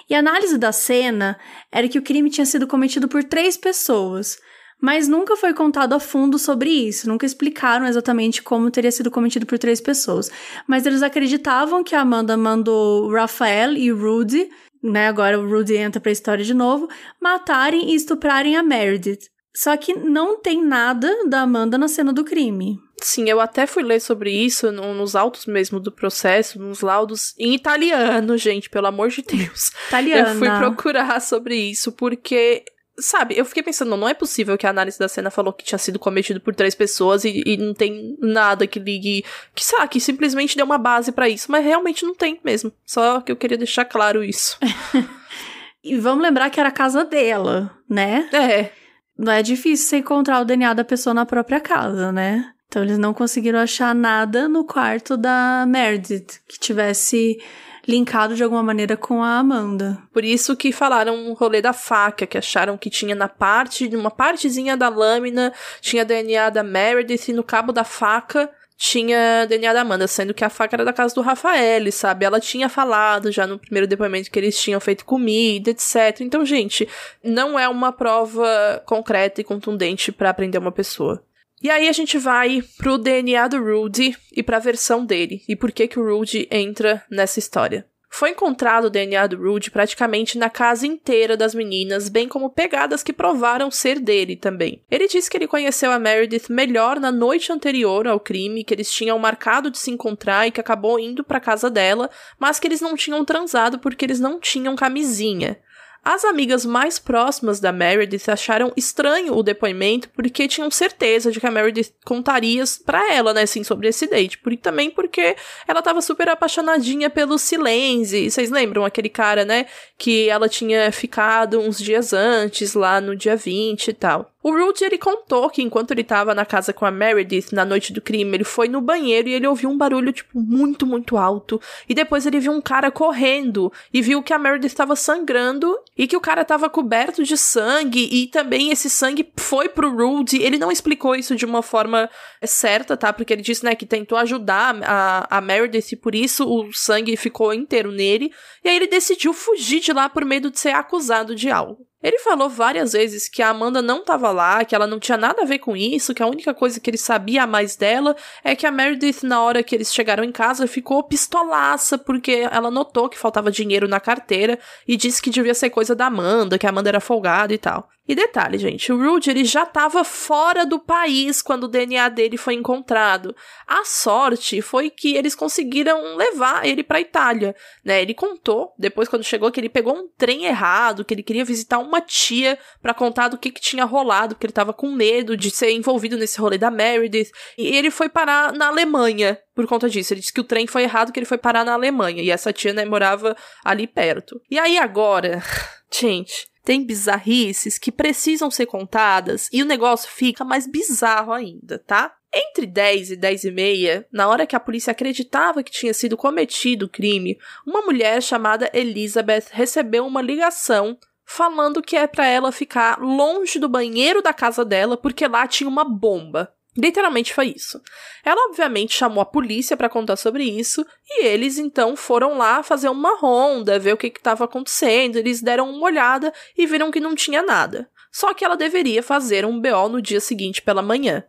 E 0.10 0.15
a 0.15 0.19
análise 0.19 0.58
da 0.58 0.72
cena 0.72 1.38
era 1.72 1.88
que 1.88 2.00
o 2.00 2.02
crime 2.02 2.30
tinha 2.30 2.45
sido 2.45 2.65
cometido 2.65 3.08
por 3.08 3.24
três 3.24 3.56
pessoas, 3.56 4.39
mas 4.82 5.08
nunca 5.08 5.36
foi 5.36 5.54
contado 5.54 5.94
a 5.94 6.00
fundo 6.00 6.39
sobre 6.39 6.70
isso, 6.70 7.08
nunca 7.08 7.26
explicaram 7.26 7.86
exatamente 7.86 8.42
como 8.42 8.72
teria 8.72 8.92
sido 8.92 9.12
cometido 9.12 9.46
por 9.46 9.60
três 9.60 9.82
pessoas. 9.82 10.32
Mas 10.68 10.86
eles 10.86 11.04
acreditavam 11.04 11.84
que 11.84 11.96
a 11.96 12.02
Amanda 12.02 12.38
mandou 12.38 13.12
Rafael 13.12 13.74
e 13.74 13.92
Rudy, 13.92 14.50
né, 14.82 15.08
agora 15.08 15.39
o 15.39 15.50
Rudy 15.50 15.76
entra 15.76 16.00
pra 16.00 16.12
história 16.12 16.44
de 16.44 16.54
novo, 16.54 16.88
matarem 17.22 17.92
e 17.92 17.96
estuprarem 17.96 18.56
a 18.56 18.63
Meredith. 18.63 19.30
Só 19.56 19.76
que 19.76 19.94
não 19.94 20.39
tem 20.39 20.63
nada 20.63 21.28
da 21.28 21.42
Amanda 21.42 21.78
na 21.78 21.88
cena 21.88 22.13
do 22.13 22.24
crime. 22.24 22.80
Sim, 23.02 23.30
eu 23.30 23.39
até 23.39 23.65
fui 23.65 23.84
ler 23.84 24.00
sobre 24.00 24.32
isso 24.32 24.72
no, 24.72 24.94
nos 24.94 25.15
autos 25.15 25.46
mesmo 25.46 25.80
do 25.80 25.92
processo, 25.92 26.60
nos 26.60 26.82
laudos 26.82 27.34
em 27.38 27.56
italiano, 27.56 28.38
gente, 28.38 28.70
pelo 28.70 28.88
amor 28.88 29.10
de 29.10 29.22
Deus. 29.22 29.72
Italiana. 29.88 30.30
Eu 30.30 30.36
fui 30.36 30.50
procurar 30.50 31.20
sobre 31.22 31.56
isso 31.56 31.92
porque 31.92 32.63
sabe, 33.02 33.38
eu 33.38 33.46
fiquei 33.46 33.64
pensando, 33.64 33.96
não 33.96 34.08
é 34.08 34.14
possível 34.14 34.58
que 34.58 34.68
a 34.68 34.70
análise 34.70 34.98
da 34.98 35.08
cena 35.08 35.32
falou 35.32 35.54
que 35.54 35.64
tinha 35.64 35.78
sido 35.78 36.00
cometido 36.00 36.40
por 36.40 36.56
três 36.56 36.76
pessoas 36.76 37.24
e, 37.24 37.44
e 37.46 37.58
não 37.58 37.74
tem 37.74 38.18
nada 38.20 38.68
que 38.68 38.80
ligue, 38.80 39.24
que 39.54 39.64
sabe, 39.64 39.90
que 39.90 40.00
simplesmente 40.00 40.56
deu 40.56 40.66
uma 40.66 40.78
base 40.78 41.12
para 41.12 41.30
isso, 41.30 41.52
mas 41.52 41.64
realmente 41.64 42.06
não 42.06 42.14
tem 42.14 42.40
mesmo. 42.44 42.72
Só 42.86 43.22
que 43.22 43.32
eu 43.32 43.36
queria 43.36 43.58
deixar 43.58 43.86
claro 43.86 44.24
isso. 44.24 44.58
e 45.84 45.96
vamos 45.96 46.24
lembrar 46.24 46.50
que 46.50 46.60
era 46.60 46.70
a 46.70 46.74
casa 46.74 47.04
dela, 47.04 47.72
né? 47.90 48.30
É. 48.32 48.72
Não 49.18 49.34
é 49.34 49.44
difícil 49.44 49.88
você 49.88 49.98
encontrar 49.98 50.40
o 50.40 50.46
DNA 50.46 50.74
da 50.74 50.86
pessoa 50.86 51.14
na 51.14 51.26
própria 51.26 51.60
casa, 51.60 52.12
né? 52.12 52.54
Então 52.68 52.84
eles 52.84 52.98
não 52.98 53.14
conseguiram 53.14 53.60
achar 53.60 53.94
nada 53.96 54.48
no 54.48 54.64
quarto 54.64 55.18
da 55.18 55.66
Meredith 55.68 56.40
que 56.48 56.60
tivesse 56.60 57.42
linkado 57.89 58.36
de 58.36 58.43
alguma 58.43 58.62
maneira 58.62 58.95
com 58.95 59.23
a 59.23 59.39
Amanda. 59.39 59.97
Por 60.13 60.23
isso 60.23 60.56
que 60.56 60.71
falaram 60.71 61.32
o 61.32 61.34
rolê 61.34 61.60
da 61.60 61.73
faca, 61.73 62.28
que 62.28 62.38
acharam 62.38 62.78
que 62.78 62.89
tinha 62.89 63.15
na 63.15 63.28
parte, 63.28 63.88
uma 63.95 64.12
partezinha 64.12 64.78
da 64.78 64.89
lâmina, 64.89 65.52
tinha 65.82 66.06
DNA 66.06 66.52
da 66.52 66.62
Meredith 66.62 67.30
e 67.30 67.34
no 67.34 67.43
cabo 67.43 67.71
da 67.71 67.84
faca 67.84 68.47
tinha 68.78 69.45
DNA 69.45 69.73
da 69.73 69.82
Amanda, 69.82 70.08
sendo 70.08 70.34
que 70.34 70.45
a 70.45 70.49
faca 70.49 70.78
era 70.78 70.86
da 70.86 70.93
casa 70.93 71.13
do 71.13 71.21
Rafael, 71.21 71.91
sabe? 71.91 72.23
Ela 72.23 72.39
tinha 72.39 72.69
falado 72.69 73.30
já 73.30 73.45
no 73.45 73.60
primeiro 73.60 73.86
depoimento 73.86 74.32
que 74.32 74.39
eles 74.39 74.58
tinham 74.58 74.80
feito 74.80 75.04
comida, 75.04 75.71
etc. 75.71 76.21
Então, 76.21 76.45
gente, 76.45 76.88
não 77.21 77.60
é 77.60 77.67
uma 77.67 77.91
prova 77.91 78.82
concreta 78.86 79.41
e 79.41 79.43
contundente 79.43 80.13
para 80.13 80.34
prender 80.34 80.62
uma 80.62 80.71
pessoa. 80.71 81.21
E 81.62 81.69
aí 81.69 81.89
a 81.89 81.91
gente 81.91 82.17
vai 82.17 82.63
pro 82.78 82.98
DNA 82.98 83.48
do 83.50 83.62
Rudy 83.62 84.15
e 84.32 84.41
pra 84.41 84.60
versão 84.60 85.06
dele, 85.06 85.41
e 85.48 85.56
por 85.56 85.72
que 85.72 85.88
que 85.88 86.00
o 86.00 86.06
Rudy 86.06 86.48
entra 86.50 87.04
nessa 87.10 87.39
história. 87.39 87.86
Foi 88.12 88.32
encontrado 88.32 88.86
o 88.86 88.89
DNA 88.89 89.28
do 89.28 89.38
Rudy 89.38 89.69
praticamente 89.69 90.38
na 90.38 90.50
casa 90.50 90.88
inteira 90.88 91.38
das 91.38 91.54
meninas, 91.54 92.10
bem 92.10 92.28
como 92.28 92.50
pegadas 92.50 93.04
que 93.04 93.13
provaram 93.13 93.69
ser 93.69 94.00
dele 94.00 94.36
também. 94.36 94.82
Ele 94.89 95.08
disse 95.08 95.30
que 95.30 95.38
ele 95.38 95.48
conheceu 95.48 95.91
a 95.91 96.00
Meredith 96.00 96.50
melhor 96.50 97.00
na 97.00 97.12
noite 97.12 97.52
anterior 97.52 98.08
ao 98.08 98.19
crime, 98.19 98.63
que 98.63 98.74
eles 98.74 98.91
tinham 98.91 99.19
marcado 99.19 99.69
de 99.69 99.78
se 99.78 99.91
encontrar 99.91 100.48
e 100.48 100.52
que 100.52 100.60
acabou 100.60 101.00
indo 101.00 101.24
para 101.24 101.39
casa 101.39 101.69
dela, 101.69 102.10
mas 102.39 102.60
que 102.60 102.67
eles 102.67 102.82
não 102.82 102.95
tinham 102.95 103.24
transado 103.24 103.78
porque 103.78 104.06
eles 104.06 104.19
não 104.19 104.39
tinham 104.39 104.76
camisinha. 104.76 105.60
As 106.04 106.24
amigas 106.24 106.66
mais 106.66 106.98
próximas 106.98 107.60
da 107.60 107.72
Meredith 107.72 108.30
acharam 108.30 108.72
estranho 108.76 109.36
o 109.36 109.44
depoimento 109.44 110.10
porque 110.10 110.48
tinham 110.48 110.72
certeza 110.72 111.32
de 111.32 111.40
que 111.40 111.46
a 111.46 111.52
Meredith 111.52 111.94
contaria 112.06 112.64
para 112.86 113.14
ela, 113.14 113.34
né, 113.34 113.44
assim, 113.44 113.64
sobre 113.64 113.88
esse 113.88 114.08
date. 114.08 114.38
Por, 114.38 114.56
também 114.58 114.90
porque 114.90 115.36
ela 115.68 115.82
tava 115.82 116.02
super 116.02 116.30
apaixonadinha 116.30 117.10
pelo 117.10 117.38
Silenzi. 117.38 118.30
Vocês 118.30 118.50
lembram 118.50 118.86
aquele 118.86 119.10
cara, 119.10 119.44
né, 119.46 119.66
que 119.98 120.30
ela 120.30 120.48
tinha 120.48 120.92
ficado 120.92 121.60
uns 121.60 121.78
dias 121.78 122.14
antes, 122.14 122.74
lá 122.74 123.00
no 123.02 123.16
dia 123.16 123.36
20 123.36 123.90
e 123.90 123.94
tal. 123.94 124.32
O 124.41 124.52
Rudy, 124.52 124.86
ele 124.86 124.97
contou 124.97 125.49
que 125.49 125.62
enquanto 125.62 125.91
ele 125.91 126.04
tava 126.04 126.34
na 126.34 126.45
casa 126.45 126.71
com 126.71 126.86
a 126.86 126.91
Meredith 126.91 127.47
na 127.52 127.65
noite 127.65 127.91
do 127.91 127.99
crime, 127.99 128.38
ele 128.38 128.45
foi 128.45 128.69
no 128.69 128.80
banheiro 128.80 129.28
e 129.28 129.34
ele 129.34 129.45
ouviu 129.45 129.69
um 129.69 129.78
barulho, 129.78 130.13
tipo, 130.13 130.39
muito, 130.39 130.86
muito 130.86 131.17
alto. 131.17 131.62
E 131.89 131.93
depois 131.93 132.25
ele 132.25 132.39
viu 132.39 132.54
um 132.54 132.62
cara 132.62 132.89
correndo 132.89 133.69
e 133.93 134.02
viu 134.02 134.23
que 134.23 134.32
a 134.32 134.39
Meredith 134.39 134.67
estava 134.67 134.95
sangrando 134.95 135.78
e 135.97 136.08
que 136.08 136.15
o 136.15 136.21
cara 136.21 136.43
estava 136.43 136.69
coberto 136.69 137.21
de 137.21 137.36
sangue 137.36 138.08
e 138.10 138.28
também 138.28 138.71
esse 138.71 138.89
sangue 138.89 139.30
foi 139.36 139.67
pro 139.67 139.93
Rudy. 139.93 140.41
Ele 140.41 140.58
não 140.58 140.71
explicou 140.71 141.17
isso 141.17 141.36
de 141.36 141.45
uma 141.45 141.62
forma 141.62 142.10
certa, 142.45 142.95
tá? 142.95 143.12
Porque 143.12 143.34
ele 143.34 143.41
disse, 143.41 143.65
né, 143.65 143.75
que 143.75 143.86
tentou 143.86 144.17
ajudar 144.17 144.73
a, 144.84 145.38
a 145.38 145.41
Meredith 145.41 145.91
e 145.91 145.97
por 145.97 146.15
isso 146.15 146.49
o 146.49 146.71
sangue 146.71 147.17
ficou 147.17 147.54
inteiro 147.54 147.91
nele. 147.91 148.32
E 148.63 148.69
aí 148.69 148.78
ele 148.78 148.88
decidiu 148.88 149.34
fugir 149.34 149.82
de 149.82 149.91
lá 149.91 150.08
por 150.08 150.23
medo 150.23 150.49
de 150.49 150.58
ser 150.62 150.69
acusado 150.69 151.36
de 151.36 151.52
algo. 151.52 151.88
Ele 152.02 152.18
falou 152.20 152.50
várias 152.50 152.94
vezes 152.94 153.28
que 153.28 153.42
a 153.42 153.50
Amanda 153.50 153.82
não 153.82 154.00
estava 154.00 154.32
lá, 154.32 154.64
que 154.64 154.74
ela 154.74 154.88
não 154.88 155.00
tinha 155.00 155.18
nada 155.18 155.42
a 155.42 155.46
ver 155.46 155.60
com 155.60 155.76
isso, 155.76 156.14
que 156.14 156.24
a 156.24 156.28
única 156.28 156.54
coisa 156.54 156.80
que 156.80 156.90
ele 156.90 156.98
sabia 156.98 157.44
a 157.44 157.48
mais 157.48 157.76
dela 157.76 158.16
é 158.42 158.56
que 158.56 158.66
a 158.66 158.72
Meredith, 158.72 159.24
na 159.24 159.42
hora 159.42 159.62
que 159.62 159.76
eles 159.76 159.94
chegaram 159.94 160.24
em 160.24 160.32
casa, 160.32 160.66
ficou 160.66 161.04
pistolaça 161.04 161.98
porque 161.98 162.48
ela 162.50 162.72
notou 162.72 163.10
que 163.10 163.18
faltava 163.18 163.52
dinheiro 163.52 163.88
na 163.88 164.00
carteira 164.00 164.58
e 164.88 164.96
disse 164.96 165.22
que 165.22 165.30
devia 165.30 165.54
ser 165.54 165.70
coisa 165.72 165.94
da 165.94 166.06
Amanda, 166.06 166.58
que 166.58 166.66
a 166.66 166.70
Amanda 166.70 166.90
era 166.90 167.02
folgada 167.02 167.54
e 167.54 167.58
tal. 167.58 167.90
E 168.10 168.15
detalhe, 168.15 168.58
gente, 168.58 168.91
o 168.91 168.98
Rude 168.98 169.30
ele 169.30 169.45
já 169.45 169.62
estava 169.62 170.04
fora 170.04 170.65
do 170.65 170.80
país 170.80 171.43
quando 171.43 171.65
o 171.65 171.67
DNA 171.67 172.10
dele 172.10 172.38
foi 172.38 172.56
encontrado. 172.56 173.36
A 173.67 173.86
sorte 173.86 174.63
foi 174.63 174.89
que 174.89 175.15
eles 175.15 175.36
conseguiram 175.36 176.15
levar 176.15 176.65
ele 176.65 176.82
para 176.82 177.00
Itália, 177.00 177.56
né? 177.86 178.02
Ele 178.02 178.15
contou 178.15 178.74
depois 178.80 179.08
quando 179.08 179.24
chegou 179.24 179.52
que 179.52 179.60
ele 179.60 179.69
pegou 179.69 179.95
um 179.95 180.08
trem 180.17 180.45
errado, 180.45 181.06
que 181.06 181.13
ele 181.13 181.22
queria 181.22 181.45
visitar 181.45 181.78
uma 181.78 182.02
tia 182.02 182.58
para 182.82 182.95
contar 182.95 183.28
do 183.28 183.38
que, 183.38 183.52
que 183.52 183.62
tinha 183.62 183.86
rolado, 183.86 184.34
que 184.34 184.43
ele 184.43 184.52
estava 184.54 184.74
com 184.74 184.91
medo 184.91 185.38
de 185.38 185.52
ser 185.52 185.69
envolvido 185.69 186.17
nesse 186.17 186.41
rolê 186.41 186.58
da 186.58 186.72
Meredith. 186.72 187.30
E 187.60 187.67
ele 187.78 187.91
foi 187.91 188.10
parar 188.10 188.52
na 188.54 188.69
Alemanha 188.69 189.39
por 189.54 189.67
conta 189.67 189.88
disso. 189.88 190.15
Ele 190.15 190.22
disse 190.22 190.34
que 190.34 190.41
o 190.41 190.43
trem 190.43 190.65
foi 190.65 190.82
errado, 190.82 191.12
que 191.12 191.19
ele 191.19 191.28
foi 191.28 191.38
parar 191.38 191.64
na 191.64 191.74
Alemanha 191.74 192.24
e 192.24 192.32
essa 192.32 192.51
tia 192.51 192.74
né, 192.74 192.86
morava 192.86 193.38
ali 193.64 193.86
perto. 193.86 194.41
E 194.49 194.57
aí 194.57 194.80
agora, 194.80 195.43
gente, 195.93 196.49
tem 196.70 196.86
bizarrices 196.86 197.80
que 197.80 197.91
precisam 197.91 198.51
ser 198.51 198.67
contadas 198.67 199.49
e 199.51 199.63
o 199.63 199.65
negócio 199.65 200.07
fica 200.07 200.45
mais 200.45 200.67
bizarro 200.67 201.34
ainda, 201.34 201.80
tá? 201.80 202.13
Entre 202.32 202.67
10 202.67 203.09
e 203.09 203.15
10 203.15 203.45
e 203.45 203.51
meia, 203.51 204.07
na 204.13 204.28
hora 204.28 204.45
que 204.45 204.55
a 204.55 204.59
polícia 204.59 204.91
acreditava 204.91 205.63
que 205.63 205.72
tinha 205.72 205.95
sido 205.95 206.15
cometido 206.15 206.86
o 206.86 206.89
crime, 206.89 207.39
uma 207.65 207.82
mulher 207.82 208.22
chamada 208.22 208.70
Elizabeth 208.72 209.45
recebeu 209.49 210.05
uma 210.05 210.22
ligação 210.22 210.95
falando 211.26 211.82
que 211.82 211.95
é 211.95 212.05
para 212.05 212.28
ela 212.28 212.51
ficar 212.51 212.99
longe 212.99 213.57
do 213.57 213.67
banheiro 213.67 214.22
da 214.22 214.32
casa 214.32 214.63
dela 214.63 214.95
porque 214.95 215.28
lá 215.28 215.47
tinha 215.47 215.67
uma 215.67 215.84
bomba. 215.84 216.53
Literalmente 216.80 217.34
foi 217.34 217.53
isso. 217.55 217.82
Ela 218.23 218.47
obviamente 218.47 218.95
chamou 218.95 219.21
a 219.21 219.25
polícia 219.25 219.75
para 219.75 219.89
contar 219.89 220.15
sobre 220.15 220.43
isso 220.45 220.86
e 221.09 221.25
eles 221.25 221.57
então 221.57 221.95
foram 221.95 222.38
lá 222.38 222.63
fazer 222.63 222.88
uma 222.88 223.17
ronda, 223.17 223.77
ver 223.77 223.93
o 223.93 223.97
que 223.97 224.07
estava 224.07 224.45
acontecendo. 224.45 225.17
Eles 225.17 225.41
deram 225.41 225.69
uma 225.69 225.86
olhada 225.86 226.34
e 226.57 226.65
viram 226.65 226.89
que 226.89 227.01
não 227.01 227.15
tinha 227.15 227.43
nada. 227.43 227.89
Só 228.11 228.34
que 228.34 228.45
ela 228.45 228.55
deveria 228.55 229.03
fazer 229.03 229.45
um 229.45 229.59
BO 229.59 229.89
no 229.89 230.01
dia 230.01 230.21
seguinte 230.21 230.61
pela 230.61 230.82
manhã. 230.82 231.23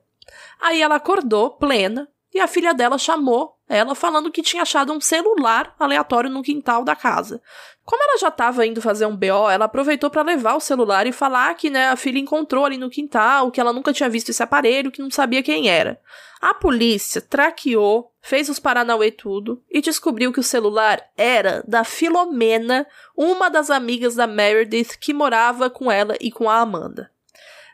Aí 0.60 0.80
ela 0.80 0.94
acordou 0.94 1.50
plena 1.50 2.08
e 2.32 2.40
a 2.40 2.46
filha 2.46 2.72
dela 2.72 2.98
chamou 2.98 3.56
ela 3.70 3.94
falando 3.94 4.32
que 4.32 4.42
tinha 4.42 4.62
achado 4.62 4.92
um 4.92 5.00
celular 5.00 5.76
aleatório 5.78 6.28
no 6.28 6.42
quintal 6.42 6.82
da 6.82 6.96
casa. 6.96 7.40
Como 7.84 8.02
ela 8.02 8.18
já 8.18 8.26
estava 8.26 8.66
indo 8.66 8.82
fazer 8.82 9.06
um 9.06 9.14
BO, 9.14 9.48
ela 9.48 9.66
aproveitou 9.66 10.10
para 10.10 10.22
levar 10.22 10.56
o 10.56 10.60
celular 10.60 11.06
e 11.06 11.12
falar 11.12 11.54
que 11.54 11.70
né, 11.70 11.88
a 11.88 11.94
filha 11.94 12.18
encontrou 12.18 12.64
ali 12.64 12.76
no 12.76 12.90
quintal, 12.90 13.48
que 13.52 13.60
ela 13.60 13.72
nunca 13.72 13.92
tinha 13.92 14.08
visto 14.08 14.30
esse 14.30 14.42
aparelho, 14.42 14.90
que 14.90 15.00
não 15.00 15.08
sabia 15.08 15.40
quem 15.40 15.68
era. 15.68 16.00
A 16.40 16.52
polícia 16.52 17.20
traqueou, 17.20 18.12
fez 18.20 18.48
os 18.48 18.58
Paranauê 18.58 19.12
tudo 19.12 19.62
e 19.70 19.80
descobriu 19.80 20.32
que 20.32 20.40
o 20.40 20.44
celular 20.44 21.00
era 21.16 21.62
da 21.68 21.84
Filomena, 21.84 22.84
uma 23.16 23.48
das 23.48 23.70
amigas 23.70 24.16
da 24.16 24.26
Meredith 24.26 24.98
que 24.98 25.14
morava 25.14 25.70
com 25.70 25.92
ela 25.92 26.16
e 26.20 26.32
com 26.32 26.50
a 26.50 26.58
Amanda. 26.58 27.08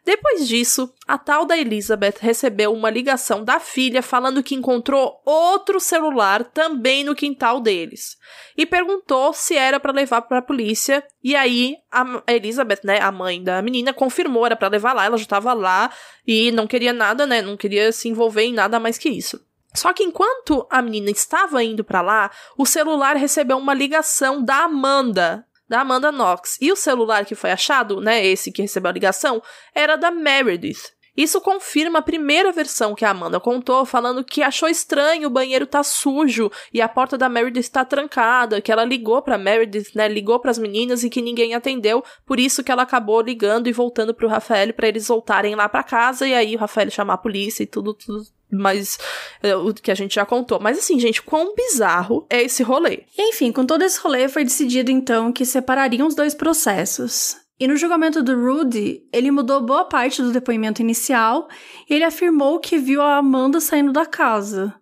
Depois 0.07 0.47
disso, 0.47 0.95
a 1.05 1.19
tal 1.19 1.45
da 1.45 1.59
Elizabeth 1.59 2.15
recebeu 2.21 2.73
uma 2.73 2.89
ligação 2.89 3.43
da 3.43 3.59
filha 3.59 4.01
falando 4.01 4.41
que 4.41 4.55
encontrou 4.55 5.21
outro 5.27 5.81
celular 5.81 6.45
também 6.45 7.03
no 7.03 7.13
quintal 7.13 7.61
deles 7.61 8.17
e 8.57 8.65
perguntou 8.65 9.33
se 9.33 9.57
era 9.57 9.81
para 9.81 9.91
levar 9.91 10.23
para 10.23 10.39
a 10.39 10.43
polícia. 10.43 11.05
E 11.25 11.35
aí 11.35 11.75
a 11.91 12.23
Elizabeth, 12.29 12.83
né, 12.85 13.01
a 13.01 13.11
mãe 13.11 13.43
da 13.43 13.61
menina, 13.61 13.93
confirmou 13.93 14.47
era 14.47 14.55
para 14.55 14.69
levar 14.69 14.93
lá, 14.93 15.07
ela 15.07 15.17
já 15.17 15.25
estava 15.25 15.53
lá 15.53 15.91
e 16.25 16.53
não 16.53 16.69
queria 16.69 16.93
nada, 16.93 17.27
né, 17.27 17.43
não 17.43 17.57
queria 17.57 17.91
se 17.91 18.09
envolver 18.09 18.45
em 18.45 18.53
nada 18.53 18.79
mais 18.79 18.97
que 18.97 19.09
isso. 19.09 19.45
Só 19.75 19.93
que 19.93 20.05
enquanto 20.05 20.65
a 20.71 20.81
menina 20.81 21.11
estava 21.11 21.65
indo 21.65 21.83
para 21.83 22.01
lá, 22.01 22.31
o 22.57 22.65
celular 22.65 23.17
recebeu 23.17 23.59
uma 23.59 23.75
ligação 23.75 24.41
da 24.41 24.59
Amanda, 24.59 25.45
da 25.69 25.81
Amanda 25.81 26.13
Knox. 26.13 26.57
E 26.61 26.71
o 26.71 26.77
celular 26.77 27.25
que 27.25 27.35
foi 27.35 27.51
achado, 27.51 28.01
né, 28.01 28.25
esse 28.25 28.53
que 28.53 28.63
recebeu 28.63 28.91
a 28.91 28.95
ligação, 28.95 29.43
era 29.75 29.97
da 29.97 30.11
Meredith. 30.11 30.97
Isso 31.17 31.41
confirma 31.41 32.01
a 32.01 32.03
primeira 32.03 32.53
versão 32.53 32.95
que 32.95 33.05
a 33.05 33.11
Amanda 33.11 33.41
contou, 33.41 33.87
falando 33.87 34.23
que 34.23 34.43
achou 34.43 34.69
estranho 34.69 35.29
o 35.29 35.31
banheiro 35.31 35.67
tá 35.67 35.83
sujo 35.83 36.51
e 36.73 36.83
a 36.83 36.89
porta 36.89 37.17
da 37.17 37.27
Meredith 37.27 37.61
está 37.61 37.87
trancada, 37.87 38.61
que 38.61 38.71
ela 38.71 38.85
ligou 38.85 39.23
para 39.23 39.39
Meredith, 39.39 39.93
né, 39.95 40.09
ligou 40.09 40.39
para 40.39 40.51
as 40.51 40.59
meninas 40.59 41.03
e 41.05 41.09
que 41.09 41.23
ninguém 41.23 41.55
atendeu, 41.55 42.05
por 42.27 42.39
isso 42.39 42.63
que 42.63 42.71
ela 42.71 42.83
acabou 42.83 43.23
ligando 43.23 43.67
e 43.67 43.73
voltando 43.73 44.13
pro 44.13 44.29
Rafael 44.29 44.75
para 44.75 44.89
eles 44.89 45.09
voltarem 45.09 45.55
lá 45.55 45.69
para 45.71 45.83
casa 45.83 46.29
e 46.29 46.35
aí 46.35 46.55
o 46.55 46.59
Rafael 46.59 46.91
chamar 46.91 47.15
a 47.15 47.19
polícia 47.19 47.63
e 47.63 47.67
tudo, 47.67 47.95
tudo 47.95 48.36
mas 48.51 48.99
é, 49.43 49.55
o 49.57 49.73
que 49.75 49.91
a 49.91 49.95
gente 49.95 50.15
já 50.15 50.25
contou. 50.25 50.61
Mas 50.61 50.79
assim, 50.79 50.99
gente, 50.99 51.23
quão 51.23 51.55
bizarro 51.55 52.27
é 52.31 52.43
esse 52.43 52.63
rolê? 52.63 53.05
Enfim, 53.19 53.53
com 53.53 53.65
todo 53.65 53.83
esse 53.83 53.99
rolê 54.01 54.29
foi 54.29 54.45
decidido 54.45 54.91
então 54.91 55.33
que 55.33 55.45
separariam 55.45 56.07
os 56.07 56.15
dois 56.15 56.35
processos. 56.35 57.37
E 57.59 57.67
no 57.67 57.77
julgamento 57.77 58.23
do 58.23 58.39
Rudy, 58.39 59.03
ele 59.13 59.31
mudou 59.31 59.63
boa 59.63 59.87
parte 59.87 60.21
do 60.21 60.31
depoimento 60.31 60.83
inicial 60.83 61.49
e 61.89 61.95
ele 61.95 62.05
afirmou 62.05 62.61
que 62.61 62.77
viu 62.77 63.01
a 63.01 63.17
Amanda 63.17 63.61
saindo 63.61 63.93
da 63.93 64.05
casa. 64.05 64.75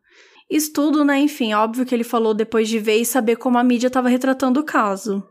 Isso 0.50 0.72
tudo, 0.72 1.04
né? 1.04 1.18
Enfim, 1.20 1.54
óbvio 1.54 1.86
que 1.86 1.94
ele 1.94 2.04
falou 2.04 2.34
depois 2.34 2.68
de 2.68 2.78
ver 2.78 2.96
e 2.96 3.06
saber 3.06 3.36
como 3.36 3.58
a 3.58 3.64
mídia 3.64 3.86
estava 3.86 4.08
retratando 4.08 4.60
o 4.60 4.64
caso. 4.64 5.22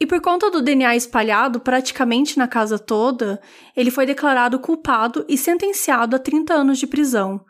E 0.00 0.06
por 0.06 0.20
conta 0.22 0.50
do 0.50 0.62
DNA 0.62 0.96
espalhado 0.96 1.60
praticamente 1.60 2.38
na 2.38 2.48
casa 2.48 2.78
toda, 2.78 3.38
ele 3.76 3.90
foi 3.90 4.06
declarado 4.06 4.58
culpado 4.58 5.26
e 5.28 5.36
sentenciado 5.36 6.16
a 6.16 6.18
30 6.18 6.54
anos 6.54 6.78
de 6.78 6.86
prisão. 6.86 7.44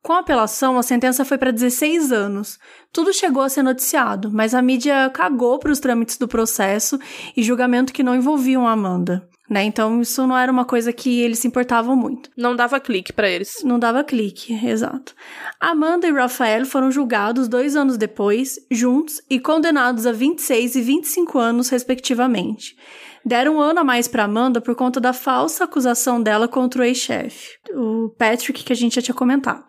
Com 0.00 0.12
a 0.12 0.20
apelação, 0.20 0.78
a 0.78 0.84
sentença 0.84 1.24
foi 1.24 1.36
para 1.36 1.50
16 1.50 2.12
anos. 2.12 2.60
Tudo 2.92 3.12
chegou 3.12 3.42
a 3.42 3.48
ser 3.48 3.64
noticiado, 3.64 4.30
mas 4.30 4.54
a 4.54 4.62
mídia 4.62 5.10
cagou 5.10 5.58
para 5.58 5.72
os 5.72 5.80
trâmites 5.80 6.16
do 6.16 6.28
processo 6.28 6.96
e 7.36 7.42
julgamento 7.42 7.92
que 7.92 8.04
não 8.04 8.14
envolviam 8.14 8.68
a 8.68 8.70
Amanda. 8.70 9.28
Né? 9.48 9.64
Então 9.64 10.00
isso 10.00 10.26
não 10.26 10.36
era 10.36 10.50
uma 10.50 10.64
coisa 10.64 10.92
que 10.92 11.20
eles 11.20 11.38
se 11.38 11.46
importavam 11.46 11.94
muito. 11.94 12.30
Não 12.36 12.56
dava 12.56 12.80
clique 12.80 13.12
para 13.12 13.28
eles. 13.28 13.62
Não 13.62 13.78
dava 13.78 14.02
clique, 14.02 14.52
exato. 14.66 15.14
Amanda 15.60 16.06
e 16.06 16.12
Rafael 16.12 16.66
foram 16.66 16.90
julgados 16.90 17.46
dois 17.46 17.76
anos 17.76 17.96
depois, 17.96 18.58
juntos, 18.70 19.20
e 19.30 19.38
condenados 19.38 20.06
a 20.06 20.12
26 20.12 20.74
e 20.74 20.82
25 20.82 21.38
anos, 21.38 21.68
respectivamente. 21.68 22.76
Deram 23.24 23.56
um 23.56 23.60
ano 23.60 23.80
a 23.80 23.84
mais 23.84 24.06
para 24.06 24.24
Amanda 24.24 24.60
por 24.60 24.74
conta 24.74 25.00
da 25.00 25.12
falsa 25.12 25.64
acusação 25.64 26.22
dela 26.22 26.46
contra 26.46 26.82
o 26.82 26.84
ex-chefe, 26.84 27.58
o 27.74 28.10
Patrick, 28.16 28.62
que 28.62 28.72
a 28.72 28.76
gente 28.76 28.94
já 28.94 29.02
tinha 29.02 29.14
comentado. 29.14 29.64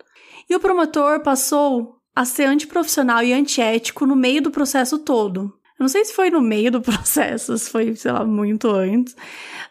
E 0.50 0.56
o 0.56 0.60
promotor 0.60 1.22
passou 1.22 1.98
a 2.16 2.24
ser 2.24 2.46
antiprofissional 2.46 3.24
e 3.24 3.34
antiético 3.34 4.06
no 4.06 4.16
meio 4.16 4.42
do 4.42 4.52
processo 4.52 5.00
todo. 5.00 5.54
Eu 5.80 5.84
não 5.84 5.88
sei 5.88 6.04
se 6.06 6.14
foi 6.14 6.32
no 6.32 6.42
meio 6.42 6.72
do 6.72 6.82
processo, 6.82 7.56
se 7.58 7.70
foi, 7.70 7.96
sei 7.96 8.12
lá, 8.12 8.26
muito 8.26 8.70
antes. 8.70 9.16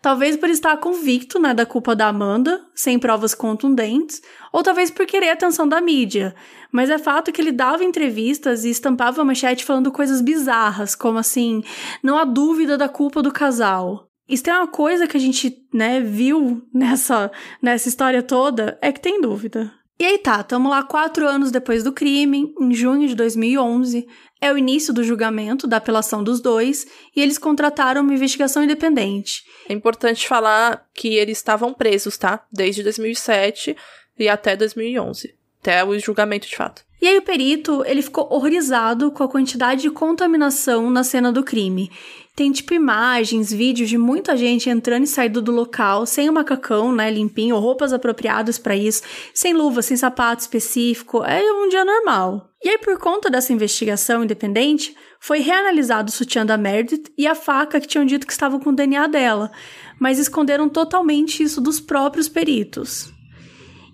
Talvez 0.01 0.37
por 0.37 0.49
estar 0.49 0.77
convicto, 0.77 1.41
né, 1.41 1.53
da 1.53 1.67
culpa 1.67 1.97
da 1.97 2.07
Amanda, 2.07 2.65
sem 2.75 2.99
provas 2.99 3.35
contundentes, 3.35 4.23
ou 4.53 4.63
talvez 4.63 4.91
por 4.91 5.05
querer 5.05 5.31
a 5.31 5.33
atenção 5.33 5.69
da 5.69 5.81
mídia. 5.81 6.35
Mas 6.71 6.91
é 6.91 6.99
fato 6.99 7.33
que 7.33 7.41
ele 7.41 7.51
dava 7.51 7.83
entrevistas 7.83 8.65
e 8.65 8.71
estampava 8.71 9.21
a 9.21 9.25
manchete 9.25 9.65
falando 9.65 9.91
coisas 9.91 10.21
bizarras, 10.21 10.95
como 10.95 11.19
assim, 11.19 11.65
não 12.03 12.19
há 12.19 12.25
dúvida 12.25 12.79
da 12.79 12.89
culpa 12.89 13.21
do 13.21 13.33
casal. 13.33 14.09
Isso 14.29 14.43
tem 14.43 14.53
uma 14.53 14.67
coisa 14.67 15.07
que 15.07 15.17
a 15.17 15.21
gente, 15.21 15.67
né, 15.73 16.01
viu 16.01 16.63
nessa, 16.73 17.31
nessa 17.63 17.89
história 17.89 18.23
toda, 18.23 18.79
é 18.81 18.93
que 18.93 19.01
tem 19.01 19.21
dúvida. 19.21 19.73
E 19.99 20.05
aí 20.05 20.19
tá, 20.19 20.41
estamos 20.41 20.71
lá 20.71 20.83
quatro 20.83 21.27
anos 21.27 21.51
depois 21.51 21.83
do 21.83 21.91
crime, 21.91 22.53
em 22.61 22.75
junho 22.75 23.09
de 23.09 23.15
2011. 23.15 24.07
É 24.39 24.53
o 24.53 24.59
início 24.59 24.93
do 24.93 25.03
julgamento 25.03 25.67
da 25.67 25.79
apelação 25.79 26.23
dos 26.23 26.39
dois 26.41 26.87
e 27.15 27.23
eles 27.23 27.39
contrataram 27.39 28.03
uma 28.03 28.13
investigação 28.13 28.63
independente. 28.63 29.45
É 29.67 29.73
importante 29.73 30.29
falar 30.29 30.87
que 30.93 31.15
eles 31.15 31.39
estavam 31.39 31.73
presos, 31.73 32.19
tá? 32.19 32.45
Desde 32.53 32.83
2007 32.83 33.75
e 34.19 34.29
até 34.29 34.55
2011. 34.55 35.35
Até 35.63 35.83
o 35.83 35.99
julgamento 35.99 36.47
de 36.47 36.57
fato. 36.57 36.85
E 37.01 37.09
aí 37.09 37.17
o 37.17 37.23
perito, 37.23 37.83
ele 37.87 38.03
ficou 38.03 38.29
horrorizado 38.31 39.11
com 39.11 39.23
a 39.23 39.29
quantidade 39.29 39.83
de 39.83 39.91
contaminação 39.91 40.91
na 40.91 41.05
cena 41.05 41.33
do 41.33 41.43
crime. 41.43 41.91
Tem 42.37 42.53
tipo 42.53 42.75
imagens, 42.75 43.51
vídeos 43.51 43.89
de 43.89 43.97
muita 43.97 44.37
gente 44.37 44.69
entrando 44.69 45.05
e 45.05 45.07
saindo 45.07 45.41
do 45.41 45.51
local 45.51 46.05
sem 46.05 46.29
o 46.29 46.33
macacão, 46.35 46.93
né, 46.93 47.11
limpinho, 47.11 47.55
ou 47.55 47.63
roupas 47.63 47.95
apropriadas 47.95 48.59
para 48.59 48.77
isso, 48.77 49.03
sem 49.33 49.55
luva, 49.55 49.81
sem 49.81 49.97
sapato 49.97 50.43
específico. 50.43 51.25
É 51.25 51.41
um 51.51 51.67
dia 51.71 51.83
normal. 51.83 52.51
E 52.63 52.69
aí, 52.69 52.77
por 52.77 52.99
conta 52.99 53.31
dessa 53.31 53.55
investigação 53.55 54.23
independente, 54.23 54.95
foi 55.19 55.39
reanalisado 55.39 56.11
o 56.11 56.13
sutiã 56.13 56.45
da 56.45 56.59
Meredith 56.59 57.11
e 57.17 57.27
a 57.27 57.35
faca 57.35 57.81
que 57.81 57.89
tinham 57.89 58.05
dito 58.05 58.27
que 58.27 58.33
estavam 58.35 58.61
com 58.61 58.69
o 58.69 58.77
DNA 58.77 59.07
dela, 59.07 59.51
mas 59.99 60.19
esconderam 60.19 60.69
totalmente 60.69 61.43
isso 61.43 61.59
dos 61.59 61.81
próprios 61.81 62.29
peritos. 62.29 63.11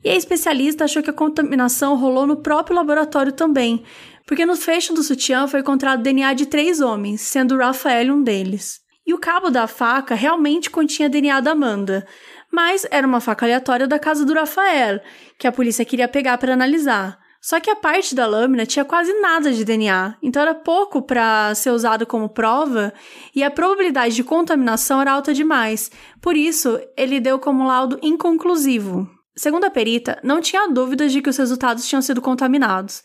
E 0.04 0.10
a 0.10 0.16
especialista 0.16 0.84
achou 0.84 1.00
que 1.00 1.10
a 1.10 1.12
contaminação 1.12 1.96
rolou 1.96 2.26
no 2.26 2.38
próprio 2.38 2.74
laboratório 2.74 3.30
também, 3.30 3.84
porque 4.26 4.46
no 4.46 4.56
fecho 4.56 4.94
do 4.94 5.02
sutiã 5.02 5.46
foi 5.46 5.60
encontrado 5.60 6.02
DNA 6.02 6.34
de 6.34 6.46
três 6.46 6.80
homens, 6.80 7.20
sendo 7.20 7.56
Rafael 7.56 8.14
um 8.14 8.22
deles. 8.22 8.80
E 9.06 9.12
o 9.12 9.18
cabo 9.18 9.50
da 9.50 9.66
faca 9.66 10.14
realmente 10.14 10.70
continha 10.70 11.08
DNA 11.08 11.40
da 11.40 11.52
Amanda, 11.52 12.06
mas 12.52 12.86
era 12.90 13.06
uma 13.06 13.20
faca 13.20 13.46
aleatória 13.46 13.88
da 13.88 13.98
casa 13.98 14.24
do 14.24 14.34
Rafael, 14.34 15.00
que 15.38 15.46
a 15.46 15.52
polícia 15.52 15.84
queria 15.84 16.06
pegar 16.06 16.38
para 16.38 16.52
analisar. 16.52 17.18
Só 17.40 17.58
que 17.58 17.68
a 17.68 17.74
parte 17.74 18.14
da 18.14 18.24
lâmina 18.24 18.64
tinha 18.64 18.84
quase 18.84 19.12
nada 19.14 19.52
de 19.52 19.64
DNA, 19.64 20.16
então 20.22 20.40
era 20.40 20.54
pouco 20.54 21.02
para 21.02 21.52
ser 21.56 21.70
usado 21.70 22.06
como 22.06 22.28
prova 22.28 22.94
e 23.34 23.42
a 23.42 23.50
probabilidade 23.50 24.14
de 24.14 24.22
contaminação 24.22 25.00
era 25.00 25.10
alta 25.10 25.34
demais. 25.34 25.90
Por 26.20 26.36
isso, 26.36 26.80
ele 26.96 27.18
deu 27.18 27.40
como 27.40 27.66
laudo 27.66 27.98
inconclusivo. 28.00 29.10
Segundo 29.34 29.64
a 29.64 29.70
perita, 29.70 30.20
não 30.22 30.40
tinha 30.40 30.68
dúvidas 30.68 31.10
de 31.10 31.20
que 31.20 31.30
os 31.30 31.36
resultados 31.36 31.88
tinham 31.88 32.00
sido 32.00 32.22
contaminados. 32.22 33.02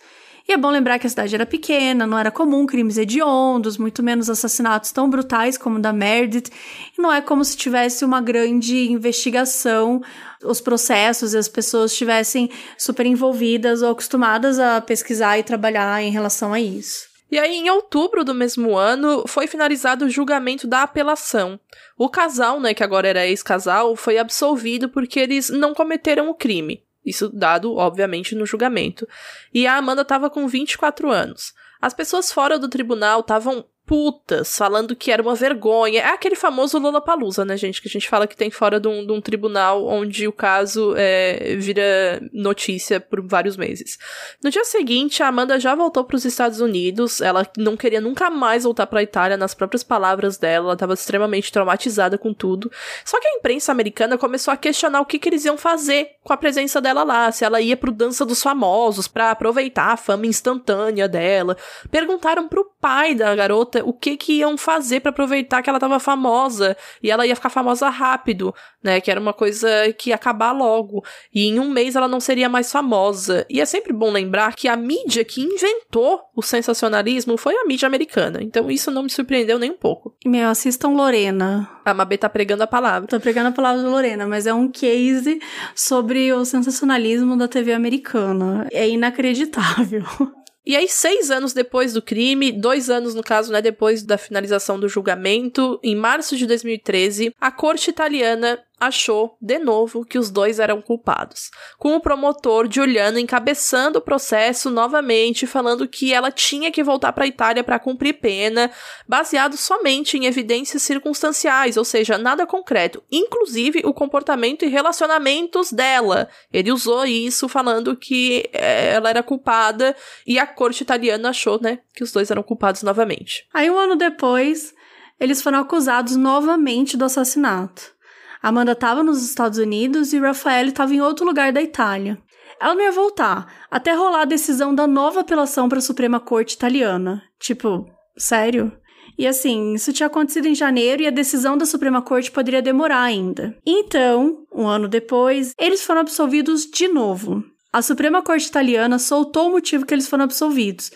E 0.48 0.54
é 0.54 0.58
bom 0.58 0.70
lembrar 0.70 0.98
que 0.98 1.06
a 1.06 1.10
cidade 1.10 1.36
era 1.36 1.46
pequena, 1.46 2.08
não 2.08 2.18
era 2.18 2.32
comum 2.32 2.66
crimes 2.66 2.98
hediondos, 2.98 3.78
muito 3.78 4.02
menos 4.02 4.30
assassinatos 4.30 4.94
tão 4.94 5.10
brutais 5.10 5.58
como 5.58 5.78
o 5.78 5.82
da 5.82 5.92
Meredith, 5.92 6.50
e 6.98 7.02
não 7.02 7.12
é 7.12 7.20
como 7.20 7.44
se 7.44 7.58
tivesse 7.58 8.06
uma 8.06 8.22
grande 8.22 8.90
investigação, 8.90 10.02
os 10.42 10.62
processos 10.62 11.34
e 11.34 11.38
as 11.38 11.50
pessoas 11.50 11.92
estivessem 11.92 12.50
super 12.78 13.06
envolvidas 13.06 13.82
ou 13.82 13.92
acostumadas 13.92 14.58
a 14.58 14.80
pesquisar 14.80 15.38
e 15.38 15.44
trabalhar 15.44 16.02
em 16.02 16.12
relação 16.12 16.54
a 16.54 16.62
isso. 16.62 17.08
E 17.30 17.38
aí, 17.38 17.58
em 17.58 17.70
outubro 17.70 18.24
do 18.24 18.34
mesmo 18.34 18.78
ano, 18.78 19.26
foi 19.28 19.48
finalizado 19.48 20.06
o 20.06 20.10
julgamento 20.10 20.66
da 20.66 20.84
apelação. 20.84 21.60
O 21.98 22.08
casal, 22.08 22.62
né, 22.62 22.74
que 22.74 22.84
agora 22.84 23.06
era 23.06 23.28
ex-casal, 23.28 23.98
foi 23.98 24.18
absolvido 24.18 24.88
porque 24.88 25.20
eles 25.20 25.50
não 25.50 25.74
cometeram 25.74 26.30
o 26.30 26.34
crime. 26.34 26.87
Isso 27.08 27.30
dado, 27.30 27.76
obviamente, 27.76 28.36
no 28.36 28.46
julgamento. 28.46 29.08
E 29.54 29.66
a 29.66 29.78
Amanda 29.78 30.02
estava 30.02 30.30
com 30.30 30.48
24 30.48 31.10
anos. 31.10 31.54
As 31.82 31.94
pessoas 31.94 32.32
fora 32.32 32.60
do 32.60 32.68
tribunal 32.68 33.22
estavam 33.22 33.66
putas, 33.88 34.58
falando 34.58 34.96
que 34.96 35.10
era 35.10 35.22
uma 35.22 35.34
vergonha. 35.34 36.02
É 36.02 36.10
aquele 36.10 36.36
famoso 36.36 36.78
Lollapalooza, 36.78 37.46
né, 37.46 37.56
gente? 37.56 37.82
Que 37.82 37.88
a 37.88 37.92
gente 37.92 38.10
fala 38.10 38.28
que 38.28 38.36
tem 38.36 38.52
fora 38.52 38.82
de 38.82 38.88
um, 38.90 39.06
de 39.06 39.14
um 39.14 39.22
tribunal 39.22 39.88
onde 39.88 40.28
o 40.28 40.34
caso 40.34 40.94
é, 40.98 41.56
vira 41.56 42.22
notícia 42.34 43.00
por 43.00 43.26
vários 43.26 43.56
meses. 43.56 43.98
No 44.44 44.52
dia 44.52 44.66
seguinte, 44.66 45.24
a 45.24 45.30
Amanda 45.30 45.58
já 45.58 45.74
voltou 45.74 46.04
para 46.04 46.18
os 46.18 46.26
Estados 46.26 46.60
Unidos. 46.60 47.22
Ela 47.22 47.50
não 47.58 47.78
queria 47.78 48.02
nunca 48.02 48.30
mais 48.30 48.66
voltar 48.66 48.88
para 48.88 49.00
a 49.00 49.04
Itália, 49.04 49.38
nas 49.38 49.56
próprias 49.56 49.84
palavras 49.84 50.38
dela. 50.38 50.66
Ela 50.66 50.74
estava 50.74 50.94
extremamente 50.94 51.50
traumatizada 51.50 52.18
com 52.18 52.34
tudo. 52.34 52.70
Só 53.06 53.22
que 53.22 53.28
a 53.28 53.36
imprensa 53.38 53.72
americana 53.72 54.18
começou 54.18 54.54
a 54.54 54.58
questionar 54.58 55.00
o 55.00 55.06
que, 55.06 55.18
que 55.18 55.30
eles 55.30 55.46
iam 55.46 55.58
fazer 55.58 56.10
com 56.26 56.34
a 56.34 56.38
presença 56.38 56.82
dela 56.82 57.04
lá. 57.04 57.32
Se 57.32 57.46
ela 57.46 57.62
ia 57.62 57.78
pro 57.78 57.92
Dança 57.92 58.26
dos 58.26 58.44
Famosos 58.44 59.08
para 59.08 59.32
aproveitar 59.32 59.94
a 59.94 59.98
fama 59.98 60.26
instantânea 60.26 61.08
dela. 61.08 61.56
Perguntaram 61.90 62.50
pro 62.50 62.70
pai 62.82 63.16
da 63.16 63.34
garota 63.34 63.77
o 63.84 63.94
que 63.94 64.18
que 64.18 64.34
iam 64.34 64.58
fazer 64.58 65.00
para 65.00 65.10
aproveitar 65.10 65.62
que 65.62 65.70
ela 65.70 65.80
tava 65.80 66.00
famosa 66.00 66.76
e 67.02 67.12
ela 67.12 67.26
ia 67.26 67.36
ficar 67.36 67.50
famosa 67.50 67.90
rápido, 67.90 68.54
né? 68.84 69.02
Que 69.02 69.12
era 69.12 69.20
uma 69.20 69.34
coisa 69.34 69.70
que 69.98 70.10
ia 70.10 70.16
acabar 70.16 70.52
logo. 70.52 71.04
E 71.34 71.48
em 71.48 71.60
um 71.60 71.70
mês 71.70 71.96
ela 71.96 72.08
não 72.08 72.20
seria 72.20 72.50
mais 72.50 72.72
famosa. 72.72 73.46
E 73.50 73.62
é 73.62 73.66
sempre 73.66 73.94
bom 73.94 74.12
lembrar 74.12 74.56
que 74.56 74.68
a 74.68 74.76
mídia 74.76 75.24
que 75.24 75.42
inventou 75.42 76.22
o 76.36 76.42
sensacionalismo 76.42 77.38
foi 77.38 77.56
a 77.56 77.66
mídia 77.66 77.88
americana. 77.88 78.40
Então 78.42 78.70
isso 78.70 78.92
não 78.92 79.04
me 79.04 79.10
surpreendeu 79.10 79.60
nem 79.60 79.72
um 79.72 79.78
pouco. 79.78 80.16
Meu, 80.26 80.50
assistam 80.50 80.90
Lorena. 80.90 81.70
A 81.84 81.94
Mabê 81.94 82.18
tá 82.18 82.30
pregando 82.30 82.64
a 82.64 82.68
palavra. 82.68 83.08
Tô 83.08 83.20
pregando 83.20 83.50
a 83.50 83.52
palavra 83.52 83.82
de 83.82 83.88
Lorena, 83.88 84.28
mas 84.28 84.46
é 84.46 84.54
um 84.54 84.70
case 84.70 85.40
sobre 85.76 86.32
o 86.34 86.46
sensacionalismo 86.46 87.38
da 87.38 87.48
TV 87.48 87.74
americana. 87.74 88.68
É 88.72 88.88
inacreditável. 88.88 90.04
E 90.68 90.76
aí, 90.76 90.90
seis 90.90 91.32
anos 91.32 91.54
depois 91.54 91.94
do 91.94 92.02
crime, 92.02 92.52
dois 92.52 92.90
anos, 92.90 93.16
no 93.16 93.24
caso, 93.24 93.54
né, 93.54 93.62
depois 93.62 94.04
da 94.04 94.18
finalização 94.18 94.78
do 94.78 94.90
julgamento, 94.90 95.80
em 95.82 95.96
março 95.96 96.36
de 96.36 96.46
2013, 96.46 97.34
a 97.40 97.50
corte 97.50 97.90
italiana 97.90 98.60
achou, 98.80 99.36
de 99.42 99.58
novo, 99.58 100.06
que 100.06 100.20
os 100.20 100.30
dois 100.30 100.60
eram 100.60 100.82
culpados, 100.82 101.50
com 101.78 101.96
o 101.96 102.00
promotor 102.00 102.72
Giuliano 102.72 103.18
encabeçando 103.18 104.00
o 104.00 104.02
processo 104.02 104.70
novamente, 104.70 105.48
falando 105.48 105.88
que 105.88 106.14
ela 106.14 106.32
tinha 106.32 106.72
que 106.72 106.84
voltar 106.84 107.12
para 107.12 107.24
a 107.24 107.28
Itália 107.28 107.64
para 107.64 107.80
cumprir 107.80 108.14
pena, 108.14 108.72
baseado 109.08 109.58
somente 109.58 110.18
em 110.18 110.26
evidências 110.26 110.84
circunstanciais, 110.84 111.76
ou 111.76 111.84
seja, 111.84 112.18
nada 112.18 112.46
concreto, 112.46 113.04
inclusive 113.12 113.82
o 113.84 113.94
comportamento 113.94 114.64
e 114.64 114.68
relacionamentos 114.68 115.72
dela. 115.72 116.30
Ele 116.54 116.72
usou 116.72 117.06
isso 117.06 117.50
falando 117.50 117.96
que 117.96 118.48
é, 118.54 118.94
ela 118.94 119.10
era 119.10 119.24
culpada 119.24 119.96
e 120.26 120.38
a 120.38 120.46
corte 120.46 120.84
italiana 120.84 121.30
achou, 121.30 121.60
né, 121.60 121.80
que 121.96 122.04
os 122.04 122.12
dois 122.12 122.30
eram 122.30 122.44
culpados 122.44 122.84
novamente. 122.84 123.48
Aí 123.54 123.70
um 123.72 123.78
ano 123.78 123.96
depois, 123.96 124.74
eles 125.20 125.42
foram 125.42 125.60
acusados 125.60 126.16
novamente 126.16 126.96
do 126.96 127.06
assassinato. 127.06 127.97
Amanda 128.42 128.74
estava 128.74 129.04
nos 129.04 129.24
Estados 129.24 129.58
Unidos 129.58 130.14
e 130.14 130.20
Rafael 130.20 130.68
estava 130.68 130.94
em 130.94 131.02
outro 131.02 131.26
lugar 131.26 131.52
da 131.52 131.62
Itália. 131.62 132.18
Ela 132.60 132.76
não 132.76 132.82
ia 132.82 132.92
voltar, 132.92 133.52
até 133.70 133.94
rolar 133.94 134.22
a 134.22 134.26
decisão 134.26 134.74
da 134.74 134.88
nova 134.88 135.20
apelação 135.20 135.70
para 135.70 135.78
a 135.78 135.82
Suprema 135.82 136.20
Corte 136.20 136.56
Italiana. 136.56 137.22
Tipo, 137.40 137.86
sério? 138.18 138.72
E 139.18 139.26
assim, 139.26 139.74
isso 139.74 139.92
tinha 139.92 140.08
acontecido 140.08 140.48
em 140.48 140.56
janeiro 140.56 141.02
e 141.02 141.08
a 141.08 141.12
decisão 141.12 141.58
da 141.58 141.66
Suprema 141.66 142.02
Corte 142.02 142.32
poderia 142.32 142.62
demorar 142.62 143.02
ainda. 143.02 143.58
Então, 143.66 144.46
um 144.54 144.68
ano 144.68 144.88
depois, 144.88 145.54
eles 145.60 145.84
foram 145.84 146.02
absolvidos 146.02 146.66
de 146.66 146.88
novo. 146.88 147.44
A 147.74 147.82
Suprema 147.82 148.22
Corte 148.22 148.48
Italiana 148.48 149.00
soltou 149.00 149.48
o 149.48 149.52
motivo 149.52 149.86
que 149.86 149.94
eles 149.94 150.08
foram 150.08 150.24
absolvidos: 150.24 150.92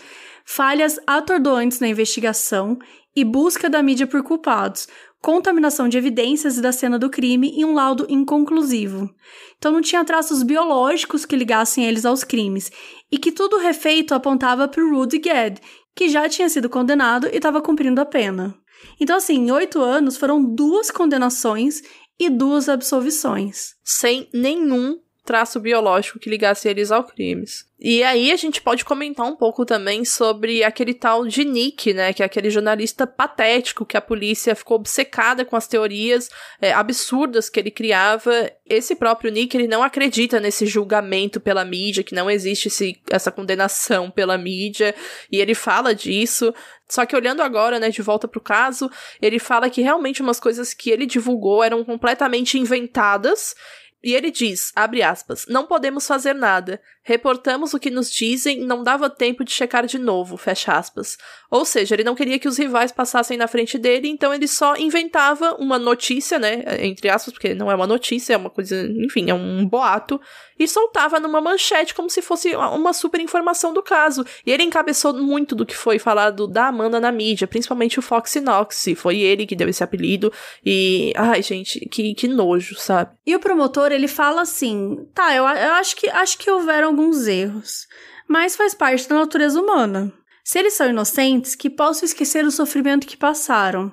falhas 0.46 1.00
atordoantes 1.08 1.80
na 1.80 1.88
investigação 1.88 2.78
e 3.16 3.24
busca 3.24 3.70
da 3.70 3.84
mídia 3.84 4.08
por 4.08 4.24
culpados, 4.24 4.88
contaminação 5.22 5.88
de 5.88 5.98
evidências 5.98 6.58
da 6.58 6.72
cena 6.72 6.98
do 6.98 7.10
crime 7.10 7.54
e 7.56 7.64
um 7.64 7.74
laudo 7.74 8.08
inconclusivo. 8.10 9.10
Então 9.58 9.72
não 9.72 9.82
tinha 9.82 10.04
traços 10.04 10.42
biológicos 10.42 11.26
que 11.26 11.36
ligassem 11.36 11.86
eles 11.86 12.06
aos 12.06 12.24
crimes, 12.24 12.72
e 13.12 13.18
que 13.18 13.32
tudo 13.32 13.58
refeito 13.58 14.16
apontava 14.16 14.68
para 14.68 14.84
Rudy 14.84 15.20
Gad, 15.20 15.60
que 15.96 16.10
já 16.10 16.28
tinha 16.28 16.50
sido 16.50 16.70
condenado 16.70 17.28
e 17.28 17.36
estava 17.36 17.62
cumprindo 17.62 18.02
a 18.02 18.06
pena. 18.06 18.56
Então, 19.00 19.18
assim, 19.18 19.36
em 19.36 19.52
oito 19.52 19.80
anos 19.80 20.18
foram 20.18 20.44
duas 20.44 20.90
condenações 20.90 21.82
e 22.20 22.30
duas 22.30 22.68
absolvições. 22.68 23.76
Sem 23.84 24.28
nenhum 24.34 24.98
traço 25.24 25.60
biológico 25.60 26.20
que 26.20 26.30
ligasse 26.30 26.68
eles 26.68 26.92
ao 26.92 27.04
crimes. 27.04 27.70
E 27.84 28.04
aí 28.04 28.32
a 28.32 28.36
gente 28.36 28.62
pode 28.62 28.86
comentar 28.86 29.26
um 29.26 29.36
pouco 29.36 29.66
também 29.66 30.06
sobre 30.06 30.64
aquele 30.64 30.94
tal 30.94 31.26
de 31.26 31.44
Nick, 31.44 31.94
né, 31.94 32.14
que 32.14 32.22
é 32.22 32.26
aquele 32.26 32.50
jornalista 32.52 33.08
patético 33.08 33.86
que 33.86 33.98
a 33.98 34.02
polícia 34.02 34.56
ficou 34.56 34.78
obcecada 34.78 35.44
com 35.44 35.56
as 35.56 35.68
teorias 35.68 36.30
é, 36.62 36.72
absurdas 36.72 37.50
que 37.50 37.60
ele 37.60 37.72
criava. 37.72 38.52
Esse 38.68 38.96
próprio 38.96 39.32
Nick, 39.32 39.58
ele 39.58 39.68
não 39.68 39.82
acredita 39.82 40.40
nesse 40.40 40.68
julgamento 40.68 41.40
pela 41.40 41.66
mídia, 41.66 42.04
que 42.04 42.14
não 42.14 42.30
existe 42.30 42.68
esse, 42.68 43.02
essa 43.10 43.32
condenação 43.32 44.12
pela 44.12 44.38
mídia, 44.38 44.94
e 45.32 45.38
ele 45.38 45.56
fala 45.56 45.96
disso. 45.96 46.54
Só 46.88 47.06
que 47.06 47.16
olhando 47.16 47.42
agora, 47.42 47.80
né, 47.80 47.90
de 47.90 48.02
volta 48.02 48.28
pro 48.28 48.42
caso, 48.42 48.92
ele 49.20 49.40
fala 49.40 49.72
que 49.72 49.82
realmente 49.82 50.22
umas 50.22 50.40
coisas 50.40 50.72
que 50.74 50.92
ele 50.92 51.08
divulgou 51.08 51.64
eram 51.64 51.84
completamente 51.84 52.60
inventadas 52.60 53.56
e 54.04 54.14
ele 54.14 54.32
diz, 54.32 54.72
abre 54.76 55.04
aspas, 55.04 55.46
não 55.48 55.68
podemos 55.68 56.08
fazer 56.08 56.34
nada. 56.34 56.82
Reportamos 57.04 57.74
o 57.74 57.80
que 57.80 57.90
nos 57.90 58.12
dizem, 58.12 58.60
não 58.60 58.84
dava 58.84 59.10
tempo 59.10 59.44
de 59.44 59.52
checar 59.52 59.88
de 59.88 59.98
novo, 59.98 60.38
fecha 60.38 60.74
aspas. 60.74 61.18
Ou 61.50 61.66
seja, 61.66 61.96
ele 61.96 62.04
não 62.04 62.14
queria 62.14 62.38
que 62.38 62.48
os 62.48 62.58
rivais 62.58 62.92
passassem 62.92 63.38
na 63.38 63.48
frente 63.48 63.78
dele, 63.78 64.08
então 64.08 64.32
ele 64.32 64.48
só 64.48 64.76
inventava 64.76 65.56
uma 65.56 65.80
notícia, 65.80 66.38
né, 66.38 66.64
entre 66.80 67.10
aspas, 67.10 67.34
porque 67.34 67.56
não 67.56 67.72
é 67.72 67.76
uma 67.76 67.88
notícia, 67.88 68.36
é 68.36 68.38
uma 68.38 68.52
coisa, 68.52 68.88
enfim, 69.04 69.32
é 69.32 69.34
um 69.34 69.68
boato, 69.68 70.22
e 70.60 70.68
soltava 70.68 71.20
numa 71.20 71.42
manchete 71.42 71.96
como 71.96 72.10
se 72.10 72.22
fosse 72.22 72.56
uma 72.56 72.94
super 72.94 73.20
informação 73.20 73.74
do 73.74 73.82
caso. 73.82 74.24
E 74.46 74.52
ele 74.52 74.64
encabeçou 74.64 75.12
muito 75.14 75.56
do 75.56 75.66
que 75.66 75.76
foi 75.76 75.98
falado 75.98 76.48
da 76.48 76.68
Amanda 76.68 77.00
na 77.00 77.12
mídia, 77.12 77.48
principalmente 77.48 77.98
o 77.98 78.02
Fox 78.02 78.36
Knox, 78.36 78.86
foi 78.96 79.20
ele 79.20 79.48
que 79.48 79.56
deu 79.56 79.68
esse 79.68 79.84
apelido, 79.84 80.32
e, 80.64 81.14
ai 81.16 81.42
gente, 81.42 81.80
que, 81.90 82.14
que 82.14 82.28
nojo, 82.28 82.76
sabe? 82.76 83.12
E 83.26 83.36
o 83.36 83.40
promotor, 83.40 83.92
ele 83.92 84.08
fala 84.08 84.44
assim, 84.44 85.08
tá, 85.16 85.36
eu, 85.36 85.44
eu 85.44 85.74
acho 85.74 85.96
que 85.96 86.08
acho 86.10 86.38
que 86.38 86.50
houveram 86.50 86.91
alguns 86.92 87.26
erros, 87.26 87.88
mas 88.28 88.56
faz 88.56 88.76
parte 88.76 89.08
da 89.08 89.16
natureza 89.16 89.60
humana. 89.60 90.14
Se 90.44 90.60
eles 90.60 90.74
são 90.74 90.90
inocentes, 90.90 91.56
que 91.56 91.70
possam 91.70 92.06
esquecer 92.06 92.46
o 92.46 92.52
sofrimento 92.52 93.08
que 93.08 93.18
passaram. 93.18 93.92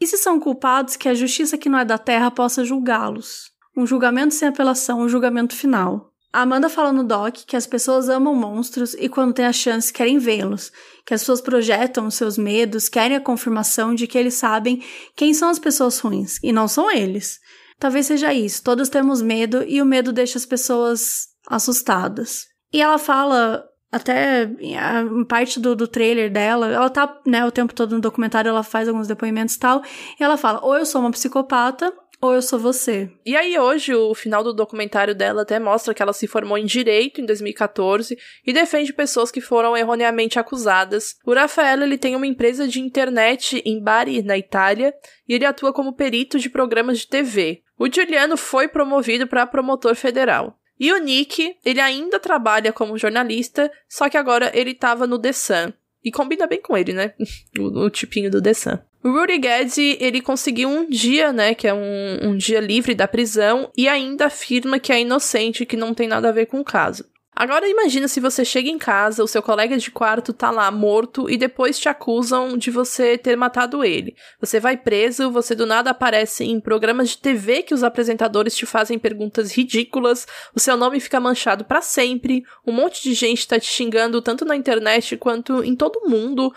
E 0.00 0.06
se 0.06 0.16
são 0.16 0.38
culpados, 0.38 0.96
que 0.96 1.08
a 1.08 1.14
justiça 1.14 1.58
que 1.58 1.68
não 1.68 1.78
é 1.78 1.84
da 1.84 1.98
terra 1.98 2.30
possa 2.30 2.64
julgá-los. 2.64 3.50
Um 3.76 3.86
julgamento 3.86 4.34
sem 4.34 4.48
apelação, 4.48 5.00
um 5.00 5.08
julgamento 5.08 5.54
final. 5.54 6.12
A 6.32 6.42
Amanda 6.42 6.68
fala 6.68 6.92
no 6.92 7.02
doc 7.02 7.34
que 7.46 7.56
as 7.56 7.66
pessoas 7.66 8.08
amam 8.08 8.34
monstros 8.34 8.94
e 8.94 9.08
quando 9.08 9.32
têm 9.32 9.46
a 9.46 9.52
chance 9.52 9.92
querem 9.92 10.18
vê-los, 10.18 10.70
que 11.04 11.14
as 11.14 11.22
pessoas 11.22 11.40
projetam 11.40 12.06
os 12.06 12.14
seus 12.14 12.36
medos, 12.36 12.90
querem 12.90 13.16
a 13.16 13.20
confirmação 13.20 13.94
de 13.94 14.06
que 14.06 14.18
eles 14.18 14.34
sabem 14.34 14.82
quem 15.14 15.32
são 15.32 15.48
as 15.48 15.58
pessoas 15.58 15.98
ruins 15.98 16.38
e 16.42 16.52
não 16.52 16.68
são 16.68 16.90
eles. 16.90 17.40
Talvez 17.78 18.06
seja 18.06 18.34
isso, 18.34 18.62
todos 18.62 18.90
temos 18.90 19.22
medo 19.22 19.64
e 19.66 19.80
o 19.80 19.86
medo 19.86 20.12
deixa 20.12 20.36
as 20.36 20.44
pessoas 20.44 21.28
assustadas. 21.46 22.46
E 22.72 22.80
ela 22.80 22.98
fala, 22.98 23.64
até 23.90 24.44
em 24.60 25.24
parte 25.24 25.60
do, 25.60 25.74
do 25.74 25.88
trailer 25.88 26.30
dela, 26.30 26.68
ela 26.68 26.90
tá, 26.90 27.20
né, 27.26 27.44
o 27.44 27.50
tempo 27.50 27.74
todo 27.74 27.94
no 27.94 28.00
documentário, 28.00 28.48
ela 28.48 28.62
faz 28.62 28.88
alguns 28.88 29.06
depoimentos 29.06 29.54
e 29.54 29.58
tal, 29.58 29.82
e 30.18 30.22
ela 30.22 30.36
fala, 30.36 30.60
ou 30.64 30.76
eu 30.76 30.84
sou 30.84 31.00
uma 31.00 31.10
psicopata, 31.10 31.92
ou 32.20 32.34
eu 32.34 32.42
sou 32.42 32.58
você. 32.58 33.10
E 33.24 33.36
aí 33.36 33.58
hoje 33.58 33.94
o 33.94 34.14
final 34.14 34.42
do 34.42 34.54
documentário 34.54 35.14
dela 35.14 35.42
até 35.42 35.58
mostra 35.58 35.92
que 35.92 36.02
ela 36.02 36.12
se 36.12 36.26
formou 36.26 36.56
em 36.56 36.64
direito 36.64 37.20
em 37.20 37.26
2014 37.26 38.16
e 38.46 38.52
defende 38.52 38.92
pessoas 38.92 39.30
que 39.30 39.40
foram 39.40 39.76
erroneamente 39.76 40.38
acusadas. 40.38 41.16
O 41.26 41.34
Rafael 41.34 41.82
ele 41.82 41.98
tem 41.98 42.16
uma 42.16 42.26
empresa 42.26 42.66
de 42.66 42.80
internet 42.80 43.62
em 43.64 43.82
Bari, 43.82 44.22
na 44.22 44.38
Itália, 44.38 44.94
e 45.28 45.34
ele 45.34 45.44
atua 45.44 45.72
como 45.72 45.94
perito 45.94 46.38
de 46.38 46.48
programas 46.48 47.00
de 47.00 47.08
TV. 47.08 47.62
O 47.78 47.86
Giuliano 47.90 48.36
foi 48.36 48.66
promovido 48.66 49.26
para 49.26 49.46
promotor 49.46 49.94
federal. 49.94 50.58
E 50.78 50.92
o 50.92 50.98
Nick, 50.98 51.56
ele 51.64 51.80
ainda 51.80 52.18
trabalha 52.20 52.72
como 52.72 52.98
jornalista, 52.98 53.70
só 53.88 54.08
que 54.08 54.16
agora 54.16 54.50
ele 54.54 54.72
estava 54.72 55.06
no 55.06 55.18
The 55.18 55.32
Sun. 55.32 55.72
E 56.04 56.12
combina 56.12 56.46
bem 56.46 56.60
com 56.60 56.76
ele, 56.76 56.92
né? 56.92 57.14
o, 57.58 57.84
o 57.84 57.90
tipinho 57.90 58.30
do 58.30 58.40
The 58.40 58.54
Sun. 58.54 58.78
O 59.02 59.10
Rudy 59.10 59.40
Gedzi, 59.42 59.96
ele 60.00 60.20
conseguiu 60.20 60.68
um 60.68 60.88
dia, 60.88 61.32
né, 61.32 61.54
que 61.54 61.68
é 61.68 61.72
um, 61.72 62.30
um 62.30 62.36
dia 62.36 62.58
livre 62.58 62.92
da 62.92 63.06
prisão, 63.06 63.70
e 63.76 63.88
ainda 63.88 64.26
afirma 64.26 64.80
que 64.80 64.92
é 64.92 65.00
inocente 65.00 65.64
que 65.64 65.76
não 65.76 65.94
tem 65.94 66.08
nada 66.08 66.28
a 66.28 66.32
ver 66.32 66.46
com 66.46 66.58
o 66.58 66.64
caso. 66.64 67.04
Agora 67.38 67.68
imagina 67.68 68.08
se 68.08 68.18
você 68.18 68.46
chega 68.46 68.70
em 68.70 68.78
casa, 68.78 69.22
o 69.22 69.28
seu 69.28 69.42
colega 69.42 69.76
de 69.76 69.90
quarto 69.90 70.32
tá 70.32 70.50
lá 70.50 70.70
morto 70.70 71.28
e 71.28 71.36
depois 71.36 71.78
te 71.78 71.86
acusam 71.86 72.56
de 72.56 72.70
você 72.70 73.18
ter 73.18 73.36
matado 73.36 73.84
ele. 73.84 74.16
Você 74.40 74.58
vai 74.58 74.74
preso, 74.74 75.30
você 75.30 75.54
do 75.54 75.66
nada 75.66 75.90
aparece 75.90 76.44
em 76.44 76.58
programas 76.58 77.10
de 77.10 77.18
TV 77.18 77.62
que 77.62 77.74
os 77.74 77.84
apresentadores 77.84 78.56
te 78.56 78.64
fazem 78.64 78.98
perguntas 78.98 79.52
ridículas, 79.52 80.26
o 80.54 80.58
seu 80.58 80.78
nome 80.78 80.98
fica 80.98 81.20
manchado 81.20 81.62
para 81.62 81.82
sempre, 81.82 82.42
um 82.66 82.72
monte 82.72 83.02
de 83.02 83.12
gente 83.12 83.46
tá 83.46 83.60
te 83.60 83.66
xingando 83.66 84.22
tanto 84.22 84.46
na 84.46 84.56
internet 84.56 85.14
quanto 85.18 85.62
em 85.62 85.76
todo 85.76 86.08
mundo. 86.08 86.50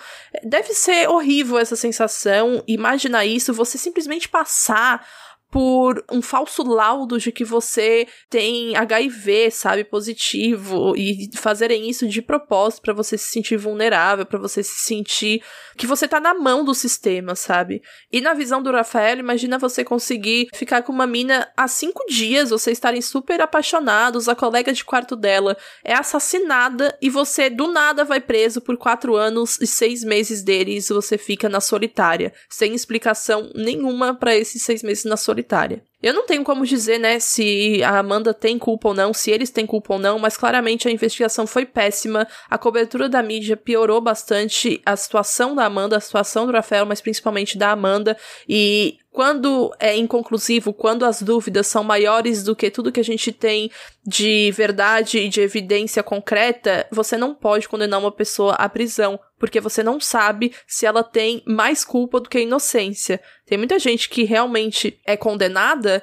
Deve 0.45 0.73
ser 0.73 1.09
horrível 1.09 1.57
essa 1.57 1.75
sensação, 1.75 2.63
imaginar 2.65 3.25
isso, 3.25 3.53
você 3.53 3.77
simplesmente 3.77 4.29
passar 4.29 5.05
por 5.51 6.03
um 6.11 6.21
falso 6.21 6.63
laudo 6.63 7.17
de 7.17 7.31
que 7.31 7.43
você 7.43 8.07
tem 8.29 8.75
HIV, 8.75 9.49
sabe, 9.49 9.83
positivo 9.83 10.93
e 10.95 11.29
fazerem 11.35 11.89
isso 11.89 12.07
de 12.07 12.21
propósito 12.21 12.83
para 12.83 12.93
você 12.93 13.17
se 13.17 13.29
sentir 13.29 13.57
vulnerável, 13.57 14.25
para 14.25 14.37
você 14.37 14.61
se 14.61 14.83
sentir 14.83 15.41
que 15.75 15.87
você 15.87 16.07
tá 16.07 16.19
na 16.19 16.35
mão 16.35 16.63
do 16.63 16.75
sistema, 16.75 17.35
sabe? 17.35 17.81
E 18.11 18.21
na 18.21 18.33
visão 18.33 18.61
do 18.61 18.71
Rafael, 18.71 19.17
imagina 19.17 19.57
você 19.57 19.83
conseguir 19.83 20.49
ficar 20.53 20.83
com 20.83 20.91
uma 20.91 21.07
mina 21.07 21.51
há 21.57 21.67
cinco 21.67 22.05
dias, 22.07 22.51
vocês 22.51 22.77
estarem 22.77 23.01
super 23.01 23.41
apaixonados, 23.41 24.29
a 24.29 24.35
colega 24.35 24.71
de 24.71 24.85
quarto 24.85 25.15
dela 25.15 25.57
é 25.83 25.93
assassinada 25.93 26.95
e 27.01 27.09
você 27.09 27.49
do 27.49 27.67
nada 27.67 28.03
vai 28.03 28.19
preso 28.19 28.61
por 28.61 28.77
quatro 28.77 29.15
anos 29.15 29.59
e 29.59 29.65
seis 29.65 30.03
meses 30.03 30.43
deles 30.43 30.89
você 30.89 31.17
fica 31.17 31.49
na 31.49 31.61
solitária, 31.61 32.33
sem 32.49 32.75
explicação 32.75 33.49
nenhuma 33.55 34.13
para 34.13 34.35
esses 34.35 34.61
seis 34.61 34.83
meses 34.83 35.05
na 35.05 35.17
solitária 35.17 35.38
solitária. 35.39 35.81
Eu 36.01 36.13
não 36.13 36.25
tenho 36.25 36.45
como 36.45 36.65
dizer, 36.65 36.97
né, 36.97 37.19
se 37.19 37.83
a 37.83 37.99
Amanda 37.99 38.33
tem 38.33 38.57
culpa 38.57 38.89
ou 38.89 38.93
não, 38.93 39.13
se 39.13 39.31
eles 39.31 39.49
têm 39.49 39.65
culpa 39.65 39.95
ou 39.95 39.99
não, 39.99 40.17
mas 40.17 40.37
claramente 40.37 40.87
a 40.87 40.91
investigação 40.91 41.45
foi 41.45 41.65
péssima, 41.65 42.25
a 42.49 42.57
cobertura 42.57 43.09
da 43.09 43.21
mídia 43.21 43.57
piorou 43.57 43.99
bastante 43.99 44.81
a 44.85 44.95
situação 44.95 45.53
da 45.53 45.65
Amanda, 45.65 45.97
a 45.97 45.99
situação 45.99 46.45
do 46.45 46.53
Rafael, 46.53 46.85
mas 46.85 47.01
principalmente 47.01 47.57
da 47.57 47.71
Amanda, 47.71 48.15
e 48.47 48.97
quando 49.19 49.75
é 49.81 49.97
inconclusivo, 49.97 50.71
quando 50.71 51.03
as 51.03 51.21
dúvidas 51.21 51.67
são 51.67 51.83
maiores 51.83 52.41
do 52.41 52.55
que 52.55 52.71
tudo 52.71 52.89
que 52.89 53.01
a 53.01 53.03
gente 53.03 53.33
tem 53.33 53.69
de 54.07 54.49
verdade 54.51 55.17
e 55.17 55.27
de 55.27 55.41
evidência 55.41 56.01
concreta, 56.01 56.87
você 56.89 57.17
não 57.17 57.35
pode 57.35 57.67
condenar 57.67 57.99
uma 57.99 58.13
pessoa 58.13 58.53
à 58.53 58.69
prisão, 58.69 59.19
porque 59.37 59.59
você 59.59 59.83
não 59.83 59.99
sabe 59.99 60.55
se 60.65 60.85
ela 60.85 61.03
tem 61.03 61.43
mais 61.45 61.83
culpa 61.83 62.21
do 62.21 62.29
que 62.29 62.39
inocência. 62.39 63.19
Tem 63.45 63.57
muita 63.57 63.77
gente 63.77 64.07
que 64.07 64.23
realmente 64.23 64.97
é 65.05 65.17
condenada 65.17 66.01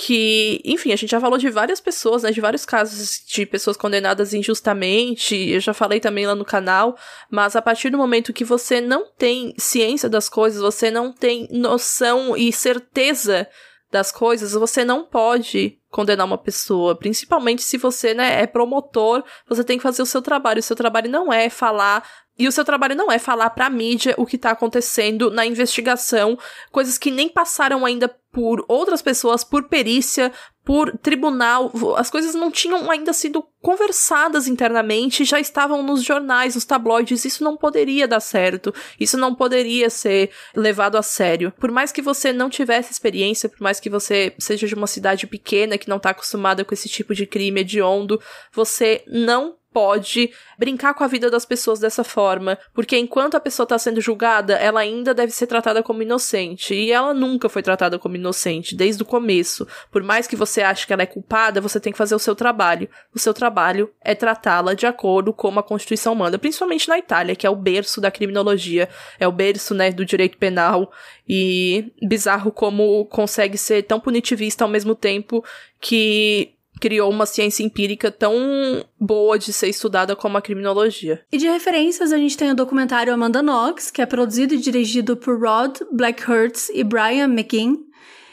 que, 0.00 0.62
enfim, 0.64 0.92
a 0.92 0.96
gente 0.96 1.10
já 1.10 1.20
falou 1.20 1.36
de 1.36 1.50
várias 1.50 1.80
pessoas, 1.80 2.22
né, 2.22 2.30
de 2.30 2.40
vários 2.40 2.64
casos 2.64 3.20
de 3.26 3.44
pessoas 3.44 3.76
condenadas 3.76 4.32
injustamente, 4.32 5.34
eu 5.34 5.58
já 5.58 5.74
falei 5.74 5.98
também 5.98 6.24
lá 6.24 6.36
no 6.36 6.44
canal, 6.44 6.96
mas 7.28 7.56
a 7.56 7.60
partir 7.60 7.90
do 7.90 7.98
momento 7.98 8.32
que 8.32 8.44
você 8.44 8.80
não 8.80 9.10
tem 9.18 9.52
ciência 9.58 10.08
das 10.08 10.28
coisas, 10.28 10.62
você 10.62 10.88
não 10.88 11.12
tem 11.12 11.48
noção 11.50 12.36
e 12.36 12.52
certeza 12.52 13.48
das 13.90 14.12
coisas, 14.12 14.52
você 14.52 14.84
não 14.84 15.04
pode 15.04 15.80
condenar 15.90 16.26
uma 16.26 16.38
pessoa, 16.38 16.94
principalmente 16.94 17.62
se 17.62 17.76
você, 17.76 18.14
né, 18.14 18.40
é 18.40 18.46
promotor, 18.46 19.24
você 19.48 19.64
tem 19.64 19.78
que 19.78 19.82
fazer 19.82 20.02
o 20.02 20.06
seu 20.06 20.22
trabalho, 20.22 20.60
o 20.60 20.62
seu 20.62 20.76
trabalho 20.76 21.10
não 21.10 21.32
é 21.32 21.50
falar 21.50 22.08
e 22.38 22.46
o 22.46 22.52
seu 22.52 22.64
trabalho 22.64 22.94
não 22.94 23.10
é 23.10 23.18
falar 23.18 23.50
pra 23.50 23.68
mídia 23.68 24.14
o 24.16 24.24
que 24.24 24.38
tá 24.38 24.52
acontecendo 24.52 25.28
na 25.28 25.44
investigação, 25.44 26.38
coisas 26.70 26.96
que 26.96 27.10
nem 27.10 27.28
passaram 27.28 27.84
ainda 27.84 28.14
por 28.32 28.64
outras 28.68 29.02
pessoas, 29.02 29.42
por 29.42 29.68
perícia, 29.68 30.32
por 30.64 30.96
tribunal. 30.98 31.72
As 31.96 32.10
coisas 32.10 32.34
não 32.34 32.50
tinham 32.50 32.90
ainda 32.90 33.12
sido 33.12 33.42
conversadas 33.62 34.46
internamente, 34.46 35.24
já 35.24 35.40
estavam 35.40 35.82
nos 35.82 36.02
jornais, 36.02 36.54
nos 36.54 36.66
tabloides. 36.66 37.24
Isso 37.24 37.42
não 37.42 37.56
poderia 37.56 38.06
dar 38.06 38.20
certo. 38.20 38.74
Isso 39.00 39.16
não 39.16 39.34
poderia 39.34 39.88
ser 39.88 40.30
levado 40.54 40.96
a 40.96 41.02
sério. 41.02 41.52
Por 41.58 41.70
mais 41.70 41.90
que 41.90 42.02
você 42.02 42.32
não 42.32 42.50
tivesse 42.50 42.92
experiência, 42.92 43.48
por 43.48 43.62
mais 43.62 43.80
que 43.80 43.88
você 43.88 44.34
seja 44.38 44.66
de 44.66 44.74
uma 44.74 44.86
cidade 44.86 45.26
pequena 45.26 45.78
que 45.78 45.88
não 45.88 45.98
tá 45.98 46.10
acostumada 46.10 46.64
com 46.64 46.74
esse 46.74 46.88
tipo 46.88 47.14
de 47.14 47.26
crime 47.26 47.62
hediondo, 47.62 48.20
você 48.52 49.02
não 49.06 49.56
pode 49.78 50.32
brincar 50.58 50.92
com 50.92 51.04
a 51.04 51.06
vida 51.06 51.30
das 51.30 51.44
pessoas 51.44 51.78
dessa 51.78 52.02
forma, 52.02 52.58
porque 52.74 52.98
enquanto 52.98 53.36
a 53.36 53.40
pessoa 53.40 53.62
está 53.62 53.78
sendo 53.78 54.00
julgada, 54.00 54.54
ela 54.54 54.80
ainda 54.80 55.14
deve 55.14 55.30
ser 55.30 55.46
tratada 55.46 55.84
como 55.84 56.02
inocente, 56.02 56.74
e 56.74 56.90
ela 56.90 57.14
nunca 57.14 57.48
foi 57.48 57.62
tratada 57.62 57.96
como 57.96 58.16
inocente 58.16 58.74
desde 58.74 59.04
o 59.04 59.06
começo. 59.06 59.68
Por 59.88 60.02
mais 60.02 60.26
que 60.26 60.34
você 60.34 60.62
ache 60.62 60.84
que 60.84 60.92
ela 60.92 61.04
é 61.04 61.06
culpada, 61.06 61.60
você 61.60 61.78
tem 61.78 61.92
que 61.92 61.96
fazer 61.96 62.16
o 62.16 62.18
seu 62.18 62.34
trabalho. 62.34 62.88
O 63.14 63.20
seu 63.20 63.32
trabalho 63.32 63.88
é 64.02 64.16
tratá-la 64.16 64.74
de 64.74 64.84
acordo 64.84 65.32
com 65.32 65.56
a 65.56 65.62
Constituição 65.62 66.12
manda, 66.12 66.40
principalmente 66.40 66.88
na 66.88 66.98
Itália, 66.98 67.36
que 67.36 67.46
é 67.46 67.50
o 67.50 67.54
berço 67.54 68.00
da 68.00 68.10
criminologia, 68.10 68.88
é 69.20 69.28
o 69.28 69.32
berço, 69.32 69.74
né, 69.74 69.92
do 69.92 70.04
direito 70.04 70.38
penal, 70.38 70.90
e 71.28 71.92
bizarro 72.02 72.50
como 72.50 73.04
consegue 73.04 73.56
ser 73.56 73.84
tão 73.84 74.00
punitivista 74.00 74.64
ao 74.64 74.70
mesmo 74.70 74.96
tempo 74.96 75.44
que 75.80 76.57
criou 76.78 77.10
uma 77.10 77.26
ciência 77.26 77.62
empírica 77.62 78.10
tão 78.10 78.84
boa 78.98 79.38
de 79.38 79.52
ser 79.52 79.68
estudada 79.68 80.14
como 80.16 80.36
a 80.38 80.42
criminologia. 80.42 81.20
E 81.30 81.38
de 81.38 81.48
referências, 81.48 82.12
a 82.12 82.18
gente 82.18 82.36
tem 82.36 82.50
o 82.50 82.54
documentário 82.54 83.12
Amanda 83.12 83.42
Knox, 83.42 83.90
que 83.90 84.02
é 84.02 84.06
produzido 84.06 84.54
e 84.54 84.58
dirigido 84.58 85.16
por 85.16 85.40
Rod 85.40 85.78
Blackhurst 85.92 86.70
e 86.72 86.82
Brian 86.84 87.28
McGinn. 87.28 87.88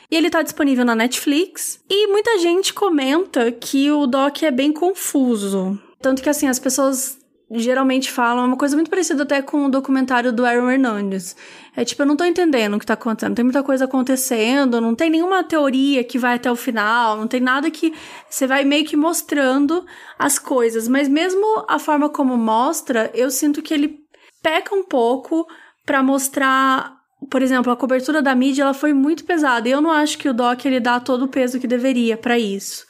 E 0.09 0.15
ele 0.15 0.29
tá 0.29 0.41
disponível 0.41 0.85
na 0.85 0.95
Netflix. 0.95 1.79
E 1.89 2.07
muita 2.07 2.37
gente 2.37 2.73
comenta 2.73 3.51
que 3.51 3.91
o 3.91 4.05
doc 4.05 4.43
é 4.43 4.51
bem 4.51 4.71
confuso. 4.71 5.79
Tanto 5.99 6.21
que, 6.21 6.29
assim, 6.29 6.47
as 6.47 6.59
pessoas 6.59 7.17
geralmente 7.51 8.11
falam 8.11 8.43
é 8.43 8.47
uma 8.47 8.57
coisa 8.57 8.75
muito 8.75 8.89
parecida 8.89 9.23
até 9.23 9.41
com 9.41 9.65
o 9.65 9.69
documentário 9.69 10.33
do 10.33 10.45
Aaron 10.45 10.69
Hernandez. 10.69 11.35
É 11.75 11.85
tipo, 11.85 12.01
eu 12.01 12.05
não 12.05 12.15
tô 12.15 12.23
entendendo 12.23 12.75
o 12.75 12.79
que 12.79 12.85
tá 12.85 12.93
acontecendo. 12.93 13.35
Tem 13.35 13.43
muita 13.43 13.61
coisa 13.61 13.85
acontecendo, 13.85 14.81
não 14.81 14.95
tem 14.95 15.09
nenhuma 15.09 15.43
teoria 15.43 16.03
que 16.03 16.17
vai 16.17 16.35
até 16.35 16.51
o 16.51 16.55
final, 16.55 17.17
não 17.17 17.27
tem 17.27 17.39
nada 17.39 17.69
que 17.69 17.93
você 18.29 18.47
vai 18.47 18.63
meio 18.63 18.85
que 18.85 18.97
mostrando 18.97 19.85
as 20.17 20.39
coisas. 20.39 20.87
Mas 20.87 21.07
mesmo 21.07 21.65
a 21.67 21.77
forma 21.77 22.09
como 22.09 22.37
mostra, 22.37 23.11
eu 23.13 23.29
sinto 23.29 23.61
que 23.61 23.73
ele 23.73 23.99
peca 24.41 24.73
um 24.73 24.83
pouco 24.83 25.45
para 25.85 26.01
mostrar 26.01 26.95
por 27.29 27.41
exemplo, 27.41 27.71
a 27.71 27.77
cobertura 27.77 28.21
da 28.21 28.35
mídia 28.35 28.63
ela 28.63 28.73
foi 28.73 28.93
muito 28.93 29.23
pesada. 29.23 29.67
E 29.67 29.71
eu 29.71 29.81
não 29.81 29.91
acho 29.91 30.17
que 30.17 30.29
o 30.29 30.33
doc 30.33 30.63
ele 30.65 30.79
dá 30.79 30.99
todo 30.99 31.25
o 31.25 31.27
peso 31.27 31.59
que 31.59 31.67
deveria 31.67 32.17
para 32.17 32.37
isso. 32.37 32.84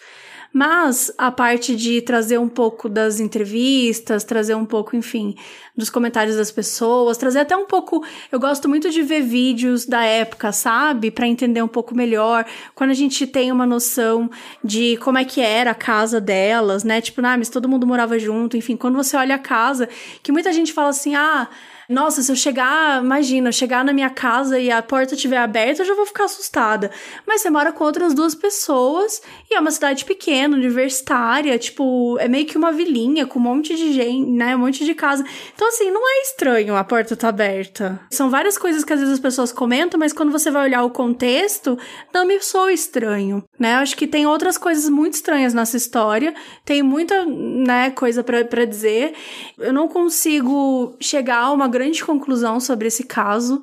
Mas 0.58 1.12
a 1.18 1.30
parte 1.30 1.76
de 1.76 2.02
trazer 2.02 2.38
um 2.38 2.48
pouco 2.48 2.88
das 2.88 3.20
entrevistas, 3.20 4.24
trazer 4.24 4.56
um 4.56 4.64
pouco, 4.64 4.96
enfim, 4.96 5.36
dos 5.76 5.90
comentários 5.90 6.38
das 6.38 6.50
pessoas, 6.50 7.18
trazer 7.18 7.40
até 7.40 7.58
um 7.58 7.66
pouco. 7.66 8.06
Eu 8.32 8.40
gosto 8.40 8.70
muito 8.70 8.90
de 8.90 9.02
ver 9.04 9.22
vídeos 9.22 9.86
da 9.86 10.06
época, 10.06 10.54
sabe? 10.54 11.12
Para 11.12 11.28
entender 11.28 11.62
um 11.62 11.68
pouco 11.68 11.94
melhor. 11.94 12.46
Quando 12.74 12.92
a 12.92 12.94
gente 12.94 13.28
tem 13.28 13.52
uma 13.52 13.66
noção 13.66 14.32
de 14.64 14.96
como 15.04 15.18
é 15.18 15.26
que 15.26 15.42
era 15.42 15.72
a 15.72 15.76
casa 15.76 16.22
delas, 16.22 16.86
né? 16.86 17.02
Tipo, 17.02 17.20
ah, 17.26 17.38
mas 17.38 17.50
todo 17.50 17.68
mundo 17.68 17.86
morava 17.86 18.18
junto. 18.18 18.56
Enfim, 18.56 18.78
quando 18.78 18.96
você 18.96 19.18
olha 19.18 19.36
a 19.36 19.40
casa, 19.40 19.90
que 20.24 20.32
muita 20.32 20.54
gente 20.54 20.72
fala 20.72 20.88
assim, 20.88 21.16
ah 21.16 21.50
nossa, 21.90 22.22
se 22.22 22.32
eu 22.32 22.36
chegar, 22.36 23.04
imagina, 23.04 23.52
chegar 23.52 23.84
na 23.84 23.94
minha 23.94 24.10
casa 24.10 24.60
e 24.60 24.72
a 24.72 24.82
porta 24.82 25.16
estiver 25.16 25.38
aberta, 25.38 25.82
eu 25.82 25.86
já 25.86 25.96
vou 25.96 26.06
ficar 26.06 26.26
assustada. 26.26 26.92
Mas 27.28 27.42
você 27.42 27.50
mora 27.50 27.72
com 27.72 27.84
outras 27.84 28.14
duas 28.14 28.34
pessoas 28.34 29.22
e 29.50 29.56
é 29.56 29.60
uma 29.60 29.72
cidade 29.72 30.06
pequena, 30.06 30.56
universitária, 30.56 31.58
tipo, 31.58 32.18
é 32.20 32.28
meio 32.28 32.46
que 32.46 32.58
uma 32.58 32.72
vilinha 32.72 33.26
com 33.26 33.40
um 33.40 33.42
monte 33.42 33.76
de 33.76 33.94
gente, 33.94 34.30
né? 34.32 34.56
Um 34.56 34.60
monte 34.60 34.86
de 34.86 34.94
casa. 34.94 35.24
Então, 35.54 35.68
assim, 35.68 35.92
não 35.92 36.02
é 36.08 36.22
estranho 36.22 36.76
a 36.76 36.84
porta 36.84 37.16
tá 37.16 37.30
aberta. 37.30 38.00
São 38.10 38.30
várias 38.30 38.58
coisas 38.58 38.84
que 38.84 38.94
às 38.94 39.00
vezes 39.00 39.16
as 39.16 39.20
pessoas 39.20 39.52
comentam, 39.52 40.00
mas 40.00 40.14
quando 40.14 40.32
você 40.32 40.50
vai 40.50 40.64
olhar 40.64 40.84
o 40.84 40.90
contexto, 40.90 41.78
não 42.14 42.26
me 42.26 42.40
soa 42.40 42.72
estranho, 42.72 43.44
né? 43.60 43.76
Eu 43.76 43.80
acho 43.80 43.96
que 43.96 44.08
tem 44.08 44.26
outras 44.26 44.58
coisas 44.58 44.90
muito 44.90 45.14
estranhas 45.14 45.54
nessa 45.54 45.78
história, 45.78 46.34
tem 46.64 46.82
muita, 46.82 47.26
né, 47.26 47.92
coisa 47.92 48.24
para 48.24 48.66
dizer. 48.66 49.14
Eu 49.58 49.74
não 49.74 49.88
consigo 49.88 50.96
chegar 51.00 51.40
a 51.40 51.52
uma 51.52 51.68
grande 51.76 52.04
conclusão 52.04 52.60
sobre 52.60 52.88
esse 52.88 53.04
caso. 53.04 53.62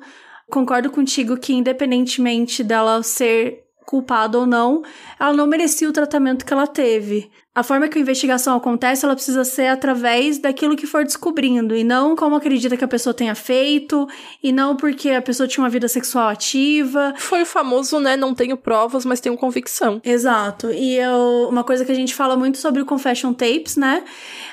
Concordo 0.51 0.91
contigo 0.91 1.35
que, 1.35 1.51
independentemente 1.53 2.63
dela 2.63 3.01
ser 3.01 3.62
culpada 3.85 4.37
ou 4.39 4.45
não, 4.45 4.83
ela 5.19 5.33
não 5.33 5.47
merecia 5.47 5.89
o 5.89 5.93
tratamento 5.93 6.45
que 6.45 6.53
ela 6.53 6.67
teve. 6.67 7.29
A 7.55 7.61
forma 7.61 7.87
que 7.87 7.99
a 7.99 8.01
investigação 8.01 8.57
acontece, 8.57 9.05
ela 9.05 9.13
precisa 9.13 9.43
ser 9.43 9.67
através 9.67 10.39
daquilo 10.39 10.75
que 10.75 10.87
for 10.87 11.03
descobrindo, 11.03 11.75
e 11.75 11.83
não 11.83 12.15
como 12.15 12.35
acredita 12.35 12.75
que 12.75 12.83
a 12.83 12.87
pessoa 12.87 13.13
tenha 13.13 13.35
feito, 13.35 14.07
e 14.41 14.51
não 14.51 14.75
porque 14.75 15.11
a 15.11 15.21
pessoa 15.21 15.47
tinha 15.47 15.63
uma 15.63 15.69
vida 15.69 15.87
sexual 15.87 16.29
ativa. 16.29 17.13
Foi 17.15 17.43
o 17.43 17.45
famoso, 17.45 17.99
né, 17.99 18.17
não 18.17 18.33
tenho 18.33 18.57
provas, 18.57 19.05
mas 19.05 19.19
tenho 19.19 19.37
convicção. 19.37 20.01
Exato. 20.03 20.71
E 20.71 20.95
eu, 20.95 21.47
uma 21.47 21.63
coisa 21.63 21.85
que 21.85 21.91
a 21.91 21.95
gente 21.95 22.15
fala 22.15 22.35
muito 22.35 22.57
sobre 22.57 22.81
o 22.81 22.85
confession 22.87 23.33
tapes, 23.33 23.77
né? 23.77 24.03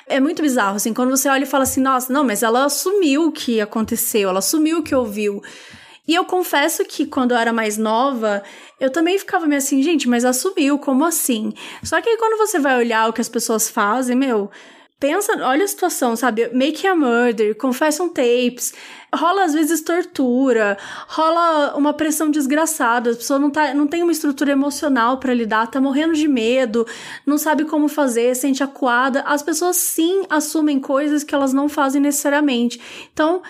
É 0.07 0.21
muito 0.21 0.43
bizarro, 0.43 0.77
assim, 0.77 0.93
quando 0.93 1.09
você 1.09 1.27
olha 1.31 1.45
e 1.45 1.47
fala 1.47 1.63
assim, 1.63 1.81
nossa, 1.81 2.13
não, 2.13 2.23
mas 2.23 2.43
ela 2.43 2.67
assumiu 2.67 3.29
o 3.29 3.33
que 3.33 3.63
aconteceu, 3.63 4.29
ela 4.29 4.41
assumiu 4.41 4.81
o 4.81 4.83
que 4.83 4.95
ouviu. 4.95 5.41
E 6.11 6.15
eu 6.17 6.25
confesso 6.25 6.85
que 6.85 7.07
quando 7.07 7.31
eu 7.31 7.39
era 7.39 7.53
mais 7.53 7.79
nova, 7.79 8.43
eu 8.81 8.91
também 8.91 9.17
ficava 9.17 9.47
meio 9.47 9.59
assim, 9.59 9.81
gente, 9.81 10.09
mas 10.09 10.25
assumiu, 10.25 10.77
como 10.77 11.05
assim? 11.05 11.53
Só 11.85 12.01
que 12.01 12.09
aí 12.09 12.17
quando 12.17 12.37
você 12.37 12.59
vai 12.59 12.77
olhar 12.77 13.09
o 13.09 13.13
que 13.13 13.21
as 13.21 13.29
pessoas 13.29 13.71
fazem, 13.71 14.17
meu, 14.17 14.51
pensa, 14.99 15.33
olha 15.47 15.65
a 15.65 15.69
situação, 15.69 16.17
sabe? 16.17 16.51
Make 16.53 16.85
a 16.85 16.97
murder, 16.97 17.57
confession 17.57 18.09
tapes, 18.09 18.75
rola 19.15 19.45
às 19.45 19.55
vezes 19.55 19.83
tortura, 19.83 20.77
rola 21.07 21.77
uma 21.77 21.93
pressão 21.93 22.29
desgraçada, 22.29 23.13
a 23.13 23.15
pessoa 23.15 23.39
não, 23.39 23.49
tá, 23.49 23.73
não 23.73 23.87
tem 23.87 24.03
uma 24.03 24.11
estrutura 24.11 24.51
emocional 24.51 25.19
para 25.19 25.33
lidar, 25.33 25.69
tá 25.69 25.81
morrendo 25.81 26.15
de 26.15 26.27
medo, 26.27 26.85
não 27.25 27.39
sabe 27.39 27.67
como 27.67 27.87
fazer, 27.87 28.35
sente 28.35 28.65
acuada. 28.65 29.21
As 29.21 29.45
pessoas 29.45 29.77
sim 29.77 30.25
assumem 30.29 30.81
coisas 30.81 31.23
que 31.23 31.37
elas 31.37 31.53
não 31.53 31.69
fazem 31.69 32.03
necessariamente. 32.03 32.81
Então, 33.13 33.43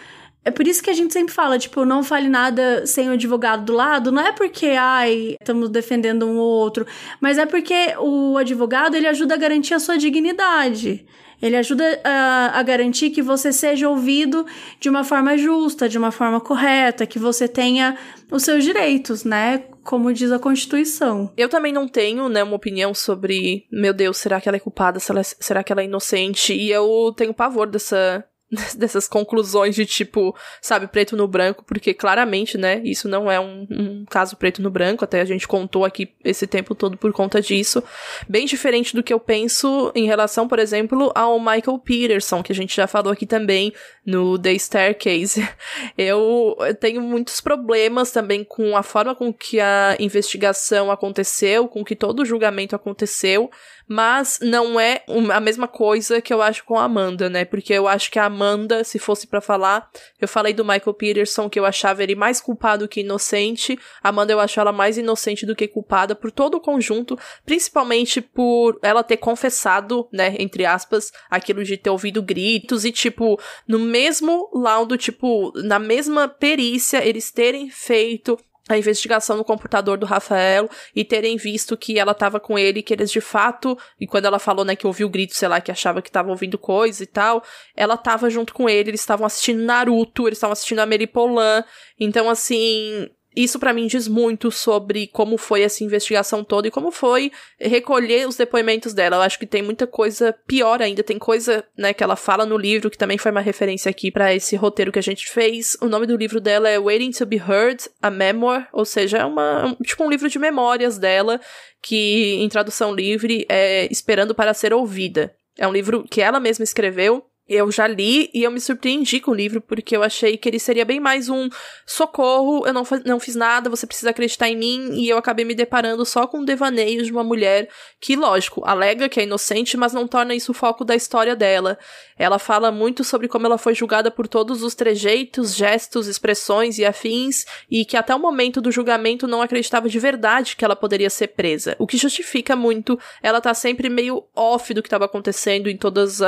é 0.45 0.51
por 0.51 0.67
isso 0.67 0.83
que 0.83 0.91
a 0.91 0.95
gente 0.95 1.13
sempre 1.13 1.35
fala, 1.35 1.59
tipo, 1.59 1.85
não 1.85 2.03
fale 2.03 2.29
nada 2.29 2.87
sem 2.87 3.09
o 3.11 3.13
advogado 3.13 3.65
do 3.65 3.75
lado. 3.75 4.11
Não 4.11 4.27
é 4.27 4.33
porque, 4.33 4.69
ai, 4.69 5.37
estamos 5.41 5.69
defendendo 5.69 6.27
um 6.27 6.39
ou 6.39 6.49
outro, 6.49 6.87
mas 7.21 7.37
é 7.37 7.45
porque 7.45 7.95
o 7.99 8.39
advogado, 8.39 8.97
ele 8.97 9.07
ajuda 9.07 9.35
a 9.35 9.39
garantir 9.39 9.75
a 9.75 9.79
sua 9.79 9.99
dignidade. 9.99 11.07
Ele 11.43 11.57
ajuda 11.57 12.01
a, 12.05 12.59
a, 12.59 12.63
garantir 12.63 13.11
que 13.11 13.23
você 13.23 13.53
seja 13.53 13.89
ouvido 13.89 14.45
de 14.79 14.91
uma 14.91 15.05
forma 15.05 15.39
justa, 15.39 15.89
de 15.89 15.97
uma 15.97 16.11
forma 16.11 16.41
correta, 16.41 17.07
que 17.07 17.19
você 17.19 17.49
tenha 17.49 17.97
os 18.31 18.43
seus 18.43 18.63
direitos, 18.63 19.25
né? 19.25 19.65
Como 19.83 20.13
diz 20.13 20.31
a 20.31 20.39
Constituição. 20.39 21.33
Eu 21.37 21.49
também 21.49 21.73
não 21.73 21.89
tenho, 21.89 22.29
né, 22.29 22.43
uma 22.43 22.57
opinião 22.57 22.93
sobre, 22.93 23.65
meu 23.73 23.95
Deus, 23.95 24.19
será 24.19 24.39
que 24.39 24.49
ela 24.49 24.57
é 24.57 24.61
culpada? 24.61 25.01
Será 25.01 25.65
que 25.65 25.73
ela 25.73 25.81
é 25.81 25.87
inocente? 25.87 26.53
E 26.53 26.71
eu 26.71 27.15
tenho 27.17 27.33
pavor 27.33 27.67
dessa 27.67 28.23
dessas 28.77 29.07
conclusões 29.07 29.75
de 29.75 29.87
tipo, 29.87 30.35
sabe, 30.61 30.89
preto 30.89 31.17
no 31.17 31.29
branco, 31.29 31.65
porque 31.65 31.95
claramente, 31.95 32.59
né, 32.59 32.81
isso 32.85 33.09
não 33.09 33.31
é 33.31 33.39
um, 33.39 33.67
um, 33.71 34.05
caso 34.11 34.37
preto 34.37 34.61
no 34.61 34.71
branco, 34.71 35.05
até 35.05 35.21
a 35.21 35.25
gente 35.25 35.47
contou 35.47 35.85
aqui 35.85 36.13
esse 36.25 36.47
tempo 36.47 36.75
todo 36.75 36.97
por 36.97 37.13
conta 37.13 37.41
disso. 37.41 37.83
Bem 38.29 38.47
diferente 38.47 38.95
do 38.95 39.03
que 39.03 39.13
eu 39.13 39.21
penso 39.21 39.93
em 39.95 40.07
relação, 40.07 40.49
por 40.49 40.59
exemplo, 40.59 41.13
ao 41.15 41.39
Michael 41.39 41.79
Peterson, 41.79 42.43
que 42.43 42.53
a 42.53 42.55
gente 42.55 42.75
já 42.75 42.87
falou 42.87 43.13
aqui 43.13 43.27
também 43.27 43.73
no 44.05 44.39
The 44.39 44.55
Staircase. 44.55 45.49
Eu 45.97 46.57
tenho 46.81 47.01
muitos 47.01 47.41
problemas 47.41 48.11
também 48.11 48.43
com 48.43 48.77
a 48.77 48.83
forma 48.83 49.15
com 49.15 49.33
que 49.33 49.61
a 49.61 49.97
investigação 49.99 50.91
aconteceu, 50.91 51.69
com 51.69 51.85
que 51.85 51.95
todo 51.95 52.21
o 52.21 52.25
julgamento 52.25 52.75
aconteceu 52.75 53.51
mas 53.91 54.39
não 54.41 54.79
é 54.79 55.03
a 55.33 55.41
mesma 55.41 55.67
coisa 55.67 56.23
que 56.23 56.33
eu 56.33 56.41
acho 56.41 56.65
com 56.65 56.79
a 56.79 56.85
Amanda, 56.85 57.29
né? 57.29 57.45
Porque 57.45 57.73
eu 57.73 57.89
acho 57.89 58.09
que 58.09 58.21
a 58.21 58.27
Amanda, 58.27 58.85
se 58.85 59.01
fosse 59.01 59.27
para 59.27 59.41
falar, 59.41 59.91
eu 60.21 60.29
falei 60.29 60.53
do 60.53 60.65
Michael 60.65 60.95
Peterson 60.95 61.51
que 61.51 61.59
eu 61.59 61.65
achava 61.65 62.01
ele 62.01 62.15
mais 62.15 62.41
culpado 62.41 62.87
que 62.87 63.01
inocente. 63.01 63.77
A 64.01 64.11
Amanda 64.11 64.33
eu 64.33 64.39
acho 64.39 64.61
ela 64.61 64.71
mais 64.71 64.97
inocente 64.97 65.45
do 65.45 65.57
que 65.57 65.67
culpada 65.67 66.15
por 66.15 66.31
todo 66.31 66.55
o 66.55 66.61
conjunto, 66.61 67.19
principalmente 67.45 68.21
por 68.21 68.79
ela 68.81 69.03
ter 69.03 69.17
confessado, 69.17 70.09
né, 70.13 70.37
entre 70.39 70.65
aspas, 70.65 71.11
aquilo 71.29 71.65
de 71.65 71.77
ter 71.77 71.91
ouvido 71.91 72.23
gritos 72.23 72.85
e 72.85 72.93
tipo, 72.93 73.41
no 73.67 73.81
mesmo 73.81 74.49
laudo, 74.55 74.97
tipo, 74.97 75.53
na 75.65 75.81
mesma 75.81 76.29
perícia, 76.29 77.05
eles 77.05 77.33
terem 77.33 77.69
feito 77.69 78.39
a 78.75 78.79
investigação 78.79 79.37
no 79.37 79.45
computador 79.45 79.99
do 79.99 80.07
Rafael 80.07 80.69
e 80.95 81.05
terem 81.05 81.37
visto 81.37 81.77
que 81.77 81.99
ela 81.99 82.15
tava 82.15 82.39
com 82.39 82.59
ele, 82.59 82.83
que 82.83 82.93
eles 82.93 83.11
de 83.11 83.21
fato, 83.21 83.79
e 84.01 84.07
quando 84.07 84.27
ela 84.27 84.39
falou, 84.39 84.65
né, 84.65 84.77
que 84.77 84.87
ouviu 84.87 85.07
o 85.07 85.11
grito, 85.11 85.35
sei 85.35 85.49
lá, 85.49 85.61
que 85.61 85.71
achava 85.71 86.03
que 86.03 86.11
tava 86.11 86.31
ouvindo 86.31 86.59
coisa 86.59 87.03
e 87.03 87.07
tal, 87.07 87.43
ela 87.77 87.97
tava 87.97 88.31
junto 88.31 88.55
com 88.55 88.69
ele, 88.69 88.91
eles 88.91 89.01
estavam 89.01 89.27
assistindo 89.27 89.63
Naruto, 89.63 90.27
eles 90.27 90.37
estavam 90.37 90.53
assistindo 90.53 90.81
a 90.81 90.87
Meripolan, 90.87 91.65
então 91.99 92.29
assim, 92.29 93.09
isso 93.35 93.59
para 93.59 93.73
mim 93.73 93.87
diz 93.87 94.09
muito 94.09 94.51
sobre 94.51 95.07
como 95.07 95.37
foi 95.37 95.63
essa 95.63 95.85
investigação 95.85 96.43
toda 96.43 96.67
e 96.67 96.71
como 96.71 96.91
foi 96.91 97.31
recolher 97.59 98.27
os 98.27 98.37
depoimentos 98.37 98.93
dela. 98.93 99.17
Eu 99.17 99.23
acho 99.23 99.39
que 99.39 99.47
tem 99.47 99.63
muita 99.63 99.87
coisa 99.87 100.35
pior 100.47 100.83
ainda, 100.83 101.03
tem 101.03 101.19
coisa, 101.19 101.65
né, 101.77 101.95
que 101.95 102.03
ela 102.03 102.17
fala 102.17 102.45
no 102.45 102.57
livro 102.57 102.91
que 102.91 102.99
também 102.99 103.19
foi 103.19 103.31
uma 103.31 103.41
referência 103.41 103.89
aqui 103.89 104.11
para 104.11 104.35
esse 104.35 104.57
roteiro 104.57 104.91
que 104.91 104.99
a 104.99 105.03
gente 105.03 105.29
fez. 105.29 105.77
O 105.81 105.87
nome 105.87 106.07
do 106.07 106.17
livro 106.17 106.41
dela 106.41 106.69
é 106.69 106.79
Waiting 106.79 107.13
to 107.13 107.27
be 107.27 107.37
Heard, 107.37 107.89
a 108.03 108.11
Memoir, 108.11 108.69
ou 108.73 108.85
seja, 108.85 109.19
é 109.19 109.25
uma 109.25 109.77
tipo 109.85 110.03
um 110.05 110.11
livro 110.11 110.29
de 110.29 110.39
memórias 110.39 110.99
dela 110.99 111.41
que 111.81 112.35
em 112.35 112.49
tradução 112.49 112.93
livre 112.93 113.47
é 113.49 113.87
Esperando 113.91 114.35
para 114.35 114.53
ser 114.53 114.75
ouvida. 114.75 115.35
É 115.57 115.69
um 115.69 115.73
livro 115.73 116.05
que 116.11 116.21
ela 116.21 116.41
mesma 116.41 116.65
escreveu 116.65 117.25
eu 117.51 117.73
já 117.73 117.85
li 117.89 118.31
e 118.33 118.45
eu 118.45 118.51
me 118.53 118.61
surpreendi 118.61 119.19
com 119.19 119.33
o 119.33 119.35
livro, 119.35 119.61
porque 119.61 119.97
eu 119.97 120.05
achei 120.05 120.37
que 120.37 120.49
ele 120.49 120.61
seria 120.61 120.85
bem 120.85 121.01
mais 121.01 121.29
um 121.29 121.49
socorro, 121.85 122.65
eu 122.65 122.73
não, 122.73 122.85
não 123.05 123.19
fiz 123.19 123.35
nada, 123.35 123.69
você 123.69 123.89
precisa 123.89 124.11
acreditar 124.11 124.49
em 124.49 124.57
mim, 124.57 124.93
e 124.93 125.09
eu 125.09 125.19
acabei 125.19 125.45
me 125.45 125.53
deparando 125.53 126.07
só 126.07 126.29
com 126.29 126.45
devaneios 126.45 127.07
de 127.07 127.13
uma 127.13 127.25
mulher 127.25 127.69
que, 128.01 128.15
lógico, 128.15 128.65
alega 128.65 129.09
que 129.09 129.19
é 129.19 129.25
inocente, 129.25 129.77
mas 129.77 129.93
não 129.93 130.07
torna 130.07 130.33
isso 130.33 130.53
o 130.53 130.55
foco 130.55 130.85
da 130.85 130.95
história 130.95 131.35
dela. 131.35 131.77
Ela 132.17 132.39
fala 132.39 132.71
muito 132.71 133.03
sobre 133.03 133.27
como 133.27 133.47
ela 133.47 133.59
foi 133.59 133.75
julgada 133.75 134.13
por 134.13 134.29
todos 134.29 134.63
os 134.63 134.77
trejeitos, 134.77 135.53
gestos, 135.53 136.07
expressões 136.07 136.79
e 136.79 136.85
afins, 136.85 137.45
e 137.69 137.85
que 137.85 137.97
até 137.97 138.15
o 138.15 138.19
momento 138.19 138.61
do 138.61 138.71
julgamento 138.71 139.27
não 139.27 139.43
acreditava 139.43 139.89
de 139.89 139.99
verdade 139.99 140.55
que 140.55 140.65
ela 140.65 140.77
poderia 140.77 141.11
ser 141.11 141.29
presa. 141.29 141.75
O 141.81 141.87
que 141.87 141.97
justifica 141.97 142.55
muito 142.55 142.97
ela 143.21 143.41
tá 143.41 143.53
sempre 143.55 143.89
meio 143.89 144.23
off 144.37 144.73
do 144.73 144.83
que 144.83 144.87
estava 144.87 145.07
acontecendo 145.07 145.69
em 145.69 145.77
todos 145.77 146.21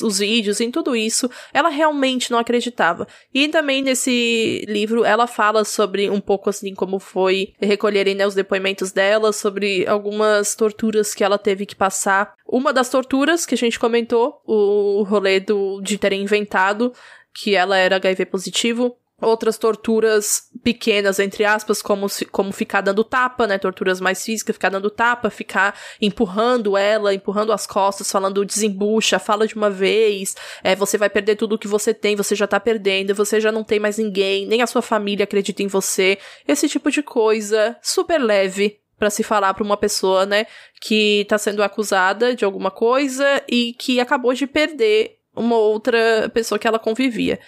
os 0.00 0.20
vídeos, 0.20 0.60
em 0.60 0.69
tudo 0.70 0.94
isso. 0.96 1.30
Ela 1.52 1.68
realmente 1.68 2.30
não 2.30 2.38
acreditava. 2.38 3.06
E 3.32 3.48
também 3.48 3.82
nesse 3.82 4.64
livro 4.68 5.04
ela 5.04 5.26
fala 5.26 5.64
sobre 5.64 6.10
um 6.10 6.20
pouco 6.20 6.50
assim 6.50 6.74
como 6.74 6.98
foi 6.98 7.52
recolherem 7.60 8.14
né, 8.14 8.26
os 8.26 8.34
depoimentos 8.34 8.92
dela, 8.92 9.32
sobre 9.32 9.86
algumas 9.86 10.54
torturas 10.54 11.14
que 11.14 11.24
ela 11.24 11.38
teve 11.38 11.66
que 11.66 11.76
passar. 11.76 12.34
Uma 12.46 12.72
das 12.72 12.88
torturas 12.90 13.46
que 13.46 13.54
a 13.54 13.58
gente 13.58 13.78
comentou, 13.78 14.40
o 14.44 15.02
rolê 15.02 15.40
do, 15.40 15.80
de 15.80 15.98
terem 15.98 16.22
inventado 16.22 16.92
que 17.34 17.54
ela 17.54 17.76
era 17.76 17.96
HIV 17.96 18.26
positivo. 18.26 18.96
Outras 19.20 19.58
torturas 19.58 20.44
pequenas, 20.62 21.18
entre 21.18 21.44
aspas, 21.44 21.82
como, 21.82 22.06
como 22.30 22.52
ficar 22.52 22.80
dando 22.80 23.04
tapa, 23.04 23.46
né? 23.46 23.58
Torturas 23.58 24.00
mais 24.00 24.24
físicas, 24.24 24.54
ficar 24.54 24.70
dando 24.70 24.90
tapa, 24.90 25.28
ficar 25.28 25.78
empurrando 26.00 26.76
ela, 26.76 27.12
empurrando 27.12 27.52
as 27.52 27.66
costas, 27.66 28.10
falando 28.10 28.44
desembucha, 28.44 29.18
fala 29.18 29.46
de 29.46 29.54
uma 29.54 29.68
vez, 29.68 30.34
é, 30.62 30.74
você 30.74 30.96
vai 30.96 31.10
perder 31.10 31.36
tudo 31.36 31.54
o 31.54 31.58
que 31.58 31.68
você 31.68 31.92
tem, 31.92 32.16
você 32.16 32.34
já 32.34 32.46
tá 32.46 32.58
perdendo, 32.58 33.14
você 33.14 33.40
já 33.40 33.52
não 33.52 33.62
tem 33.62 33.78
mais 33.78 33.98
ninguém, 33.98 34.46
nem 34.46 34.62
a 34.62 34.66
sua 34.66 34.82
família 34.82 35.24
acredita 35.24 35.62
em 35.62 35.66
você. 35.66 36.18
Esse 36.48 36.68
tipo 36.68 36.90
de 36.90 37.02
coisa 37.02 37.76
super 37.82 38.18
leve 38.18 38.80
para 38.98 39.10
se 39.10 39.22
falar 39.22 39.54
para 39.54 39.64
uma 39.64 39.78
pessoa, 39.78 40.26
né, 40.26 40.46
que 40.80 41.24
tá 41.28 41.38
sendo 41.38 41.62
acusada 41.62 42.34
de 42.34 42.44
alguma 42.44 42.70
coisa 42.70 43.42
e 43.48 43.74
que 43.78 43.98
acabou 43.98 44.34
de 44.34 44.46
perder 44.46 45.16
uma 45.34 45.56
outra 45.56 46.30
pessoa 46.34 46.58
que 46.58 46.68
ela 46.68 46.78
convivia. 46.78 47.40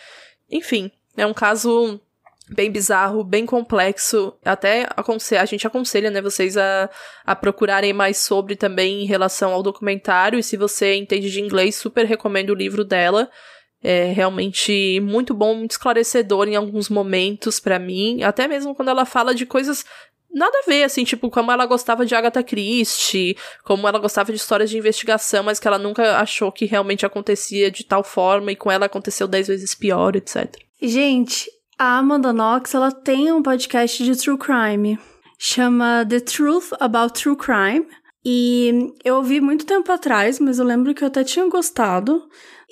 Enfim, 0.51 0.91
é 1.17 1.27
um 1.27 1.35
caso 1.35 2.01
bem 2.49 2.71
bizarro, 2.71 3.25
bem 3.25 3.47
complexo. 3.47 4.35
Até 4.45 4.87
a 5.39 5.45
gente 5.45 5.67
aconselha, 5.67 6.11
né, 6.11 6.21
vocês 6.21 6.57
a, 6.57 6.89
a 7.25 7.35
procurarem 7.35 7.93
mais 7.93 8.19
sobre 8.19 8.57
também 8.57 9.03
em 9.03 9.07
relação 9.07 9.53
ao 9.53 9.63
documentário. 9.63 10.39
E 10.39 10.43
se 10.43 10.57
você 10.57 10.95
entende 10.95 11.31
de 11.31 11.41
inglês, 11.41 11.75
super 11.77 12.05
recomendo 12.05 12.51
o 12.51 12.55
livro 12.55 12.85
dela. 12.85 13.31
É 13.85 14.13
realmente 14.13 15.01
muito 15.01 15.35
bom, 15.35 15.57
muito 15.57 15.73
esclarecedor 15.73 16.47
em 16.47 16.55
alguns 16.55 16.89
momentos 16.89 17.59
para 17.59 17.81
mim. 17.81 18.23
Até 18.23 18.47
mesmo 18.47 18.77
quando 18.77 18.91
ela 18.91 19.05
fala 19.05 19.35
de 19.35 19.45
coisas 19.45 19.85
nada 20.33 20.57
a 20.57 20.71
ver, 20.71 20.85
assim, 20.85 21.03
tipo, 21.05 21.29
como 21.29 21.51
ela 21.51 21.67
gostava 21.67 22.07
de 22.07 22.15
Agatha 22.15 22.43
Christie, 22.45 23.37
como 23.65 23.87
ela 23.87 23.99
gostava 23.99 24.33
de 24.33 24.39
histórias 24.39 24.71
de 24.71 24.79
investigação, 24.79 25.43
mas 25.43 25.59
que 25.59 25.67
ela 25.67 25.79
nunca 25.79 26.19
achou 26.19 26.51
que 26.53 26.65
realmente 26.65 27.05
acontecia 27.05 27.71
de 27.71 27.85
tal 27.85 28.03
forma 28.03 28.53
e 28.53 28.57
com 28.57 28.71
ela 28.71 28.87
aconteceu 28.87 29.27
dez 29.27 29.49
vezes 29.49 29.75
pior, 29.75 30.15
etc. 30.15 30.57
Gente, 30.85 31.49
a 31.79 31.99
Amanda 31.99 32.33
Knox, 32.33 32.75
ela 32.75 32.91
tem 32.91 33.31
um 33.33 33.41
podcast 33.41 34.03
de 34.03 34.17
true 34.17 34.37
crime. 34.37 34.99
Chama 35.39 36.05
The 36.09 36.19
Truth 36.19 36.73
About 36.81 37.15
True 37.15 37.37
Crime. 37.37 37.87
E 38.25 38.93
eu 39.05 39.15
ouvi 39.15 39.41
muito 39.41 39.65
tempo 39.65 39.93
atrás, 39.93 40.41
mas 40.41 40.59
eu 40.59 40.65
lembro 40.65 40.93
que 40.93 41.05
eu 41.05 41.07
até 41.07 41.23
tinha 41.23 41.49
gostado. 41.49 42.21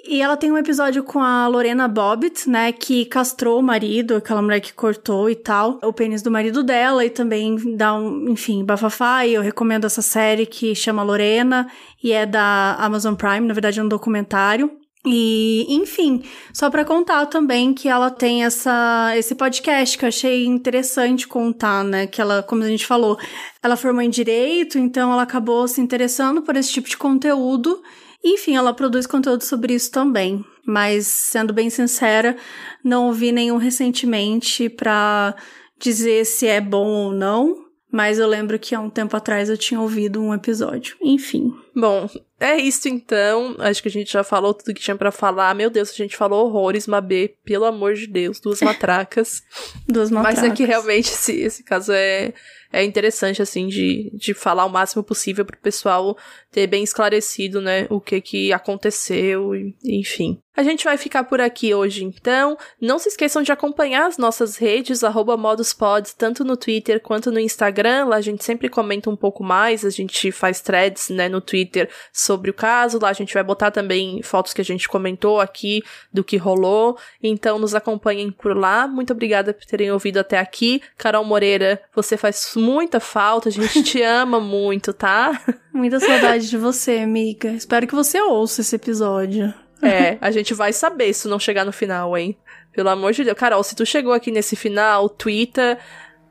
E 0.05 0.21
ela 0.21 0.37
tem 0.37 0.51
um 0.51 0.59
episódio 0.59 1.05
com 1.05 1.21
a 1.21 1.47
Lorena 1.47 1.87
Bobbitt, 1.87 2.51
né, 2.51 2.73
que 2.73 3.05
castrou 3.05 3.61
o 3.61 3.63
marido, 3.63 4.17
aquela 4.17 4.43
mulher 4.43 4.59
que 4.59 4.73
cortou 4.73 5.31
e 5.31 5.37
tal, 5.37 5.79
o 5.81 5.93
pênis 5.93 6.21
do 6.21 6.33
marido 6.33 6.65
dela 6.65 7.05
e 7.05 7.11
também 7.11 7.77
dá 7.77 7.95
um, 7.95 8.29
enfim, 8.29 8.65
bafafá. 8.65 9.25
E 9.25 9.35
eu 9.35 9.43
recomendo 9.43 9.85
essa 9.85 10.03
série 10.03 10.47
que 10.47 10.75
chama 10.75 11.05
Lorena 11.05 11.71
e 12.03 12.11
é 12.11 12.27
da 12.27 12.75
Amazon 12.81 13.15
Prime, 13.15 13.47
na 13.47 13.55
verdade 13.55 13.79
é 13.79 13.85
um 13.85 13.89
documentário. 13.89 14.80
E, 15.05 15.65
enfim, 15.71 16.23
só 16.53 16.69
para 16.69 16.85
contar 16.85 17.25
também 17.27 17.73
que 17.73 17.89
ela 17.89 18.11
tem 18.11 18.45
essa 18.45 19.13
esse 19.17 19.35
podcast 19.35 19.97
que 19.97 20.05
eu 20.05 20.09
achei 20.09 20.45
interessante 20.45 21.27
contar, 21.27 21.83
né? 21.83 22.07
Que 22.07 22.21
ela, 22.21 22.43
como 22.43 22.63
a 22.63 22.69
gente 22.69 22.87
falou, 22.87 23.19
ela 23.63 23.77
formou 23.77 24.03
em 24.03 24.11
direito, 24.11 24.79
então 24.79 25.11
ela 25.11 25.23
acabou 25.23 25.67
se 25.67 25.81
interessando 25.81 26.43
por 26.43 26.55
esse 26.55 26.71
tipo 26.71 26.89
de 26.89 26.99
conteúdo. 26.99 27.83
Enfim, 28.23 28.57
ela 28.57 28.75
produz 28.75 29.07
conteúdo 29.07 29.43
sobre 29.43 29.75
isso 29.75 29.91
também. 29.91 30.45
Mas, 30.67 31.07
sendo 31.07 31.55
bem 31.55 31.71
sincera, 31.71 32.37
não 32.85 33.07
ouvi 33.07 33.33
nenhum 33.33 33.57
recentemente 33.57 34.69
para 34.69 35.35
dizer 35.79 36.27
se 36.27 36.47
é 36.47 36.61
bom 36.61 36.87
ou 36.87 37.13
não. 37.13 37.57
Mas 37.91 38.19
eu 38.19 38.29
lembro 38.29 38.59
que 38.59 38.75
há 38.75 38.81
um 38.81 38.91
tempo 38.91 39.17
atrás 39.17 39.49
eu 39.49 39.57
tinha 39.57 39.81
ouvido 39.81 40.21
um 40.21 40.35
episódio. 40.35 40.97
Enfim. 41.01 41.53
Bom, 41.75 42.09
é 42.41 42.57
isso 42.57 42.89
então. 42.89 43.55
Acho 43.59 43.83
que 43.83 43.89
a 43.89 43.93
gente 43.93 44.13
já 44.13 44.25
falou 44.25 44.55
tudo 44.55 44.75
que 44.75 44.81
tinha 44.81 44.97
para 44.97 45.13
falar. 45.13 45.55
Meu 45.55 45.69
Deus, 45.69 45.91
a 45.91 45.95
gente 45.95 46.17
falou 46.17 46.47
horrores, 46.47 46.87
Mabê. 46.87 47.35
Pelo 47.45 47.67
amor 47.67 47.95
de 47.95 48.07
Deus, 48.07 48.41
duas 48.41 48.61
matracas. 48.63 49.43
duas 49.87 50.11
matracas. 50.11 50.43
Mas 50.43 50.51
é 50.51 50.55
que 50.55 50.65
realmente 50.65 51.11
esse, 51.11 51.41
esse 51.41 51.63
caso 51.63 51.93
é, 51.93 52.33
é 52.73 52.85
interessante, 52.85 53.43
assim, 53.43 53.69
de, 53.69 54.11
de 54.15 54.33
falar 54.33 54.65
o 54.65 54.71
máximo 54.71 55.03
possível 55.03 55.45
pro 55.45 55.59
pessoal 55.59 56.17
ter 56.51 56.67
bem 56.67 56.83
esclarecido, 56.83 57.61
né, 57.61 57.87
o 57.91 58.01
que 58.01 58.21
que 58.21 58.53
aconteceu, 58.53 59.53
enfim. 59.85 60.41
A 60.57 60.63
gente 60.63 60.85
vai 60.85 60.97
ficar 60.97 61.25
por 61.25 61.41
aqui 61.41 61.73
hoje, 61.73 62.05
então. 62.05 62.57
Não 62.81 62.99
se 62.99 63.09
esqueçam 63.09 63.43
de 63.43 63.53
acompanhar 63.53 64.07
as 64.07 64.19
nossas 64.19 64.57
redes, 64.57 65.01
moduspod, 65.39 66.15
tanto 66.19 66.45
no 66.45 66.57
Twitter 66.57 67.01
quanto 67.01 67.31
no 67.31 67.41
Instagram. 67.41 68.07
Lá 68.07 68.17
a 68.17 68.21
gente 68.21 68.45
sempre 68.45 68.69
comenta 68.69 69.09
um 69.09 69.17
pouco 69.17 69.43
mais, 69.43 69.85
a 69.85 69.91
gente 69.91 70.31
faz 70.31 70.61
threads, 70.61 71.09
né, 71.09 71.29
no 71.29 71.41
Twitter 71.41 71.70
sobre 72.13 72.51
o 72.51 72.55
caso. 72.55 72.99
Lá 73.01 73.11
a 73.11 73.15
gente 73.15 73.35
vai 73.35 73.43
botar 73.43 73.71
também 73.71 74.23
fotos 74.23 74.53
que 74.53 74.61
a 74.61 74.65
gente 74.65 74.89
comentou 74.89 75.41
aqui 75.41 75.83
do 76.13 76.25
que 76.25 76.37
rolou. 76.37 76.99
Então 77.23 77.59
nos 77.59 77.75
acompanhem 77.75 78.31
por 78.31 78.57
lá. 78.57 78.87
Muito 78.87 79.13
obrigada 79.13 79.53
por 79.53 79.65
terem 79.65 79.91
ouvido 79.91 80.19
até 80.19 80.39
aqui. 80.39 80.83
Carol 80.97 81.25
Moreira, 81.25 81.81
você 81.95 82.17
faz 82.17 82.53
muita 82.57 83.01
falta, 83.01 83.49
a 83.49 83.53
gente 83.53 83.83
te 83.83 84.03
ama 84.03 84.41
muito, 84.41 84.93
tá? 84.93 85.41
Muita 85.73 86.01
saudade 86.01 86.49
de 86.49 86.57
você, 86.57 86.99
amiga. 86.99 87.51
Espero 87.51 87.87
que 87.87 87.95
você 87.95 88.21
ouça 88.21 88.61
esse 88.61 88.77
episódio. 88.77 89.53
É, 89.83 90.19
a 90.21 90.31
gente 90.31 90.53
vai 90.53 90.73
saber 90.73 91.13
se 91.15 91.27
não 91.27 91.39
chegar 91.39 91.65
no 91.65 91.73
final, 91.73 92.17
hein? 92.17 92.37
Pelo 92.73 92.91
amor 92.91 93.13
de 93.13 93.25
Deus. 93.25 93.37
Carol, 93.37 93.63
se 93.63 93.75
tu 93.75 93.87
chegou 93.87 94.13
aqui 94.13 94.31
nesse 94.31 94.55
final, 94.55 95.09
twitter, 95.09 95.79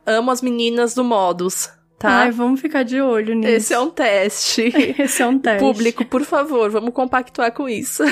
amo 0.06 0.32
as 0.32 0.42
meninas 0.42 0.94
do 0.94 1.04
Modus, 1.04 1.70
tá? 2.00 2.22
Ai, 2.22 2.32
vamos 2.32 2.62
ficar 2.62 2.84
de 2.84 3.02
olho 3.02 3.36
nisso. 3.36 3.52
Esse 3.52 3.74
é 3.74 3.80
um 3.80 3.89
teste. 3.89 4.74
Esse 4.97 5.22
é 5.22 5.28
um 5.28 5.38
teste. 5.38 5.60
Público, 5.60 6.06
por 6.06 6.24
favor, 6.24 6.70
vamos 6.72 6.93
compactuar 6.93 7.52
com 7.52 7.68
isso. 7.68 8.04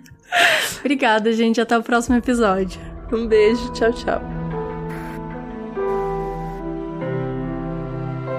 Obrigada, 0.80 1.32
gente. 1.32 1.60
Até 1.60 1.76
o 1.76 1.82
próximo 1.82 2.16
episódio. 2.16 2.80
Um 3.10 3.26
beijo. 3.26 3.72
Tchau, 3.72 3.92
tchau. 3.92 4.22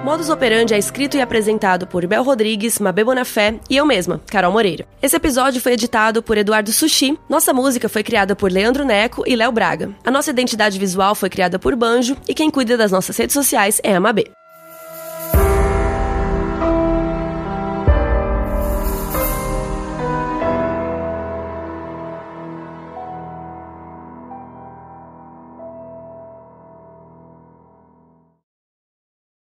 Modus 0.04 0.30
Operandi 0.30 0.74
é 0.74 0.78
escrito 0.78 1.18
e 1.18 1.22
apresentado 1.22 1.86
por 1.86 2.08
Bel 2.08 2.24
Rodrigues, 2.24 2.80
Mabê 2.80 3.04
Bonafé 3.04 3.60
e 3.70 3.76
eu 3.76 3.86
mesma, 3.86 4.22
Carol 4.28 4.54
Moreira. 4.54 4.88
Esse 5.02 5.18
episódio 5.18 5.60
foi 5.60 5.74
editado 5.74 6.24
por 6.24 6.38
Eduardo 6.38 6.72
Sushi. 6.72 7.20
Nossa 7.28 7.52
música 7.52 7.90
foi 7.90 8.04
criada 8.04 8.34
por 8.34 8.50
Leandro 8.50 8.86
Neco 8.86 9.24
e 9.28 9.36
Léo 9.36 9.52
Braga. 9.52 9.94
A 10.06 10.12
nossa 10.12 10.30
identidade 10.30 10.80
visual 10.80 11.14
foi 11.14 11.30
criada 11.30 11.60
por 11.60 11.76
Banjo 11.76 12.16
e 12.26 12.34
quem 12.34 12.50
cuida 12.50 12.78
das 12.78 12.90
nossas 12.90 13.18
redes 13.18 13.34
sociais 13.34 13.82
é 13.84 13.96
a 13.96 14.00
Mabê. 14.00 14.32